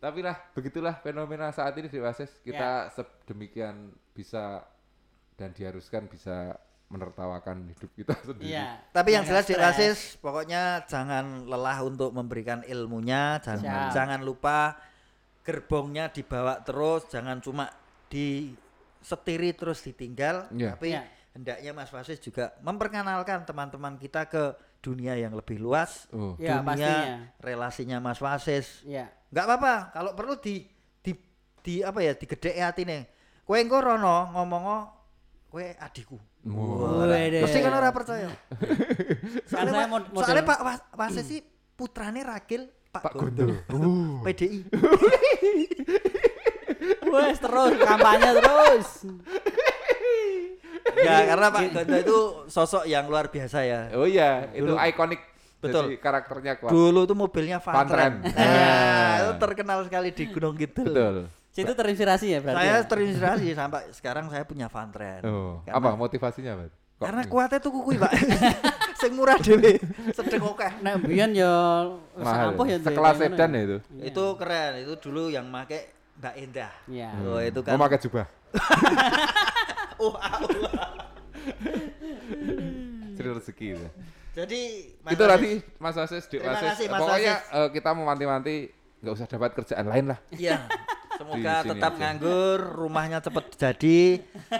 tapi 0.00 0.24
lah 0.24 0.34
begitulah 0.56 0.96
fenomena 0.98 1.52
saat 1.52 1.76
ini 1.76 1.86
di 1.86 2.00
Oasis 2.00 2.40
kita 2.40 2.88
sedemikian 2.90 3.92
bisa 4.10 4.64
dan 5.36 5.52
diharuskan 5.52 6.08
bisa 6.08 6.56
menertawakan 6.92 7.64
hidup 7.66 7.90
kita 7.96 8.12
sendiri 8.28 8.52
Iya. 8.52 8.76
Tapi 8.92 9.10
yang 9.10 9.24
jelas 9.24 9.48
di. 9.48 9.56
Rasis 9.56 10.20
pokoknya 10.20 10.84
jangan 10.84 11.48
lelah 11.48 11.80
untuk 11.80 12.12
memberikan 12.12 12.60
ilmunya, 12.62 13.40
jangan 13.40 13.88
Siap. 13.88 13.96
jangan 13.96 14.20
lupa 14.20 14.76
gerbongnya 15.40 16.06
dibawa 16.06 16.60
terus, 16.60 17.08
jangan 17.08 17.40
cuma 17.40 17.66
disetiri 18.06 19.50
terus 19.52 19.80
ditinggal, 19.80 20.46
Iya. 20.52 20.70
tapi 20.76 20.88
Iya. 20.92 21.02
hendaknya 21.32 21.70
Mas 21.72 21.90
Wasis 21.90 22.20
juga 22.20 22.52
memperkenalkan 22.60 23.42
teman-teman 23.42 23.96
kita 23.96 24.26
ke 24.26 24.52
dunia 24.78 25.14
yang 25.14 25.32
lebih 25.32 25.58
luas, 25.58 26.06
oh 26.10 26.34
Ya, 26.36 26.58
dunia 26.58 26.62
pastinya. 26.62 27.16
relasinya 27.40 27.98
Mas 27.98 28.18
Wasis. 28.18 28.82
Iya. 28.84 29.10
Nggak 29.30 29.44
apa-apa, 29.48 29.74
kalau 29.90 30.10
perlu 30.12 30.34
di 30.36 30.66
di 31.00 31.12
di 31.62 31.80
apa 31.80 31.98
ya 31.98 32.12
digedhek 32.12 32.54
atine. 32.58 32.98
Kowe 33.42 33.58
engko 33.58 33.80
rono 33.80 34.30
ngomong 34.30 34.64
kowe 35.52 35.68
adikku. 35.76 36.16
Mesti 36.48 37.60
kan 37.60 37.76
ora 37.76 37.92
percaya. 37.92 38.32
soalnya 39.52 39.72
Saya 39.76 39.84
mod- 39.84 40.08
soalnya 40.16 40.48
Pak 40.48 40.58
Was- 40.64 40.84
Wasis 40.96 41.28
sih 41.28 41.44
putrane 41.76 42.24
Ragil 42.24 42.72
Pak, 42.88 43.04
Pak 43.04 43.12
Gondo. 43.12 43.52
Gondo. 43.68 43.92
PDI. 44.24 44.64
Wes 47.12 47.36
terus 47.36 47.72
kampanye 47.76 48.30
terus. 48.40 48.88
ya 51.04 51.16
karena 51.28 51.46
Pak 51.52 51.60
Gondo 51.68 51.96
itu 52.00 52.18
sosok 52.48 52.88
yang 52.88 53.12
luar 53.12 53.28
biasa 53.28 53.60
ya. 53.68 53.92
Oh 53.92 54.08
iya, 54.08 54.48
itu 54.56 54.72
Dulu. 54.72 54.80
ikonik. 54.80 55.20
Betul. 55.62 55.94
Jadi 55.94 56.02
karakternya 56.02 56.58
kuat. 56.58 56.74
Dulu 56.74 57.06
tuh 57.06 57.14
mobilnya 57.14 57.62
Van 57.62 57.70
Van 57.76 57.86
Tren. 57.86 58.12
Tren. 58.24 58.34
Ah. 58.34 58.42
Nah, 58.42 59.14
itu 59.20 59.32
terkenal 59.38 59.78
sekali 59.86 60.10
di 60.10 60.24
Gunung 60.26 60.58
Kidul. 60.58 60.90
Betul. 60.90 61.16
Situ 61.52 61.72
terinspirasi 61.76 62.26
ya 62.32 62.38
berarti. 62.40 62.64
Saya 62.64 62.72
ya? 62.72 62.88
terinspirasi 62.88 63.46
sampai 63.60 63.82
sekarang 63.92 64.24
saya 64.32 64.44
punya 64.48 64.72
Van 64.72 64.88
Tren. 64.88 65.20
Oh, 65.28 65.60
apa 65.68 65.92
motivasinya, 65.92 66.56
Pak? 66.56 66.68
Karena 67.02 67.22
kuatnya 67.28 67.58
tuh 67.60 67.72
kukuy, 67.76 68.00
Pak. 68.00 68.12
Sing 69.02 69.12
murah 69.18 69.34
dhewe, 69.36 69.82
sedeng 70.14 70.46
akeh. 70.46 70.72
Nek 70.78 71.02
biyen 71.02 71.34
ya 71.34 71.50
mahal. 72.14 72.54
ampuh 72.54 72.70
ya 72.70 72.78
Sekelas 72.78 73.18
sedan 73.18 73.50
ya. 73.50 73.58
ya 73.58 73.62
itu. 73.66 73.76
Itu 73.98 74.24
keren, 74.38 74.78
itu 74.78 74.94
dulu 75.02 75.26
yang 75.26 75.50
make 75.50 75.90
Mbak 76.22 76.34
Endah. 76.38 76.72
Iya. 76.86 77.10
Oh, 77.26 77.42
itu 77.42 77.60
Mau 77.66 77.76
kan. 77.76 77.82
pakai 77.86 77.98
jubah. 78.00 78.26
Oh, 80.02 80.18
oh. 80.18 80.18
Ciri 83.14 83.30
rezeki 83.38 83.66
itu. 83.78 83.86
Jadi 84.34 84.60
Mas 84.98 85.14
itu 85.14 85.22
tadi 85.22 85.50
Mas 85.78 85.94
Asis, 85.94 86.26
Dik 86.26 86.42
Asis. 86.42 86.90
Pokoknya 86.90 87.38
eh, 87.38 87.68
kita 87.70 87.94
memanti-manti 87.94 88.66
nggak 88.98 89.14
usah 89.14 89.30
dapat 89.30 89.54
kerjaan 89.54 89.86
lain 89.86 90.10
lah. 90.10 90.18
Iya. 90.34 90.66
Semoga 91.12 91.38
Di 91.52 91.60
sini 91.60 91.70
tetap 91.70 91.92
aja. 91.92 92.00
nganggur, 92.00 92.58
rumahnya 92.74 93.18
cepet 93.18 93.44
jadi. 93.54 94.00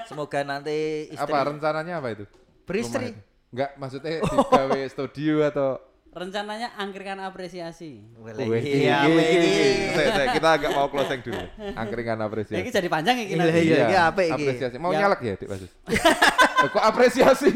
Semoga 0.04 0.40
nanti 0.42 0.78
istri 1.08 1.32
Apa 1.32 1.46
rencananya 1.46 1.94
apa 1.96 2.08
itu? 2.12 2.24
Beristri. 2.62 3.16
Enggak, 3.48 3.70
maksudnya 3.76 4.20
digawe 4.20 4.80
studio 4.86 5.34
atau 5.42 5.70
Rencananya 6.08 6.76
angkringan 6.76 7.20
apresiasi. 7.22 8.04
Iya, 8.04 9.08
iki. 9.08 9.48
Saya- 9.90 10.12
saya- 10.12 10.28
kita 10.30 10.48
agak 10.52 10.70
mau 10.70 10.84
closing 10.86 11.20
dulu. 11.20 11.40
Angkringan 11.72 12.20
apresiasi. 12.20 12.60
ini 12.60 12.68
jadi 12.70 12.84
panjang 12.86 13.16
ya 13.16 13.24
kita. 13.26 13.42
Iya, 13.48 13.76
iya. 13.88 14.00
apik 14.06 14.28
iki. 14.28 14.44
Apresiasi. 14.44 14.76
Mau 14.76 14.92
Ya. 14.92 14.98
nyalek 15.00 15.20
ya, 15.22 15.34
Dik 15.34 15.48
Basus? 15.48 15.72
Eh, 15.88 16.68
Kok 16.68 16.84
apresiasi? 16.84 17.50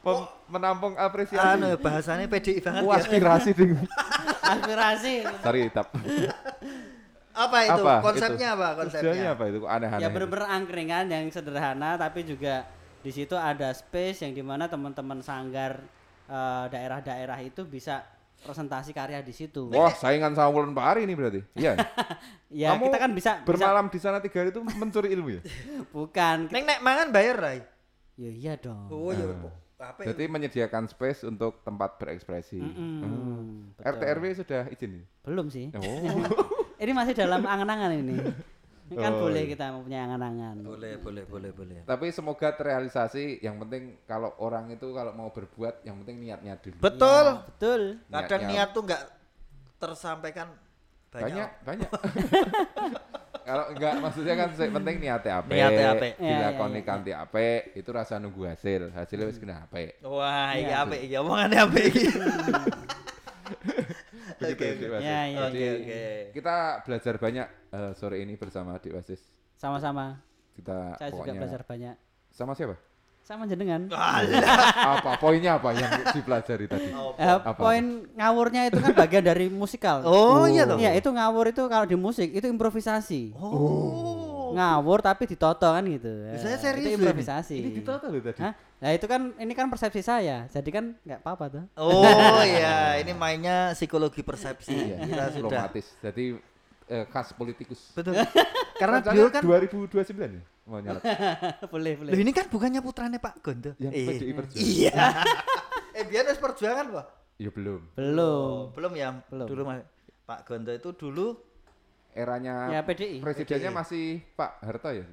Mem- 0.00 0.30
menampung 0.48 0.94
apresiasi. 0.94 1.42
Anu 1.58 1.74
bahasanya 1.76 2.24
PDI 2.24 2.62
banget 2.62 2.80
ya. 2.80 2.94
aspirasi 2.96 3.50
ding. 3.52 3.74
Aspirasi. 4.40 5.14
Sorry, 5.42 5.62
tap. 5.68 5.90
Apa 7.38 7.58
itu? 7.62 7.82
Apa? 7.86 7.94
Konsepnya 8.02 8.50
itu? 8.50 8.56
apa 8.58 8.66
Tujuannya 8.74 8.98
konsepnya? 8.98 9.28
apa 9.30 9.44
itu? 9.46 9.58
Aneh-aneh? 9.62 10.02
Ya 10.02 10.08
bener-bener 10.10 10.46
angkringan 10.50 11.06
yang 11.06 11.24
sederhana 11.30 11.94
tapi 11.94 12.26
juga 12.26 12.66
di 12.98 13.10
situ 13.14 13.38
ada 13.38 13.70
space 13.70 14.26
yang 14.26 14.34
di 14.34 14.42
mana 14.42 14.66
teman-teman 14.66 15.22
sanggar 15.22 15.78
eh, 16.26 16.64
daerah-daerah 16.68 17.38
itu 17.40 17.62
bisa 17.62 18.02
presentasi 18.38 18.94
karya 18.94 19.18
di 19.22 19.34
situ. 19.34 19.66
Wah, 19.70 19.90
saingan 19.90 20.34
sama 20.34 20.50
Wulan 20.54 20.74
Pari 20.74 21.06
ini 21.06 21.14
berarti. 21.14 21.42
Iya. 21.54 21.74
ya 22.62 22.74
Kamu 22.74 22.90
kita 22.90 22.98
kan 22.98 23.10
bisa, 23.14 23.30
bisa 23.42 23.46
Bermalam 23.46 23.86
di 23.90 23.98
sana 23.98 24.18
tiga 24.22 24.42
hari 24.42 24.50
itu 24.54 24.62
mencuri 24.62 25.08
ilmu 25.14 25.28
ya? 25.38 25.40
bukan. 25.94 26.46
Neng 26.50 26.64
nek 26.66 26.78
mangan 26.82 27.10
bayar, 27.10 27.34
Rai. 27.38 27.58
Ya 28.18 28.30
iya 28.30 28.54
dong. 28.58 28.86
Oh 28.90 29.10
iya. 29.14 29.26
Ah. 29.78 29.94
Apa 29.94 30.02
ya? 30.02 30.10
Jadi 30.10 30.26
menyediakan 30.26 30.90
space 30.90 31.22
untuk 31.22 31.62
tempat 31.62 32.02
berekspresi. 32.02 32.58
Mm-mm, 32.58 32.98
Hmm. 32.98 33.70
betul. 33.78 33.94
RT 33.94 34.02
RW 34.18 34.24
sudah 34.34 34.62
izin. 34.74 34.90
ya? 34.98 35.04
Belum 35.22 35.46
sih. 35.46 35.70
Oh. 35.78 35.78
Ini 36.78 36.92
masih 36.92 37.12
dalam 37.12 37.42
angan-angan 37.44 37.90
ini. 37.92 38.16
Ini 38.88 38.96
kan 38.96 39.12
Oh, 39.12 39.26
boleh 39.26 39.44
iya. 39.44 39.50
kita 39.52 39.64
mempunyai 39.68 40.00
angan-angan. 40.00 40.56
Boleh, 40.62 40.96
boleh, 40.96 41.24
boleh, 41.26 41.50
boleh. 41.52 41.78
Tapi 41.84 42.08
semoga 42.08 42.48
terrealisasi. 42.50 43.38
Yang 43.38 43.56
penting 43.60 43.82
kalau 44.04 44.32
orang 44.38 44.70
itu 44.70 44.88
kalau 44.90 45.12
mau 45.12 45.28
berbuat, 45.28 45.82
yang 45.82 46.00
penting 46.00 46.22
niatnya 46.22 46.56
dulu. 46.56 46.80
Betul. 46.80 47.24
Ya, 47.28 47.44
betul. 47.44 47.80
Kadang 48.08 48.40
Niatnya- 48.40 48.48
niat 48.48 48.68
tuh 48.72 48.82
nggak 48.82 49.02
tersampaikan 49.76 50.48
banyak. 51.08 51.28
banyak, 51.28 51.48
banyak. 51.62 51.90
kalau 53.48 53.64
enggak 53.72 53.94
maksudnya 53.98 54.34
kan 54.36 54.48
penting 54.56 54.96
niatnya 54.98 55.32
apa? 55.36 55.48
Niatnya 55.48 55.86
apik. 55.90 56.12
Iya, 56.14 56.24
iya, 56.24 56.32
Dilakoni 56.32 56.72
iya. 56.74 56.84
kanthi 56.84 57.12
apik, 57.12 57.60
itu 57.74 57.90
rasa 57.90 58.14
nunggu 58.16 58.42
hasil. 58.46 58.82
Hasilnya 58.92 59.26
wis 59.26 59.36
kena 59.36 59.64
apik. 59.64 60.00
Wah, 60.00 60.52
iki 60.52 60.64
Iya. 60.64 60.84
apik 60.84 61.00
iki 61.02 61.14
omongannya 61.16 61.58
apik 61.60 61.84
iki. 61.86 62.06
Begitu, 64.38 64.62
Oke, 64.62 64.78
Dik 64.78 64.90
Wasis. 64.94 65.06
Ya, 65.06 65.20
ya. 65.26 65.38
Jadi 65.50 65.60
Oke, 65.62 65.76
oke. 65.82 66.02
kita 66.38 66.56
belajar 66.86 67.14
banyak 67.18 67.46
eh, 67.74 67.90
sore 67.98 68.16
ini 68.22 68.34
bersama 68.38 68.78
Dik 68.78 68.94
Wasis. 68.94 69.22
Sama-sama. 69.58 70.22
Kita 70.54 70.94
Saya 70.98 71.10
juga 71.10 71.22
pokoknya 71.26 71.40
belajar 71.42 71.62
banyak. 71.66 71.94
sama 72.30 72.52
siapa? 72.54 72.76
Sama 73.22 73.44
jenengan. 73.44 73.92
apa 74.96 75.20
poinnya 75.20 75.60
apa 75.60 75.76
yang 75.76 75.90
dipelajari 76.16 76.64
tadi? 76.64 76.88
Eh, 77.20 77.28
Apa? 77.28 77.52
poin 77.52 78.08
ngawurnya 78.16 78.72
itu 78.72 78.80
kan 78.80 78.96
bagian 78.96 79.20
dari 79.20 79.52
musikal. 79.52 80.00
Oh, 80.08 80.48
iya 80.48 80.64
toh. 80.64 80.80
Iya, 80.80 80.96
itu 80.96 81.12
ngawur 81.12 81.52
itu 81.52 81.60
kalau 81.68 81.84
di 81.84 81.92
musik 81.92 82.32
itu 82.32 82.48
improvisasi. 82.48 83.36
Oh. 83.36 84.27
Ngawur 84.52 84.98
tapi 85.00 85.24
ditoto 85.24 85.66
kan 85.66 85.84
gitu. 85.84 86.08
Saya 86.34 86.54
Eh, 86.54 86.60
serius 86.60 86.86
Itu 86.86 86.94
loh 86.94 86.94
ini. 86.94 87.04
improvisasi. 87.04 87.54
Ini 87.56 87.68
ditata 87.74 88.06
loh 88.06 88.20
tadi. 88.20 88.40
Hah? 88.40 88.52
Nah, 88.78 88.90
itu 88.92 89.04
kan 89.04 89.20
ini 89.36 89.52
kan 89.52 89.66
persepsi 89.66 90.00
saya. 90.00 90.46
Jadi 90.46 90.70
kan 90.70 90.84
nggak 91.00 91.20
apa-apa 91.20 91.44
tuh. 91.50 91.64
Oh 91.76 92.02
iya, 92.40 92.76
ini 93.02 93.12
mainnya 93.12 93.72
psikologi 93.72 94.22
persepsi. 94.22 94.70
Iya, 94.70 94.96
Kita 95.00 95.24
sudah. 95.34 95.66
diplomatis. 95.66 95.86
Jadi 95.98 96.24
eh, 96.86 97.04
khas 97.06 97.32
politikus. 97.32 97.92
Betul. 97.92 98.14
Karena 98.74 99.02
beliau 99.02 99.28
kan 99.28 99.42
2029 99.42 99.90
ya 100.14 100.42
mau 100.62 100.78
nyalek 100.78 101.00
boleh, 101.72 101.92
boleh. 101.96 102.10
Loh 102.12 102.20
ini 102.20 102.30
kan 102.30 102.46
bukannya 102.46 102.78
putranya 102.78 103.16
Pak 103.16 103.40
Gondo. 103.40 103.72
yang 103.76 103.90
Eh, 103.90 104.04
PDI 104.04 104.32
Perjuangan. 104.36 104.62
Iya. 104.62 105.04
eh 105.98 106.04
biar 106.04 106.22
harus 106.28 106.38
perjuangan, 106.38 106.86
Pak. 106.92 107.06
Ya 107.38 107.50
belum. 107.50 107.80
Belum. 107.96 108.46
Oh, 108.46 108.60
belum 108.70 108.92
ya. 108.94 109.18
Belum. 109.26 109.46
Dulu 109.48 109.62
Pak 110.22 110.40
Gondo 110.44 110.70
itu 110.70 110.92
dulu 110.92 111.26
Eranya 112.18 112.54
Ya 112.68 112.80
PDI. 112.82 113.22
presidennya 113.22 113.70
PDI. 113.70 113.78
masih 113.78 114.04
Pak 114.34 114.50
Harto 114.58 114.90
ya 114.90 115.06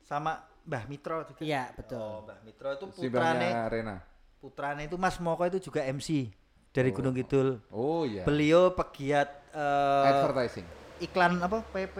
sama 0.00 0.40
Mbah 0.60 0.84
Mitro 0.86 1.20
juga. 1.22 1.40
Iya, 1.40 1.68
Oh, 1.68 1.76
betul. 1.76 2.12
Mbah 2.24 2.38
Mitro 2.42 2.68
itu 2.70 2.84
putrane 2.88 3.48
Rena. 3.68 3.96
putrane 4.36 4.82
itu 4.84 4.96
Mas 4.96 5.16
Moko 5.16 5.44
itu 5.44 5.60
juga 5.60 5.84
MC 5.84 6.32
dari 6.70 6.90
Gunung 6.90 7.12
Kidul. 7.12 7.60
Oh 7.68 8.02
iya. 8.02 8.24
Beliau 8.24 8.70
pegiat 8.70 9.28
eh, 9.50 10.10
Advertising. 10.10 10.64
iklan 10.98 11.36
apa 11.38 11.60
PP 11.66 11.96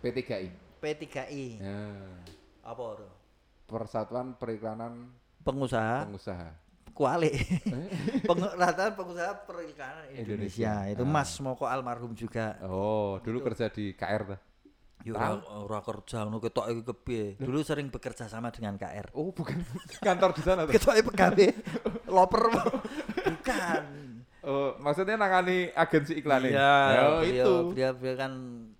P3I. 0.00 0.48
P3I. 0.76 1.44
Ya. 1.58 1.80
Apa 2.62 2.82
itu? 2.94 3.08
Persatuan 3.66 4.34
Periklanan 4.34 5.10
Pengusaha 5.40 6.04
Pengusaha. 6.04 6.48
Kuali. 6.96 7.28
Pengusaha 8.28 8.96
pengusaha 8.96 9.32
periklanan 9.44 10.08
Indonesia. 10.16 10.24
Indonesia. 10.24 10.72
Itu 10.96 11.04
Ah. 11.04 11.12
Mas 11.12 11.30
Moko 11.44 11.68
almarhum 11.68 12.16
juga. 12.16 12.56
Oh, 12.64 13.20
dulu 13.20 13.44
kerja 13.44 13.68
di 13.68 13.92
KR 13.92 14.22
dah. 14.24 14.40
Ya 15.06 15.14
ora 15.14 15.38
ora 15.62 15.78
kerja 15.86 16.26
ngono 16.26 16.42
ketok 16.42 16.66
iki 16.72 16.82
kepiye. 16.82 17.26
Dulu 17.38 17.62
sering 17.62 17.92
bekerja 17.92 18.26
sama 18.26 18.50
dengan 18.50 18.74
KR. 18.74 19.12
Oh, 19.14 19.30
bukan 19.30 19.60
kantor 20.08 20.30
di 20.34 20.42
sana 20.42 20.64
tuh. 20.66 20.72
Ketok 20.74 21.12
pegawai 21.12 21.46
loper. 22.16 22.42
Bukan. 23.22 23.82
Oh, 24.46 24.78
maksudnya 24.78 25.18
nangani 25.18 25.74
agensi 25.74 26.22
iklan 26.22 26.46
Iya, 26.46 26.74
oh, 27.02 27.22
itu. 27.22 27.54
Beliau, 27.74 27.94
beliau 27.98 28.14
kan 28.14 28.32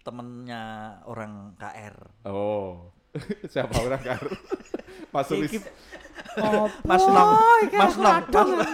temennya 0.02 0.62
orang 1.10 1.58
KR. 1.58 1.94
Oh. 2.26 2.94
Siapa 3.52 3.74
orang 3.80 4.00
KR? 4.02 4.24
Mas 5.14 5.26
Sulis. 5.28 5.52
Oh, 6.36 6.68
Mas 6.88 7.04
Nong, 7.04 7.30
Mas 7.72 7.94
Nong, 7.96 8.22
Mas 8.28 8.70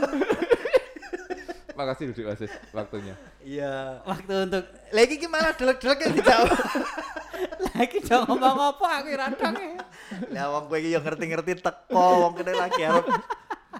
Makasih 1.72 2.12
Duduk 2.12 2.28
Wasis 2.28 2.52
waktunya. 2.76 3.16
Iya. 3.40 4.04
Waktu 4.04 4.34
untuk 4.50 4.64
Lagi 4.92 5.14
gimana 5.16 5.56
delek-delek 5.56 5.98
yang 6.04 6.14
dijawab. 6.20 6.52
lagi 7.72 7.98
dong 8.04 8.28
ngomong 8.28 8.76
apa 8.76 8.86
aku 9.00 9.08
radang 9.16 9.54
ya. 9.56 9.80
Lah 10.36 10.46
wong 10.52 10.68
kowe 10.68 10.76
iki 10.76 10.92
yo 10.92 11.00
ngerti-ngerti 11.00 11.64
teko, 11.64 12.28
wong 12.28 12.32
kene 12.36 12.52
lagi 12.52 12.84
arep 12.84 13.08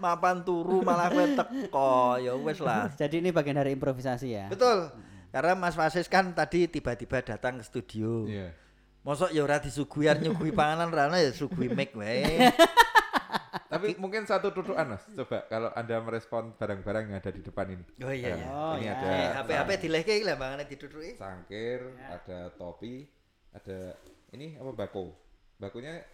mapan 0.00 0.40
turu 0.40 0.80
malah 0.80 1.12
kowe 1.12 1.26
teko. 1.36 2.16
Ya 2.16 2.32
wis 2.32 2.58
lah. 2.64 2.88
Jadi 2.96 3.20
ini 3.20 3.28
bagian 3.28 3.60
dari 3.60 3.76
improvisasi 3.76 4.32
ya. 4.32 4.48
Betul. 4.48 4.88
Karena 5.28 5.52
Mas 5.56 5.76
Fasis 5.76 6.08
kan 6.08 6.32
tadi 6.32 6.64
tiba-tiba 6.68 7.20
datang 7.20 7.60
ke 7.60 7.64
studio. 7.68 8.24
Iya. 8.24 8.56
Mosok 9.02 9.34
ya 9.34 9.42
ora 9.42 9.58
disuguhi 9.58 10.06
arep 10.06 10.22
nyuguhi 10.22 10.54
panganan 10.54 10.90
rana 10.94 11.18
ya 11.18 11.34
suguhi 11.34 11.66
mic 11.68 11.90
wae. 11.98 12.22
Tapi 13.72 13.96
mungkin 13.96 14.28
satu 14.28 14.52
tutukan 14.52 14.84
Mas. 14.84 15.02
Coba 15.16 15.48
kalau 15.48 15.72
Anda 15.72 15.96
merespon 15.98 16.52
barang-barang 16.54 17.08
yang 17.08 17.18
ada 17.18 17.32
di 17.32 17.40
depan 17.40 17.72
ini. 17.72 17.84
Oh 18.04 18.12
iya 18.12 18.30
Ya, 18.30 18.36
iya. 18.36 18.46
Oh, 18.46 18.74
ini 18.76 18.84
iya. 18.84 18.92
ada 18.94 19.08
Eh, 19.08 19.28
HP-HP 19.32 19.70
dilehke 19.88 20.12
iki 20.12 20.24
lah 20.28 20.36
bangane 20.36 20.64
diduduki. 20.68 21.16
sangkir, 21.16 21.80
ada 22.04 22.52
topi, 22.54 23.08
ada 23.50 23.96
ini 24.30 24.54
apa 24.60 24.70
bako. 24.76 25.16
Bakunya 25.56 26.04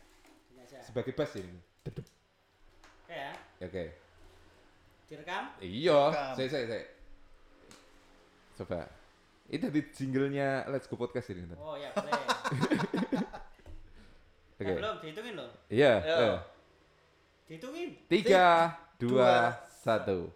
sebagai 0.81 1.13
bass 1.13 1.35
ini. 1.35 1.59
Oke 1.85 3.13
ya. 3.13 3.33
Oke. 3.61 3.85
Direkam. 5.11 5.43
Iya, 5.59 6.01
saya 6.39 6.49
saya 6.49 6.65
saya. 6.71 6.85
Coba. 8.55 8.81
Ini 9.49 9.65
dari 9.65 9.81
jinglenya 9.81 10.69
Let's 10.69 10.85
Go 10.85 11.01
Podcast 11.01 11.33
ini. 11.33 11.49
ntar. 11.49 11.57
Oh 11.57 11.73
ya 11.73 11.89
boleh. 11.97 12.13
Oke. 14.61 14.69
Nah, 14.69 14.77
belum 14.77 14.97
dihitungin 15.01 15.41
loh. 15.41 15.49
Iya. 15.73 16.05
Ayo. 16.05 16.17
ayo. 16.21 16.37
Dihitungin. 17.49 17.89
Tiga, 18.13 18.77
dua, 19.01 19.09
dua, 19.09 19.57
satu. 19.81 20.29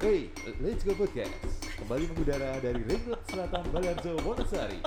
Hey, 0.00 0.32
Let's 0.64 0.80
Go 0.80 0.96
Podcast 0.96 1.36
kembali 1.76 2.08
mengudara 2.08 2.56
dari 2.64 2.80
Ring 2.88 3.04
Road 3.04 3.20
Selatan 3.28 3.68
Balarjo 3.68 4.16
Wonosari. 4.24 4.80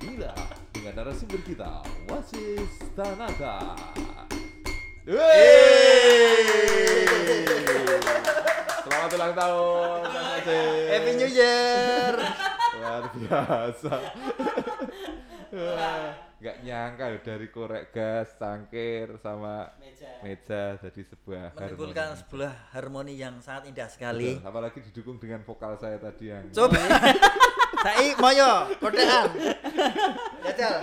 Inilah 0.00 0.32
dengan 0.72 1.04
narasumber 1.04 1.44
kita, 1.44 1.84
Wasis 2.08 2.88
Tanaka. 2.96 3.76
Wey! 5.04 6.48
Selamat 8.88 9.10
ulang 9.12 9.34
tahun, 9.36 10.00
Mas 10.08 10.24
Wasis. 10.40 10.88
Happy 10.88 11.10
New 11.14 11.28
Year. 11.30 12.14
Luar 12.72 13.04
biasa. 13.12 13.92
Nggak 16.38 16.56
nyangka 16.62 17.04
loh 17.10 17.20
dari 17.20 17.46
korek 17.50 17.84
gas, 17.90 18.32
cangkir 18.38 19.18
sama 19.18 19.74
Meja. 19.76 20.08
meja 20.22 20.62
jadi 20.78 21.02
sebuah 21.04 21.50
Menimbulkan 21.52 22.14
harmoni. 22.14 22.20
sebuah 22.22 22.52
harmoni 22.72 23.14
yang 23.18 23.34
sangat 23.42 23.68
indah 23.68 23.90
sekali. 23.90 24.38
Betul, 24.38 24.46
apalagi 24.46 24.78
didukung 24.86 25.18
dengan 25.18 25.42
vokal 25.42 25.74
saya 25.76 25.98
tadi 25.98 26.30
yang 26.30 26.46
Coba. 26.48 26.78
Sai 27.84 28.14
moyo 28.16 28.70
kodean. 28.78 29.28
Jajal. 30.46 30.76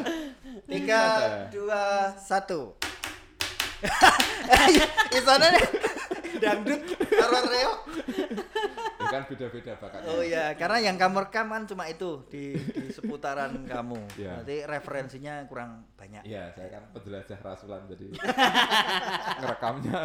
Tiga, 0.68 1.03
dua, 1.49 2.14
satu. 2.20 2.76
Isone 5.18 5.51
dangdut 6.46 6.82
karo 7.10 7.38
reo. 7.50 7.74
Ya 8.96 9.08
kan 9.12 9.24
beda-beda 9.30 9.74
bakatnya. 9.78 10.10
Oh 10.10 10.22
iya, 10.26 10.46
karena 10.58 10.78
yang 10.82 10.98
kamu 10.98 11.30
rekam 11.30 11.54
kan 11.54 11.64
cuma 11.70 11.86
itu 11.86 12.26
di, 12.26 12.58
di 12.58 12.89
seputaran 12.89 13.54
kamu. 13.70 14.02
Iya. 14.18 14.41
Berarti 14.41 14.58
referensinya 14.66 15.46
kurang 15.46 15.86
banyak. 15.93 16.26
Iya, 16.26 16.50
saya 16.58 16.68
kan 16.74 16.89
penjelajah 16.89 17.39
rasulan 17.41 17.86
jadi 17.86 18.08
ngerekamnya 19.41 20.00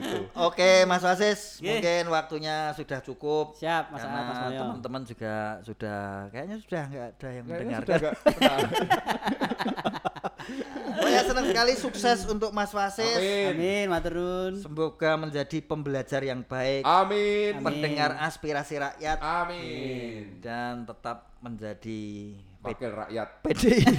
itu. 0.00 0.18
Oke, 0.32 0.88
Mas 0.88 1.04
Wasis, 1.04 1.60
Ye. 1.60 1.76
mungkin 1.76 2.04
waktunya 2.08 2.72
sudah 2.72 3.04
cukup. 3.04 3.52
Siap, 3.60 3.92
Mas 3.92 4.00
karena 4.00 4.48
teman-teman 4.48 5.02
juga 5.04 5.60
sudah 5.60 6.28
kayaknya 6.32 6.56
sudah 6.60 6.82
nggak 6.88 7.06
ada 7.16 7.28
yang 7.28 7.44
Kayaknya 7.44 7.76
mendengarkan. 7.84 8.00
Saya 10.92 11.22
senang 11.24 11.46
sekali 11.48 11.72
sukses 11.74 12.18
untuk 12.28 12.50
Mas 12.52 12.70
Wasis. 12.74 13.16
Amin. 13.16 13.46
Amin, 13.54 13.84
maturun. 13.90 14.52
Semoga 14.60 15.16
menjadi 15.16 15.58
pembelajar 15.64 16.22
yang 16.22 16.44
baik, 16.44 16.82
Amin. 16.84 17.58
Amin. 17.58 17.64
mendengar 17.64 18.16
aspirasi 18.20 18.78
rakyat 18.78 19.18
Amin. 19.20 20.38
dan 20.42 20.84
tetap 20.86 21.32
menjadi 21.42 22.02
Wakil 22.62 22.94
rakyat. 22.94 23.28
PDI. 23.42 23.82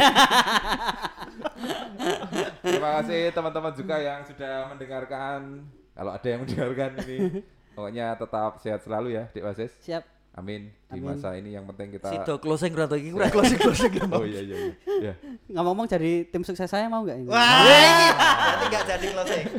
Terima 2.64 2.90
kasih 3.04 3.22
teman-teman 3.36 3.74
juga 3.76 4.00
yang 4.00 4.24
sudah 4.24 4.72
mendengarkan. 4.72 5.68
Kalau 5.92 6.12
ada 6.16 6.28
yang 6.28 6.48
mendengarkan 6.48 6.96
ini, 7.04 7.44
pokoknya 7.76 8.16
tetap 8.16 8.64
sehat 8.64 8.80
selalu 8.88 9.20
ya, 9.20 9.28
Dik 9.36 9.44
Wasis. 9.44 9.76
Siap. 9.84 10.13
Amin. 10.34 10.74
Di 10.90 10.98
Amin. 10.98 11.14
masa 11.14 11.38
ini 11.38 11.54
yang 11.54 11.70
penting 11.70 11.94
kita. 11.94 12.10
Sido 12.10 12.42
closing 12.42 12.74
berarti 12.74 12.98
iki 12.98 13.14
ora 13.14 13.30
closing 13.30 13.60
closing 13.62 13.94
ya, 13.94 14.06
Oh 14.10 14.26
iya 14.26 14.42
iya. 14.42 14.56
iya. 14.58 14.74
Ya. 14.98 15.14
Ngomong-ngomong 15.54 15.86
jadi 15.86 16.26
tim 16.26 16.42
sukses 16.42 16.66
saya 16.66 16.90
mau 16.90 17.06
nggak 17.06 17.22
ini? 17.22 17.30
Wah, 17.30 17.62
berarti 17.62 18.66
nggak 18.74 18.86
jadi 18.90 19.06
closing. 19.14 19.46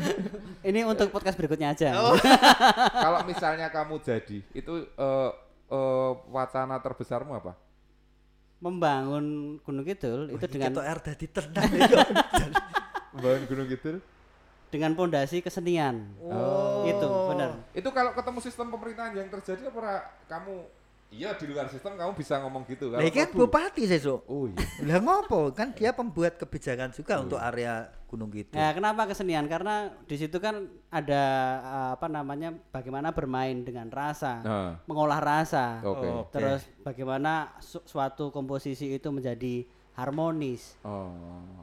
Ini 0.65 0.81
untuk 0.89 1.13
podcast 1.13 1.37
berikutnya 1.37 1.77
aja. 1.77 1.93
Oh. 2.01 2.17
Kalau 3.05 3.21
misalnya 3.29 3.69
kamu 3.69 4.01
jadi, 4.01 4.41
itu 4.57 4.73
eh, 4.97 5.31
eh, 5.69 6.11
wacana 6.33 6.81
terbesarmu 6.81 7.37
apa? 7.37 7.53
Membangun 8.65 9.61
Gunung 9.61 9.85
Kidul 9.85 10.33
itu 10.33 10.41
Dengan 10.49 10.73
dengan 10.73 10.89
air 10.89 10.99
dadi 11.05 11.29
tenang 11.29 11.69
ya. 11.69 12.01
Membangun 13.13 13.43
Gunung 13.45 13.69
Kidul? 13.69 14.01
Dengan 14.75 14.91
pondasi 14.99 15.39
kesenian. 15.39 16.11
Oh. 16.19 16.83
Itu 16.83 17.07
benar. 17.31 17.63
Itu 17.71 17.95
kalau 17.95 18.11
ketemu 18.11 18.39
sistem 18.43 18.67
pemerintahan 18.75 19.15
yang 19.15 19.31
terjadi 19.31 19.71
apa 19.71 20.03
kamu 20.27 20.67
iya 21.15 21.31
di 21.39 21.47
luar 21.47 21.71
sistem 21.71 21.95
kamu 21.95 22.11
bisa 22.19 22.43
ngomong 22.43 22.67
gitu 22.67 22.91
kalau 22.91 23.07
iki 23.07 23.23
kan 23.23 23.31
bupati 23.31 23.87
sesuk. 23.87 24.27
Oh 24.27 24.51
iya. 24.51 24.59
Lah 24.83 24.99
ngopo? 24.99 25.55
Kan 25.55 25.71
dia 25.71 25.95
pembuat 25.95 26.43
kebijakan 26.43 26.91
juga 26.91 27.23
untuk 27.23 27.39
area 27.39 27.87
Gunung 28.11 28.35
Kidul. 28.35 28.59
Ya, 28.59 28.75
kenapa 28.75 29.07
kesenian? 29.07 29.47
Karena 29.47 29.95
di 30.11 30.17
situ 30.19 30.43
kan 30.43 30.67
ada 30.91 31.23
eh, 31.63 31.91
apa 31.95 32.11
namanya? 32.11 32.51
Bagaimana 32.75 33.15
bermain 33.15 33.63
dengan 33.63 33.87
rasa, 33.95 34.43
Nah, 34.43 34.71
mengolah 34.91 35.23
rasa. 35.23 35.79
oke. 35.87 36.03
Oh. 36.11 36.27
Terus 36.35 36.67
bagaimana 36.83 37.55
su- 37.63 37.83
suatu 37.87 38.35
komposisi 38.35 38.91
itu 38.91 39.09
menjadi 39.15 39.71
harmonis. 39.95 40.75
Oh. 40.83 41.15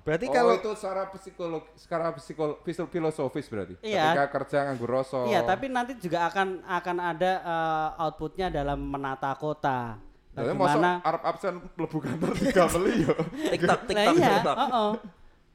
Berarti 0.02 0.26
Oh, 0.28 0.34
kalau- 0.34 0.56
itu 0.56 0.72
secara 0.74 1.08
psikolog 1.08 1.64
secara 1.76 2.16
psikol 2.16 2.58
fisil- 2.64 2.88
filosofis 2.88 3.46
berarti. 3.46 3.76
Iya. 3.80 4.16
Ketika 4.16 4.26
kerja 4.34 4.58
nganggur 4.66 4.90
rasa. 4.90 5.28
Iya, 5.28 5.44
tapi 5.44 5.68
nanti 5.68 5.94
juga 5.96 6.26
akan 6.26 6.64
akan 6.64 6.98
ada 6.98 7.32
eh, 7.40 8.02
outputnya 8.02 8.48
dalam 8.48 8.80
menata 8.82 9.36
kota. 9.36 10.00
Bagaimana? 10.32 11.04
Arab 11.04 11.24
absen 11.28 11.60
mlebu 11.76 11.98
kantor 12.00 12.32
tiga 12.40 12.64
beli 12.74 13.04
yo. 13.04 13.14
TikTok 13.52 13.68
Lah 13.68 13.80
TikTok 13.84 14.16
iya, 14.16 14.30
TikTok. 14.40 14.56
oh, 14.72 14.92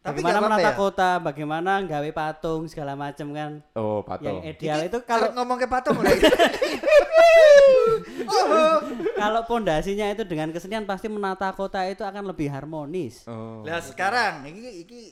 Tapi 0.07 0.23
Bagaimana 0.23 0.39
menata 0.39 0.71
ya? 0.71 0.79
kota, 0.79 1.11
bagaimana 1.19 1.83
gawe 1.83 2.11
patung 2.15 2.71
segala 2.71 2.95
macam 2.95 3.27
kan. 3.35 3.59
Oh, 3.75 4.07
Yang 4.07 4.07
patung. 4.07 4.39
ideal 4.47 4.81
itu 4.87 4.99
Kalau 5.03 5.35
ngomong 5.35 5.59
ke 5.59 5.67
patung 5.67 5.99
ora. 5.99 6.15
Oh. 8.27 8.79
kalau 9.15 9.43
pondasinya 9.47 10.11
itu 10.11 10.23
dengan 10.27 10.51
kesenian 10.51 10.83
pasti 10.83 11.07
menata 11.07 11.51
kota 11.55 11.83
itu 11.87 12.03
akan 12.03 12.31
lebih 12.31 12.51
harmonis. 12.51 13.27
Oh. 13.27 13.63
Lah 13.63 13.79
sekarang 13.83 14.47
iki 14.47 14.71
iki 14.87 15.03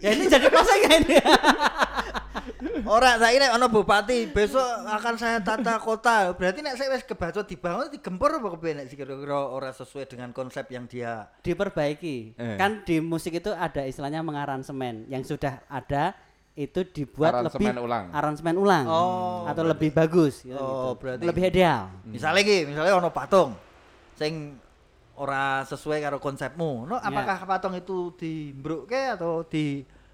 Ya 0.00 0.12
ini 0.12 0.28
jadi 0.28 0.48
ya 0.48 0.90
ini. 1.00 1.16
Ora 2.84 3.14
saiki 3.16 3.38
nek 3.38 3.54
ana 3.54 3.66
bupati, 3.66 4.26
besok 4.26 4.60
akan 4.84 5.14
saya 5.14 5.38
tata 5.38 5.78
kota. 5.78 6.34
Berarti 6.34 6.58
nek 6.58 6.74
saya 6.74 6.90
wis 6.90 7.02
kebacut 7.02 7.46
dibangun 7.46 7.86
digempur 7.86 8.30
apa 8.32 8.48
kepiye 8.50 8.72
nek 8.74 8.86
kira-kira 8.88 9.38
ora 9.38 9.70
sesuai 9.70 10.06
dengan 10.06 10.30
konsep 10.30 10.66
yang 10.68 10.84
dia 10.84 11.30
Diperbaiki. 11.40 12.34
Eh. 12.34 12.56
Kan 12.56 12.82
di 12.82 12.98
musik 12.98 13.36
itu 13.36 13.50
ada 13.50 13.82
istilahnya 13.82 14.20
mengaransemen 14.20 15.06
yang 15.06 15.22
sudah 15.22 15.62
ada 15.66 16.18
itu 16.52 16.82
dibuat 16.82 17.30
Aransemen 17.32 17.70
lebih 17.70 17.86
ulang. 17.86 18.04
aransemen 18.10 18.56
ulang 18.58 18.84
Oh, 18.84 19.46
atau 19.46 19.62
lebih 19.62 19.94
bagus 19.94 20.42
gitu, 20.42 20.58
Oh, 20.58 20.66
gitu. 20.92 21.06
berarti- 21.06 21.22
lebih 21.24 21.42
ideal. 21.46 21.86
Misalnya 22.02 22.42
iki, 22.42 22.66
misalnya 22.66 22.98
ono 22.98 23.10
patung 23.10 23.54
sing 24.18 24.58
ora 25.14 25.62
sesuai 25.62 25.98
karo 25.98 26.18
konsepmu. 26.18 26.82
No, 26.84 26.98
Ya. 26.98 27.06
apakah 27.06 27.38
patung 27.44 27.74
itu 27.74 28.10
dimbrukke 28.14 29.14
atau 29.14 29.46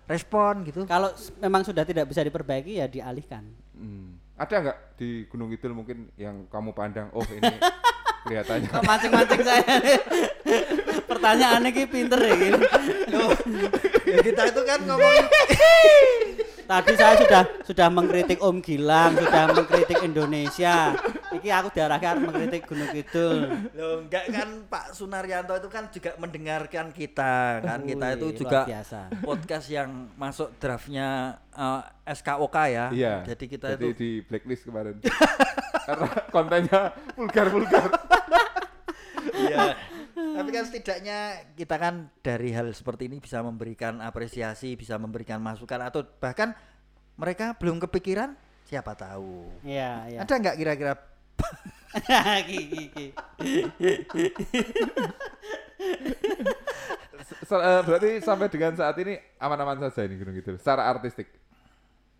direspon 0.04 0.64
gitu? 0.68 0.84
Kalau 0.84 1.10
memang 1.40 1.64
sudah 1.64 1.84
tidak 1.84 2.04
bisa 2.08 2.20
diperbaiki 2.20 2.80
ya 2.80 2.86
dialihkan. 2.86 3.44
Hmm. 3.72 4.20
Ada 4.36 4.54
nggak 4.60 4.78
di 5.00 5.24
Gunung 5.30 5.48
Kidul 5.48 5.72
mungkin 5.72 6.10
yang 6.18 6.44
kamu 6.50 6.74
pandang, 6.74 7.08
oh 7.14 7.24
ini 7.30 7.54
kelihatannya 8.26 8.68
Kok 8.68 8.82
mancing-mancing 8.82 9.42
saya 9.46 9.74
nih? 9.80 9.98
Pertanyaannya 11.10 11.70
ki 11.70 11.84
pinter 11.88 12.18
ya. 12.18 12.34
Loh, 13.12 13.30
ya 14.04 14.18
kita 14.24 14.42
itu 14.48 14.62
kan 14.64 14.80
ngomongin 14.84 15.24
Tadi 16.64 16.92
saya 16.96 17.14
sudah 17.20 17.42
sudah 17.64 17.88
mengkritik 17.92 18.40
Om 18.40 18.64
Gilang, 18.64 19.12
sudah 19.20 19.44
mengkritik 19.52 20.00
Indonesia. 20.00 20.96
Iki 21.34 21.48
aku 21.52 21.68
diarahkan 21.76 22.24
mengkritik 22.24 22.64
Gunung 22.64 22.88
Kidul. 22.88 23.36
Loh, 23.76 24.00
enggak 24.06 24.24
kan 24.32 24.48
Pak 24.70 24.96
Sunaryanto 24.96 25.54
itu 25.60 25.68
kan 25.68 25.92
juga 25.92 26.16
mendengarkan 26.16 26.88
kita 26.94 27.60
kan 27.60 27.84
kita 27.84 28.06
itu 28.16 28.44
juga 28.44 28.64
biasa. 28.64 29.12
podcast 29.20 29.66
yang 29.68 30.08
masuk 30.16 30.56
draftnya 30.56 31.36
eh, 31.52 31.82
SKOK 32.16 32.56
ya. 32.72 32.86
Iya. 32.88 33.14
Jadi 33.28 33.44
kita 33.44 33.66
Jadi 33.76 33.84
itu 33.84 33.88
di 33.98 34.10
blacklist 34.24 34.64
kemarin. 34.64 34.96
Karena 35.88 36.08
kontennya 36.32 36.80
vulgar-vulgar. 37.12 37.90
Iya. 39.36 39.76
Tapi 40.14 40.48
kan 40.54 40.64
setidaknya 40.64 41.18
kita 41.58 41.74
kan 41.74 41.94
dari 42.22 42.54
hal 42.54 42.70
seperti 42.70 43.10
ini 43.10 43.18
bisa 43.18 43.42
memberikan 43.42 43.98
apresiasi, 43.98 44.78
bisa 44.78 44.94
memberikan 44.94 45.42
masukan 45.42 45.82
atau 45.82 46.06
bahkan 46.22 46.54
mereka 47.18 47.58
belum 47.58 47.82
kepikiran 47.82 48.38
siapa 48.64 48.94
tahu. 48.94 49.50
Iya, 49.66 49.90
iya. 50.10 50.18
Ada 50.22 50.34
nggak 50.38 50.56
kira-kira 50.56 50.94
Ki, 52.48 52.60
ki, 52.66 52.82
ki. 52.90 53.06
Se- 57.44 57.60
eh, 57.60 57.80
berarti 57.84 58.10
sampai 58.18 58.48
dengan 58.50 58.74
saat 58.74 58.96
ini 58.98 59.14
aman-aman 59.38 59.78
saja 59.86 60.08
ini 60.08 60.18
Gunung 60.18 60.34
Kidul 60.34 60.56
secara 60.58 60.88
artistik. 60.88 61.28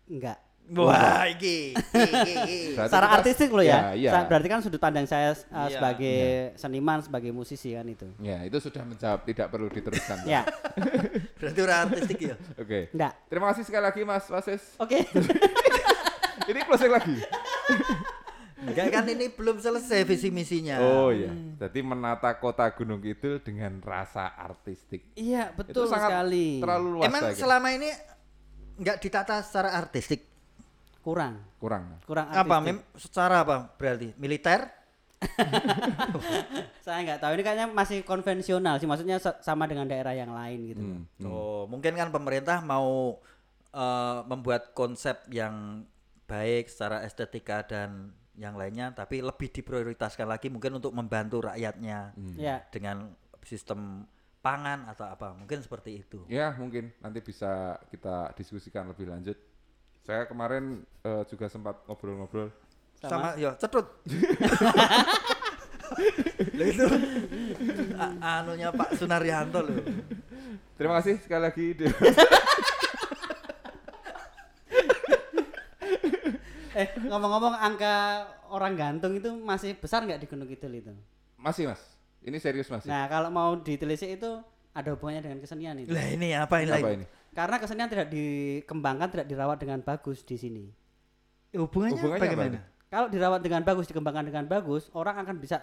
Enggak. 0.07 0.37
Wah, 0.67 1.27
iki. 1.35 1.77
iki, 1.77 2.31
iki. 2.33 2.59
Berarti 2.73 2.89
Secara 2.89 3.07
artistik 3.13 3.49
loh 3.49 3.61
ya. 3.61 3.93
Iya. 3.93 4.11
Sa- 4.11 4.25
Berarti 4.25 4.47
kan 4.47 4.59
sudut 4.59 4.77
pandang 4.77 5.05
saya 5.05 5.31
uh, 5.31 5.65
Iya. 5.65 5.67
sebagai 5.71 6.17
seniman, 6.55 6.99
sebagai 6.99 7.29
musisi 7.29 7.71
kan 7.71 7.85
itu. 7.85 8.09
Ya, 8.17 8.41
itu 8.41 8.57
sudah 8.59 8.81
menjawab 8.81 9.21
tidak 9.23 9.47
perlu 9.47 9.67
diteruskan. 9.67 10.25
Ya, 10.25 10.41
Berarti 11.37 11.59
udah 11.59 11.77
artistik 11.83 12.17
ya. 12.19 12.35
Oke. 12.55 12.89
enggak. 12.89 13.13
Terima 13.25 13.45
kasih 13.49 13.63
sekali 13.63 13.83
lagi 13.83 14.01
Mas 14.01 14.25
Wasis. 14.25 14.63
Oke. 14.77 15.05
Ini 16.45 16.59
closing 16.61 16.89
lagi. 16.89 17.15
Enggak 18.57 18.87
kan 18.91 19.05
ini 19.05 19.29
belum 19.29 19.57
selesai 19.57 20.01
visi 20.03 20.29
misinya. 20.29 20.77
Oh 20.79 21.09
iya. 21.09 21.29
Jadi 21.55 21.79
menata 21.81 22.33
kota 22.35 22.65
Gunung 22.71 22.97
Kidul 22.97 23.37
dengan 23.39 23.77
rasa 23.79 24.29
artistik. 24.31 25.13
Iya, 25.13 25.53
betul 25.53 25.85
itu 25.85 25.91
sangat 25.91 26.09
sekali. 26.11 26.47
terlalu 26.57 26.87
luas 26.91 27.05
Emang 27.05 27.21
kira. 27.27 27.37
selama 27.37 27.67
ini 27.69 27.89
nggak 28.75 28.97
ditata 28.99 29.41
secara 29.41 29.69
artistik. 29.71 30.25
Kurang. 31.05 31.37
kurang. 31.61 32.01
Kurang 32.03 32.25
Apa? 32.27 32.41
artistik. 32.57 32.65
Mem 32.65 32.77
secara 32.97 33.35
apa 33.39 33.69
berarti? 33.71 34.17
Militer? 34.17 34.65
Saya 36.81 36.99
nggak 37.01 37.19
tahu 37.19 37.31
ini 37.33 37.43
kayaknya 37.43 37.67
masih 37.69 38.01
konvensional 38.01 38.77
sih. 38.77 38.85
Maksudnya 38.85 39.17
sa- 39.17 39.37
sama 39.39 39.65
dengan 39.65 39.85
daerah 39.85 40.11
yang 40.11 40.31
lain 40.31 40.59
gitu. 40.67 40.81
Hmm, 40.81 41.01
hmm. 41.17 41.25
Oh, 41.25 41.63
mungkin 41.65 41.93
kan 41.93 42.09
pemerintah 42.09 42.61
mau 42.61 43.17
eh, 43.69 44.19
membuat 44.25 44.71
konsep 44.71 45.19
yang 45.29 45.83
baik 46.25 46.65
secara 46.65 47.03
estetika 47.03 47.61
dan 47.61 48.09
yang 48.35 48.55
lainnya, 48.55 48.91
tapi 48.91 49.19
lebih 49.19 49.47
diprioritaskan 49.49 50.27
lagi 50.27 50.47
mungkin 50.47 50.75
untuk 50.75 50.91
membantu 50.91 51.39
rakyatnya 51.41 52.11
Hmm. 52.11 52.35
Ya. 52.35 52.63
dengan 52.67 53.13
sistem 53.43 54.03
pangan 54.39 54.85
atau 54.87 55.05
apa, 55.05 55.33
mungkin 55.33 55.59
seperti 55.59 56.01
itu. 56.01 56.21
Ya 56.27 56.53
mungkin 56.53 56.91
nanti 56.99 57.19
bisa 57.19 57.75
kita 57.89 58.31
diskusikan 58.33 58.87
lebih 58.87 59.07
lanjut. 59.07 59.37
Saya 60.05 60.29
kemarin 60.29 60.85
eh, 61.01 61.23
juga 61.25 61.49
sempat 61.49 61.81
ngobrol-ngobrol. 61.89 62.53
Sama, 63.01 63.33
ya 63.41 63.57
cetut. 63.57 63.85
Lah 66.55 66.67
itu 66.73 66.85
anunya 68.21 68.69
Pak 68.69 68.97
Sunaryanto 68.97 69.65
loh. 69.65 69.81
Terima 70.77 71.01
kasih 71.01 71.17
sekali 71.21 71.41
lagi. 71.41 71.67
Eh, 76.75 76.91
ngomong-ngomong 77.07 77.55
angka 77.55 78.27
orang 78.51 78.75
gantung 78.75 79.15
itu 79.15 79.31
masih 79.31 79.79
besar 79.79 80.03
nggak 80.03 80.19
di 80.19 80.27
Gunung 80.27 80.43
Kidul 80.43 80.75
itu? 80.75 80.91
masih 81.39 81.71
mas, 81.71 81.79
ini 82.19 82.35
serius 82.35 82.67
masih. 82.67 82.91
Nah, 82.91 83.07
kalau 83.07 83.31
mau 83.31 83.55
ditelisik 83.55 84.19
itu 84.19 84.43
ada 84.75 84.89
hubungannya 84.91 85.23
dengan 85.23 85.39
kesenian 85.39 85.79
itu. 85.79 85.95
Lah 85.95 86.03
ini 86.09 86.35
apa 86.35 86.55
ini? 86.59 86.71
Apa 86.75 86.89
ini? 86.99 87.05
Karena 87.35 87.59
kesenian 87.59 87.91
tidak 87.91 88.07
dikembangkan, 88.07 89.11
tidak 89.11 89.27
dirawat 89.27 89.59
dengan 89.59 89.83
bagus 89.83 90.23
di 90.23 90.39
sini. 90.39 90.65
Hubungannya, 91.51 91.99
Hubungannya 91.99 92.15
apa 92.15 92.25
bagaimana? 92.25 92.59
Kalau 92.87 93.07
dirawat 93.11 93.41
dengan 93.43 93.61
bagus, 93.67 93.85
dikembangkan 93.91 94.25
dengan 94.31 94.45
bagus, 94.47 94.87
orang 94.95 95.19
akan 95.19 95.35
bisa 95.35 95.59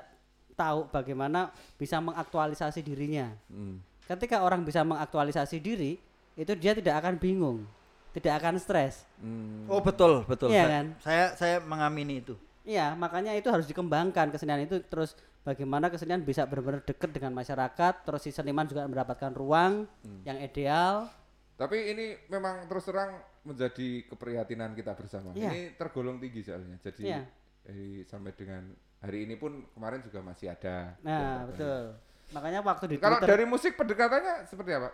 tahu 0.53 0.85
bagaimana 0.93 1.49
bisa 1.81 1.97
mengaktualisasi 1.97 2.85
dirinya. 2.85 3.33
Hmm. 3.49 3.81
Ketika 4.05 4.45
orang 4.45 4.69
bisa 4.69 4.85
mengaktualisasi 4.85 5.57
diri, 5.65 5.97
itu 6.37 6.53
dia 6.61 6.77
tidak 6.77 7.01
akan 7.01 7.17
bingung, 7.17 7.65
tidak 8.13 8.37
akan 8.45 8.61
stres. 8.61 9.09
Hmm. 9.17 9.65
Oh 9.73 9.81
betul 9.81 10.29
betul. 10.29 10.53
Iya 10.53 10.69
kan? 10.69 10.87
Saya 11.01 11.25
saya 11.41 11.57
mengamini 11.65 12.21
itu. 12.21 12.37
Iya, 12.63 12.95
makanya 12.95 13.33
itu 13.35 13.49
harus 13.51 13.67
dikembangkan 13.67 14.31
kesenian 14.31 14.63
itu 14.63 14.79
terus 14.87 15.19
bagaimana 15.43 15.91
kesenian 15.91 16.23
bisa 16.23 16.47
benar-benar 16.47 16.85
dekat 16.85 17.11
dengan 17.11 17.33
masyarakat, 17.35 17.95
terus 18.07 18.21
si 18.23 18.31
seniman 18.31 18.69
juga 18.69 18.85
mendapatkan 18.87 19.33
ruang 19.33 19.89
yang 20.23 20.37
ideal. 20.39 21.11
Tapi 21.55 21.77
ini 21.89 22.07
memang 22.27 22.67
terus 22.67 22.85
terang 22.85 23.13
menjadi 23.43 24.07
keprihatinan 24.07 24.73
kita 24.73 24.93
bersama. 24.93 25.31
Iya. 25.33 25.51
Ini 25.51 25.61
tergolong 25.75 26.19
tinggi 26.19 26.43
soalnya. 26.43 26.79
Jadi 26.79 27.03
Iya. 27.05 27.23
eh, 27.65 28.03
sampai 28.05 28.33
dengan 28.33 28.67
hari 28.99 29.27
ini 29.27 29.35
pun 29.35 29.67
kemarin 29.71 30.01
juga 30.01 30.21
masih 30.21 30.49
ada. 30.49 30.95
Nah, 31.01 31.47
betul. 31.47 31.95
Makanya 32.33 32.61
waktu 32.61 32.85
di 32.87 32.97
Kalau 32.97 33.19
Twitter 33.19 33.29
dari 33.29 33.45
musik 33.45 33.73
pendekatannya 33.75 34.47
seperti 34.47 34.73
apa? 34.73 34.91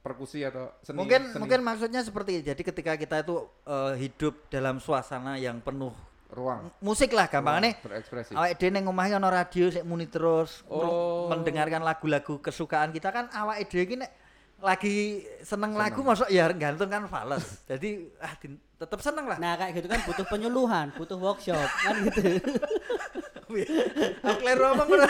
Perkusi 0.00 0.40
atau 0.40 0.72
seni? 0.80 0.96
mungkin 0.96 1.28
seni 1.28 1.36
mungkin 1.38 1.60
maksudnya 1.60 2.00
seperti 2.00 2.40
jadi 2.40 2.56
ketika 2.56 2.96
kita 2.96 3.20
itu 3.20 3.36
eh, 3.62 3.94
hidup 4.00 4.48
dalam 4.48 4.80
suasana 4.80 5.36
yang 5.36 5.60
penuh 5.60 5.92
ruang 6.30 6.72
musik 6.80 7.12
lah 7.12 7.28
gampangannya 7.28 7.76
berekspresi. 7.76 8.32
awak 8.32 8.56
dhewe 8.56 8.70
ning 8.70 8.86
omah 8.86 9.12
ono 9.12 9.28
radio 9.28 9.68
sik 9.68 9.84
muni 9.84 10.08
terus 10.08 10.64
Oh. 10.64 11.28
mendengarkan 11.28 11.82
lagu-lagu 11.82 12.40
kesukaan 12.40 12.94
kita 12.94 13.12
kan 13.12 13.28
awak 13.28 13.60
dhewe 13.66 13.84
iki 13.84 13.96
nek 13.98 14.08
lagi 14.60 15.24
seneng, 15.40 15.72
lagu 15.72 16.04
masuk 16.04 16.28
ya 16.28 16.46
gantung 16.52 16.92
kan 16.92 17.04
fales. 17.08 17.64
Jadi 17.64 18.12
ah 18.20 18.36
tetep 18.80 19.00
seneng 19.00 19.28
lah. 19.28 19.36
Nah, 19.40 19.56
kayak 19.56 19.72
gitu 19.80 19.88
kan 19.88 20.00
butuh 20.04 20.26
penyuluhan, 20.28 20.86
butuh 20.96 21.16
workshop, 21.20 21.68
kan 21.84 21.94
gitu. 22.08 22.40
Aku 24.22 24.36
kleru 24.38 24.64
apa 24.70 24.82
bro? 24.86 25.08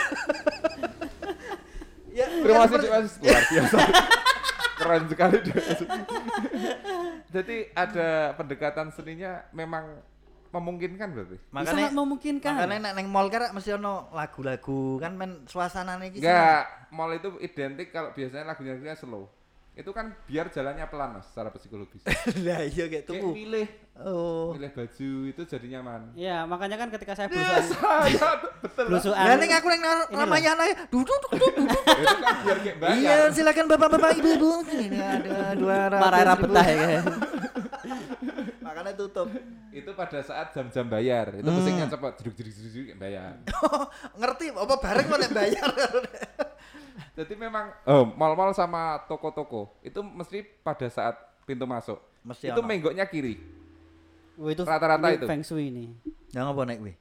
ya, 2.10 2.26
Terima 2.26 2.64
kan 2.66 2.70
kasih 2.72 2.90
Mas, 2.90 3.14
luar 3.20 3.44
biasa. 3.46 3.78
Keren 4.80 5.02
sekali. 5.12 5.38
Jadi 7.30 7.56
ada 7.76 8.32
pendekatan 8.34 8.88
seninya 8.96 9.44
memang 9.52 10.00
memungkinkan 10.50 11.08
berarti. 11.14 11.38
Makanya 11.54 11.70
Sangat 11.70 11.92
memungkinkan. 11.94 12.52
Makanya 12.58 12.78
nek 12.90 12.92
neng 12.98 13.06
mall 13.06 13.30
kan 13.30 13.54
mesti 13.54 13.70
ono 13.78 14.10
lagu-lagu 14.10 14.98
kan 14.98 15.14
men 15.14 15.46
suasanane 15.46 16.10
iki. 16.10 16.18
Enggak, 16.18 16.90
mall 16.90 17.14
itu 17.14 17.38
identik 17.38 17.94
kalau 17.94 18.10
biasanya 18.10 18.50
lagunya 18.50 18.74
lagunya 18.74 18.96
slow. 18.98 19.30
Itu 19.80 19.96
kan 19.96 20.12
biar 20.28 20.52
jalannya 20.52 20.84
pelan 20.86 21.16
Mas 21.16 21.24
secara 21.32 21.48
psikologis. 21.48 22.04
Lah 22.44 22.60
iya 22.62 22.84
kayak 22.84 23.08
Kayak 23.08 23.24
tuku. 23.24 23.28
milih 23.32 23.68
Oh. 24.00 24.56
milih 24.56 24.72
baju 24.72 25.10
itu 25.28 25.42
jadi 25.44 25.66
nyaman. 25.76 26.16
Iya, 26.16 26.48
makanya 26.48 26.80
kan 26.80 26.88
ketika 26.88 27.12
saya 27.12 27.28
Iya, 27.28 27.36
belusuan 27.36 28.08
saya 28.08 28.28
betul. 28.64 28.84
Lah 29.12 29.36
ning 29.36 29.52
aku 29.52 29.66
neng 29.68 29.82
Ini 29.84 29.92
loh. 29.92 30.20
Ramayana 30.24 30.64
ya 30.64 30.74
duduk 30.88 31.16
duduk 31.28 31.52
duduk. 31.52 31.82
itu 32.00 32.16
kan 32.16 32.36
biar 32.40 32.58
kayak 32.60 32.76
bayar. 32.80 32.96
Iya, 32.96 33.16
silakan 33.28 33.66
Bapak-bapak, 33.68 34.10
Ibu-ibu. 34.16 34.52
Ini 34.72 34.98
ada 35.00 35.36
200. 35.52 36.00
marah 36.00 36.16
ribu. 36.18 36.28
rapetah 36.32 36.64
ya 36.64 36.76
kan. 36.80 37.04
Makanya 38.64 38.92
tutup. 38.96 39.28
itu 39.70 39.90
pada 39.94 40.18
saat 40.24 40.50
jam-jam 40.50 40.86
bayar. 40.88 41.36
Itu 41.36 41.46
musiknya 41.46 41.86
cepat 41.86 42.12
jeduk-jeduk-jeduk 42.18 42.96
bayar. 42.96 43.36
Ngerti 44.16 44.50
apa 44.50 44.74
bareng 44.80 45.06
nek 45.12 45.30
bayar. 45.30 45.68
Jadi 47.18 47.34
memang 47.34 47.74
oh, 47.84 48.06
mal-mal 48.14 48.54
sama 48.54 49.02
toko-toko 49.10 49.74
itu 49.82 49.98
mesti 50.00 50.46
pada 50.62 50.86
saat 50.86 51.18
pintu 51.42 51.66
masuk. 51.66 51.98
Mesti 52.22 52.52
itu 52.52 52.60
ono. 52.60 52.68
menggoknya 52.68 53.04
kiri. 53.08 53.40
Wah, 54.38 54.54
itu 54.54 54.62
Rata-rata 54.62 55.08
itu. 55.12 55.26
Feng 55.26 55.44
Shui 55.44 55.68
ini. 55.68 55.92
Yang 56.30 56.46
apa 56.54 56.60
nek 56.64 56.78
kuwi? 56.80 56.94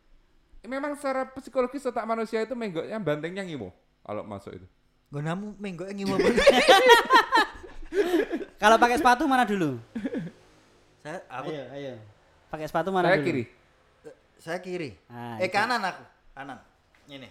Memang 0.68 0.92
secara 1.00 1.24
psikologis 1.32 1.88
otak 1.88 2.04
manusia 2.04 2.44
itu 2.44 2.52
menggoknya 2.58 3.00
bantengnya 3.00 3.46
ngimo 3.46 3.72
kalau 4.04 4.26
masuk 4.28 4.60
itu. 4.60 4.68
Gonamu 5.10 5.58
menggo 5.58 5.90
ngiwo 5.90 6.22
apa? 6.22 6.30
Kalau 8.62 8.78
pakai 8.78 9.02
sepatu 9.02 9.26
mana 9.26 9.42
dulu? 9.48 9.82
Saya 11.02 11.18
aku 11.32 11.50
Ayo, 11.50 11.64
ayo. 11.74 11.94
Pakai 12.54 12.68
sepatu 12.70 12.94
mana 12.94 13.10
Saya 13.10 13.18
dulu? 13.18 13.26
kiri. 13.26 13.44
saya 14.40 14.60
kiri. 14.62 14.94
Ah, 15.10 15.42
eh 15.42 15.50
itu. 15.50 15.56
kanan 15.58 15.82
aku. 15.82 16.04
Kanan. 16.38 16.60
Ini. 17.10 17.26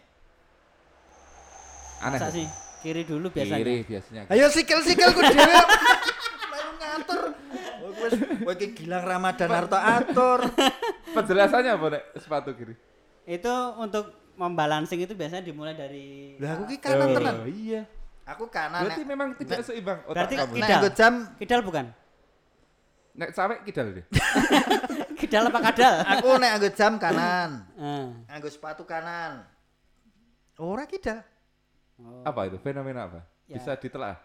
Aneh. 2.02 2.18
Masa 2.18 2.34
sih? 2.34 2.46
Kiri 2.78 3.02
dulu 3.02 3.26
biasanya. 3.28 3.58
Kiri 3.58 3.76
biasanya. 3.82 4.22
Ayo 4.28 4.46
sikil-sikil 4.48 5.10
ku 5.10 5.20
dhewe. 5.20 5.54
Melu 6.52 6.70
ngatur. 6.76 7.20
Oh, 7.82 7.90
wis 7.98 8.12
kowe 8.38 8.54
iki 8.54 8.66
Gilang 8.74 9.02
Ramadan 9.02 9.48
Harto 9.48 9.74
atur. 9.74 10.40
Penjelasannya 11.16 11.70
apa 11.72 11.86
nek 11.90 12.02
sepatu 12.16 12.50
kiri? 12.52 12.74
Itu 13.24 13.50
untuk 13.76 14.14
membalancing 14.34 15.02
itu 15.02 15.12
biasanya 15.12 15.42
dimulai 15.42 15.74
dari 15.74 16.38
Lah 16.38 16.54
aku 16.54 16.64
ki 16.66 16.78
kanan 16.78 17.08
tenan. 17.10 17.34
Oh, 17.42 17.50
iya. 17.50 17.82
Aku 18.28 18.46
kanan. 18.46 18.86
Berarti 18.86 19.02
nek- 19.02 19.10
memang 19.10 19.28
tidak 19.34 19.58
seimbang 19.64 19.98
otak 20.04 20.14
Berarti 20.14 20.34
kamu. 20.36 20.52
nek 20.54 20.68
Kidal. 20.68 20.92
jam 20.94 21.12
kidal 21.36 21.60
bukan? 21.64 21.86
Nek 23.18 23.30
cewek 23.34 23.58
kidal 23.66 23.86
deh. 23.92 24.04
Kidal 25.18 25.50
apa 25.50 25.58
kadal? 25.58 25.94
aku 26.06 26.28
nek 26.38 26.50
nggo 26.54 26.70
jam 26.70 26.92
kanan. 26.94 27.66
Ah. 27.74 28.06
Nganggo 28.30 28.46
sepatu 28.46 28.86
kanan. 28.86 29.42
Ora 30.54 30.86
kidal. 30.86 31.26
Oh. 31.98 32.22
Apa 32.22 32.46
itu? 32.46 32.56
Fenomena 32.58 33.04
apa? 33.04 33.20
Ya. 33.44 33.56
Bisa 33.56 33.74
ditelaah. 33.74 34.16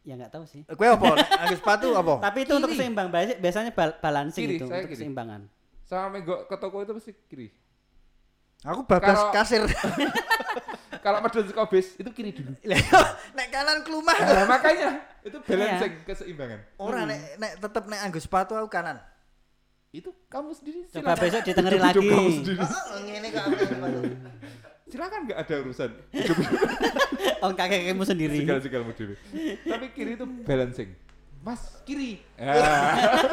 Ya 0.00 0.16
nggak 0.16 0.32
tahu 0.32 0.44
sih. 0.44 0.64
Kowe 0.66 0.88
apa? 0.88 1.06
Nganggo 1.14 1.56
sepatu 1.56 1.86
apa? 1.92 2.14
Tapi 2.20 2.38
itu 2.42 2.52
untuk 2.52 2.72
seimbang 2.72 3.08
Bias- 3.08 3.36
biasanya 3.36 3.70
bal- 3.70 3.98
balancing 3.98 4.42
Kiri, 4.42 4.56
itu 4.56 4.64
saya 4.64 4.80
untuk 4.80 4.88
kiri. 4.88 4.96
keseimbangan. 4.96 5.40
Sama 5.82 6.06
menggok 6.10 6.40
ke 6.44 6.56
toko 6.56 6.76
itu 6.80 6.92
pasti 6.92 7.12
kiri. 7.26 7.48
Aku 8.62 8.82
bablas 8.82 9.14
Kalau- 9.14 9.32
kasir. 9.32 9.62
Kalau 11.00 11.16
medun 11.18 11.44
suka 11.44 11.64
bis 11.64 11.96
itu 11.96 12.10
kiri 12.10 12.28
dulu. 12.30 12.52
nek 13.32 13.48
kanan 13.48 13.80
kelumah. 13.80 14.12
Nah, 14.12 14.44
makanya 14.46 14.90
itu 15.22 15.36
balancing 15.38 15.92
keseimbangan. 16.04 16.60
Ora 16.76 17.04
nek 17.04 17.36
nek 17.36 17.52
tetep 17.56 17.84
nek 17.86 17.98
nganggo 18.00 18.20
sepatu 18.20 18.52
aku 18.52 18.68
kanan. 18.68 19.00
Itu 19.90 20.12
kamu 20.26 20.52
sendiri 20.52 20.86
Coba 20.88 21.14
besok 21.14 21.40
ditengeri 21.42 21.76
Hidup 21.76 21.86
lagi. 21.88 22.08
kamu 22.10 22.30
sendiri. 22.36 22.58
Oh, 22.60 22.98
ngene 23.00 23.28
kok. 23.28 23.44
Silakan 24.90 25.20
nggak 25.30 25.38
ada 25.38 25.54
urusan. 25.62 25.90
Oh 27.40 27.56
kakekmu 27.56 28.04
sendiri. 28.04 28.44
Sigal-sigalmu 28.44 28.92
diri. 28.92 29.16
Tapi 29.64 29.86
kiri 29.96 30.12
itu 30.12 30.28
balancing. 30.44 30.92
Mas, 31.40 31.80
kiri. 31.88 32.20
Ah. 32.36 33.24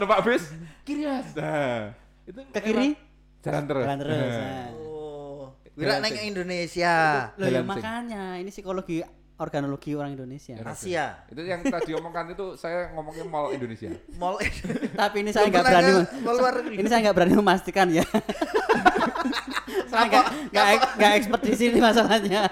Numpak 0.00 0.24
bis, 0.24 0.48
kiri 0.80 1.04
mas. 1.04 1.28
Nah, 1.36 1.92
itu 2.24 2.40
Ke 2.48 2.60
kiri? 2.64 2.96
Jalan 3.44 3.68
terus. 3.68 3.84
Jalan 3.84 3.98
terus. 4.00 4.16
Nah. 4.16 4.40
Nah. 4.40 4.68
Oh. 4.80 5.44
Wira 5.76 6.00
neng 6.00 6.14
Balancing. 6.16 6.30
Indonesia. 6.32 6.94
Loh 7.36 7.48
ya 7.52 7.60
makanya 7.60 8.22
ini 8.40 8.48
psikologi 8.48 9.04
organologi 9.36 9.92
orang 9.92 10.14
Indonesia. 10.16 10.56
Asia. 10.64 11.26
Itu 11.28 11.42
yang 11.44 11.60
tadi 11.66 11.90
omongkan 11.92 12.32
itu 12.32 12.54
saya 12.56 12.94
ngomongnya 12.96 13.28
mall 13.28 13.52
Indonesia. 13.52 13.90
Mall 14.16 14.40
Tapi 15.04 15.16
ini 15.20 15.30
saya 15.34 15.50
nggak 15.50 15.64
berani. 15.68 15.92
Ini 16.80 16.88
saya 16.88 17.00
nggak 17.04 17.16
berani 17.16 17.34
memastikan 17.36 17.92
ya. 17.92 18.06
Nggak 20.50 20.66
ek- 20.70 20.90
nggak 20.96 21.12
expert 21.16 21.42
di 21.42 21.54
sini 21.54 21.78
masalahnya. 21.78 22.42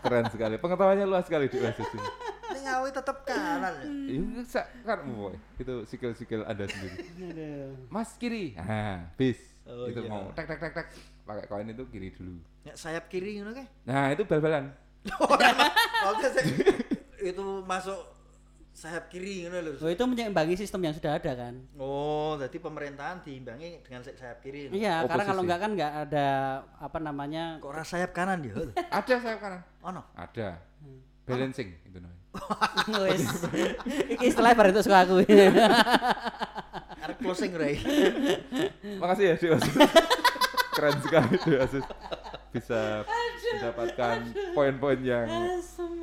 Keren 0.00 0.26
sekali. 0.28 0.54
Pengetahuannya 0.56 1.06
luas 1.06 1.24
sekali 1.24 1.46
di 1.46 1.58
Oasis 1.58 1.88
ini. 1.88 2.08
Ini 2.48 2.60
ngawi 2.64 2.90
tetap 2.90 3.16
kanan. 3.22 3.74
Iya, 3.84 4.42
sa- 4.44 4.68
kan 4.82 5.04
boy. 5.04 5.34
Itu 5.56 5.84
sikil-sikil 5.84 6.42
Anda 6.42 6.64
sendiri. 6.64 6.96
Aduh. 7.24 7.70
Mas 7.88 8.14
kiri. 8.16 8.56
Ah, 8.56 9.08
bis. 9.14 9.38
Oh, 9.62 9.84
itu 9.84 10.00
iya. 10.00 10.08
mau 10.08 10.32
tek 10.32 10.48
tek 10.48 10.58
tek 10.58 10.72
tek. 10.72 10.88
Pakai 11.22 11.44
koin 11.44 11.68
itu 11.68 11.84
kiri 11.86 12.08
dulu. 12.10 12.40
Ya, 12.64 12.72
sayap 12.72 13.06
kiri 13.06 13.36
ngono 13.36 13.52
ke? 13.52 13.64
Nah, 13.84 14.08
itu 14.10 14.24
bal-balan. 14.24 14.72
Oke, 16.08 16.26
saya- 16.32 16.48
itu 17.30 17.44
masuk 17.62 17.98
sayap 18.78 19.10
kiri 19.10 19.42
ngono 19.42 19.58
lho. 19.58 19.72
Oh, 19.82 19.90
itu 19.90 20.04
menyeimbangi 20.06 20.54
sistem 20.54 20.86
yang 20.86 20.94
sudah 20.94 21.18
ada 21.18 21.32
kan? 21.34 21.54
Oh, 21.74 22.38
jadi 22.38 22.54
pemerintahan 22.56 23.26
diimbangi 23.26 23.82
dengan 23.82 24.06
say- 24.06 24.14
sayap 24.14 24.38
kiri. 24.38 24.70
Iya, 24.70 25.02
karena 25.02 25.24
kalau 25.26 25.42
Oposisi. 25.42 25.48
nggak 25.50 25.58
kan 25.58 25.70
nggak 25.74 25.92
ada 26.06 26.28
apa 26.78 26.98
namanya 27.02 27.44
Kok 27.58 27.70
ora 27.74 27.82
sayap 27.82 28.14
kanan 28.14 28.46
ya? 28.46 28.54
Ada 29.02 29.14
sayap 29.18 29.38
kanan. 29.42 29.60
Ono. 29.82 30.02
Ada. 30.14 30.62
Balancing 31.26 31.74
itu 31.82 31.98
namanya. 31.98 32.22
Wes. 33.02 33.26
Iki 34.14 34.24
istilah 34.30 34.54
baru 34.54 34.70
itu 34.70 34.80
suka 34.86 35.02
aku. 35.02 35.26
Arek 37.02 37.18
closing 37.18 37.50
iki. 37.50 37.82
Makasih 39.02 39.24
ya 39.26 39.34
Oasis. 39.58 39.74
Keren 40.72 40.96
sekali 41.02 41.34
Dek 41.34 41.56
Oasis. 41.58 41.84
Bisa 42.54 43.02
mendapatkan 43.58 44.16
poin-poin 44.54 45.00
yang 45.02 45.26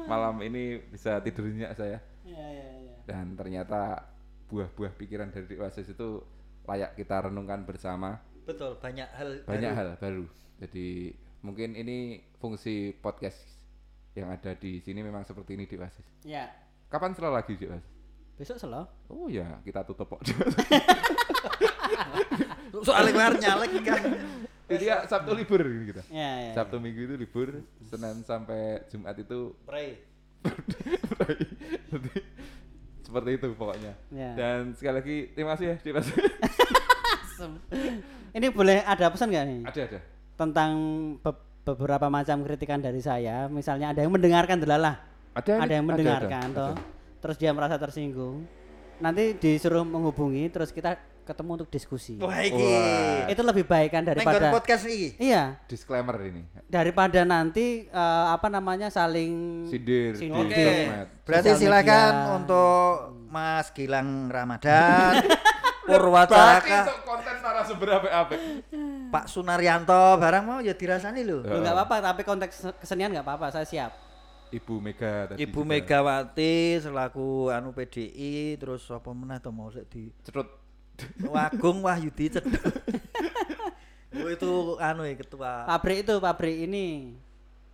malam 0.05 0.35
ini 0.43 0.83
bisa 0.91 1.17
tidur 1.23 1.47
nyenyak 1.47 1.73
saya. 1.73 1.97
Iya, 2.35 2.47
iya, 2.51 2.67
iya. 2.83 2.95
Dan 3.07 3.33
ternyata 3.33 4.03
buah-buah 4.45 4.91
pikiran 4.93 5.31
dari 5.31 5.55
Oasis 5.55 5.87
itu 5.89 6.19
layak 6.65 6.93
kita 6.93 7.31
renungkan 7.31 7.63
bersama. 7.63 8.19
Betul, 8.43 8.75
banyak 8.77 9.07
hal 9.09 9.29
Banyak 9.47 9.71
baru. 9.71 9.79
hal 9.79 9.89
baru. 9.97 10.25
Jadi 10.59 11.15
mungkin 11.39 11.73
ini 11.73 12.19
fungsi 12.37 12.91
podcast 12.93 13.37
yang 14.13 14.31
ada 14.31 14.51
di 14.55 14.79
sini 14.79 14.99
memang 14.99 15.23
seperti 15.23 15.55
ini 15.55 15.65
Dek 15.65 15.79
Oasis. 15.79 16.07
Ya, 16.23 16.51
Kapan 16.85 17.15
setelah 17.15 17.39
lagi 17.39 17.55
Dek 17.55 17.71
Oasis? 17.71 17.93
besok 18.35 18.59
selo. 18.59 18.83
Oh 19.07 19.31
ya, 19.31 19.47
kita 19.63 19.87
tutup 19.87 20.11
kok. 20.11 20.19
Soalnya 22.83 23.31
harus 23.31 23.39
nyalek 23.39 23.79
kan. 23.79 24.01
Jadi 24.65 24.83
ya 24.89 25.05
Sabtu 25.05 25.31
libur 25.31 25.61
ini 25.63 25.93
kita. 25.93 26.03
Ya, 26.09 26.51
ya. 26.51 26.53
Sabtu 26.57 26.81
Minggu 26.81 27.05
itu 27.05 27.15
libur, 27.15 27.61
Senin 27.85 28.25
sampai 28.25 28.83
Jumat 28.89 29.15
itu 29.15 29.53
Pray. 29.63 30.01
Jadi, 31.91 32.11
seperti 33.01 33.29
itu 33.37 33.47
pokoknya. 33.53 33.93
Ya. 34.11 34.31
Dan 34.35 34.73
sekali 34.75 34.95
lagi 34.99 35.17
terima 35.31 35.55
kasih 35.55 35.65
ya 35.71 35.77
Dimas. 35.81 36.07
Ini 38.35 38.47
boleh 38.51 38.83
ada 38.83 39.11
pesan 39.11 39.31
nggak 39.31 39.45
nih 39.47 39.59
ada 39.63 39.81
ada. 39.87 39.99
tentang 40.35 40.71
be- 41.19 41.43
beberapa 41.63 42.07
macam 42.07 42.43
kritikan 42.43 42.79
dari 42.79 42.99
saya? 42.99 43.47
Misalnya 43.47 43.91
ada 43.91 44.03
yang 44.03 44.11
mendengarkan 44.11 44.59
delalah, 44.59 44.99
Ada 45.35 45.63
ada 45.63 45.73
yang 45.73 45.83
ada, 45.87 45.91
mendengarkan 45.95 46.45
ada, 46.51 46.55
toh, 46.55 46.71
ada. 46.75 46.83
terus 47.23 47.35
dia 47.39 47.51
merasa 47.51 47.75
tersinggung. 47.75 48.43
Nanti 48.99 49.35
disuruh 49.35 49.83
menghubungi, 49.83 50.47
terus 50.47 50.71
kita 50.71 50.95
ketemu 51.25 51.51
untuk 51.57 51.69
diskusi. 51.69 52.15
Wah, 52.21 52.39
iki. 52.39 52.53
Wah. 52.61 53.25
Itu 53.27 53.41
lebih 53.41 53.65
baik 53.65 53.89
kan 53.91 54.05
Neng 54.05 54.13
daripada 54.13 54.53
podcast 54.53 54.85
iki. 54.85 55.17
Iya, 55.17 55.57
Disclaimer 55.65 56.15
ini. 56.21 56.45
daripada 56.65 57.25
nanti 57.25 57.89
eh, 57.89 58.25
apa 58.29 58.45
namanya 58.47 58.87
saling 58.87 59.65
Sindir. 59.65 60.13
Sindir. 60.13 60.45
di 60.45 60.53
Oke. 60.53 60.63
sosmed. 60.63 61.07
Berarti 61.25 61.49
Sosial 61.51 61.61
silakan 61.65 62.13
media. 62.13 62.35
untuk 62.37 62.85
Mas 63.27 63.67
Gilang 63.73 64.29
Ramadan, 64.31 65.13
konten 67.03 67.35
narasumber 67.43 67.89
apa-apa. 67.99 68.35
Pak 69.11 69.25
Sunaryanto 69.27 70.17
barang 70.17 70.43
mau 70.43 70.59
ya 70.59 70.73
dirasani 70.73 71.21
lho. 71.21 71.43
Loh, 71.43 71.61
nggak 71.61 71.75
apa-apa, 71.75 71.95
tapi 72.01 72.21
konteks 72.23 72.79
kesenian 72.79 73.11
nggak 73.11 73.25
apa-apa, 73.25 73.51
saya 73.51 73.67
siap. 73.67 73.91
Ibu 74.53 74.79
Mega 74.79 75.33
tadi. 75.33 75.41
Ibu 75.43 75.61
juga. 75.61 75.69
Megawati 75.73 76.79
selaku 76.79 77.49
anu 77.51 77.73
PDI 77.73 78.55
terus 78.55 78.87
apa 78.87 79.11
meneh 79.11 79.41
to 79.41 79.51
mau 79.51 79.67
sik 79.67 79.89
di 79.89 80.13
Cetut. 80.23 80.47
Wagung 81.25 81.81
Wahyudi 81.81 82.29
Cedok. 82.29 82.53
Oh 84.15 84.31
itu 84.31 84.51
anu 84.79 85.03
ya 85.03 85.11
ketua 85.13 85.67
Pabrik 85.67 86.07
itu 86.07 86.15
pabrik 86.17 86.55
ini. 86.63 87.11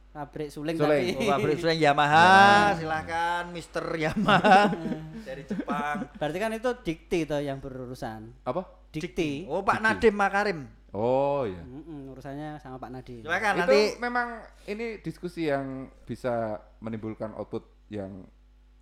Pabrik 0.09 0.49
suling, 0.49 0.73
Suling. 0.73 1.13
tapi. 1.13 1.21
Oh, 1.21 1.29
pabrik 1.29 1.55
sudah 1.55 1.77
Yamaha, 1.85 2.73
silakan 2.75 3.43
Mister 3.53 3.85
Yamaha 3.85 4.73
dari 5.27 5.45
Jepang. 5.45 6.09
Berarti 6.17 6.37
kan 6.41 6.51
itu 6.51 6.69
dikti 6.81 7.19
toh 7.23 7.39
yang 7.39 7.61
berurusan. 7.61 8.33
Apa? 8.41 8.65
Dikti. 8.89 9.45
Oh 9.47 9.61
Pak 9.61 9.79
Nadim 9.79 10.11
Makarim, 10.11 10.59
Oh 10.91 11.47
iya. 11.47 11.63
Mm-mm, 11.63 12.11
urusannya 12.11 12.57
sama 12.57 12.75
Pak 12.75 12.89
Nadi. 12.89 13.23
silakan 13.23 13.53
itu 13.53 13.61
nanti 13.63 13.81
memang 14.01 14.27
ini 14.65 14.99
diskusi 14.99 15.47
yang 15.47 15.87
bisa 16.03 16.59
menimbulkan 16.81 17.31
output 17.31 17.63
yang 17.87 18.25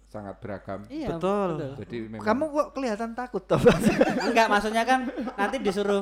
sangat 0.10 0.42
beragam. 0.42 0.82
Iya, 0.90 1.14
Betul. 1.14 1.78
Jadi 1.86 1.98
memang 2.10 2.26
kamu 2.26 2.44
kok 2.50 2.68
kelihatan 2.74 3.14
takut 3.14 3.46
toh? 3.46 3.62
Enggak, 4.26 4.50
maksudnya 4.50 4.82
kan 4.82 5.06
nanti 5.38 5.62
disuruh 5.62 6.02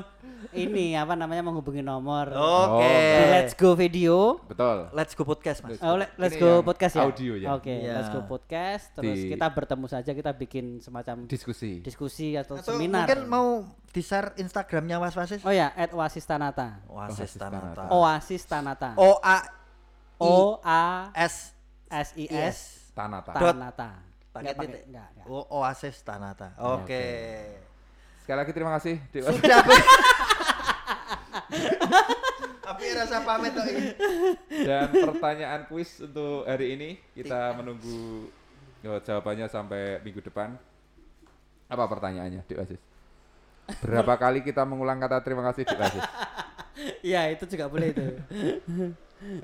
ini 0.56 0.96
apa 0.96 1.12
namanya 1.12 1.44
menghubungi 1.44 1.84
nomor. 1.84 2.32
Oke. 2.32 2.88
Di 2.88 3.24
Let's 3.36 3.54
Go 3.54 3.76
video. 3.76 4.40
betul. 4.48 4.88
Let's 4.96 5.12
go 5.12 5.28
podcast 5.28 5.60
mas. 5.60 5.76
Oh, 5.84 6.00
le- 6.00 6.08
Let's 6.16 6.34
Ini 6.34 6.42
Go 6.42 6.50
yang 6.50 6.64
podcast 6.64 6.94
ya. 6.96 7.04
audio 7.04 7.34
ya. 7.36 7.48
Oke, 7.52 7.68
Iya. 7.74 7.94
Let's 8.00 8.10
Go 8.10 8.24
podcast. 8.24 8.96
Terus 8.96 9.18
Di- 9.18 9.30
kita 9.36 9.48
bertemu 9.52 9.86
saja, 9.92 10.12
kita 10.16 10.32
bikin 10.32 10.80
semacam 10.80 11.28
Diskusi. 11.28 11.84
diskusi 11.84 12.40
atau, 12.40 12.56
Atau 12.56 12.80
seminar. 12.80 13.04
mungkin 13.04 13.20
mau 13.28 13.48
di 13.92 14.00
share 14.00 14.32
Instagramnya 14.40 15.04
Was 15.04 15.20
Wasis. 15.20 15.44
Oh 15.44 15.52
ya, 15.52 15.76
at 15.76 15.92
Oasis 15.92 16.24
Tanata. 16.24 16.80
Oasis 16.88 17.28
Oasis 17.28 17.32
Tanata. 17.36 17.60
Tanata. 17.76 17.92
Oasis 17.92 18.44
Tanata. 18.48 18.90
O 18.96 19.20
A 19.20 19.38
O 20.18 20.64
A 20.64 21.12
S 21.12 21.52
S 21.92 22.16
I 22.16 22.26
S. 22.32 22.87
Tanata. 22.98 23.32
Tanata. 23.38 23.90
Pakai 24.34 24.58
Enggak 24.58 24.66
titik. 24.66 24.82
enggak, 24.90 25.08
enggak. 25.14 25.26
Oasis 25.54 25.98
Tanata. 26.02 26.50
Oke. 26.58 27.06
Sekali 28.26 28.38
lagi 28.42 28.52
terima 28.58 28.72
kasih. 28.82 28.96
Dek. 29.14 29.22
Sudah. 29.22 29.62
Tapi 32.68 32.84
rasa 32.98 33.22
pamit 33.22 33.54
toh 33.54 33.64
ini. 33.70 33.94
Dan 34.50 34.90
pertanyaan 34.92 35.62
kuis 35.70 36.02
untuk 36.02 36.44
hari 36.50 36.74
ini 36.74 36.90
kita 37.14 37.54
menunggu 37.54 38.28
oh, 38.84 39.00
jawabannya 39.06 39.46
sampai 39.48 40.02
minggu 40.02 40.26
depan. 40.26 40.58
Apa 41.70 41.84
pertanyaannya, 41.86 42.44
Dik 42.50 42.60
Aziz? 42.60 42.82
Berapa 43.84 44.16
kali 44.16 44.40
kita 44.44 44.64
mengulang 44.64 45.00
kata 45.00 45.20
terima 45.24 45.44
kasih, 45.52 45.64
Dik 45.68 45.80
Aziz? 45.80 46.04
Iya, 47.04 47.28
itu 47.36 47.44
juga 47.48 47.68
boleh 47.72 47.92
itu. 47.92 48.06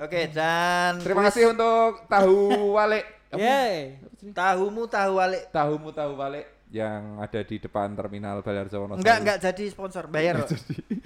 Oke, 0.00 0.30
dan 0.30 1.02
Terima 1.02 1.24
kuis 1.24 1.28
kasih 1.28 1.52
untuk 1.52 2.06
tahu 2.06 2.76
wale. 2.76 3.23
Yeay. 3.38 3.98
tahumu 4.32 4.84
tahu 4.88 5.12
walik. 5.20 5.42
Tahumu 5.50 5.90
tahu 5.90 6.12
wale 6.16 6.54
yang 6.74 7.22
ada 7.22 7.40
di 7.46 7.62
depan 7.62 7.94
terminal 7.94 8.42
Balarjo 8.42 8.82
Wonosari. 8.82 9.06
Enggak, 9.06 9.18
enggak 9.22 9.38
jadi 9.46 9.64
sponsor, 9.70 10.10
bayar. 10.10 10.42
kok. 10.42 10.50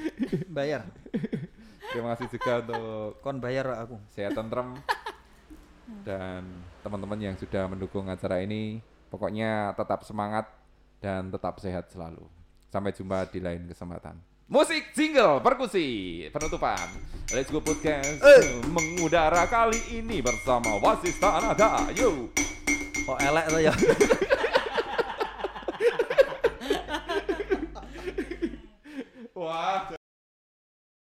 bayar. 0.56 0.88
Terima 1.92 2.16
kasih 2.16 2.28
juga 2.32 2.52
untuk 2.64 3.20
Kon 3.20 3.36
bayar 3.36 3.68
aku. 3.76 4.00
saya 4.12 4.32
tentrem 4.32 4.76
dan 6.04 6.44
teman-teman 6.80 7.20
yang 7.20 7.36
sudah 7.36 7.68
mendukung 7.68 8.08
acara 8.08 8.40
ini. 8.40 8.80
Pokoknya 9.08 9.72
tetap 9.76 10.04
semangat 10.04 10.48
dan 11.00 11.28
tetap 11.32 11.60
sehat 11.60 11.88
selalu. 11.92 12.24
Sampai 12.68 12.92
jumpa 12.92 13.28
di 13.28 13.40
lain 13.40 13.64
kesempatan. 13.68 14.16
Musik 14.48 14.96
jingle 14.96 15.44
perkusi 15.44 15.86
penutupan 16.32 16.80
Let's 17.36 17.52
Go 17.52 17.60
Podcast 17.60 18.16
Eh. 18.24 18.64
mengudara 18.64 19.44
kali 19.44 19.76
ini 19.92 20.24
bersama 20.24 20.80
Wasis 20.80 21.20
Tanada. 21.20 21.84
Yo. 21.92 22.32
Kok 23.04 23.18
elek 23.20 23.46
tuh 23.52 23.60
ya. 23.60 23.72
Wah. 29.36 29.97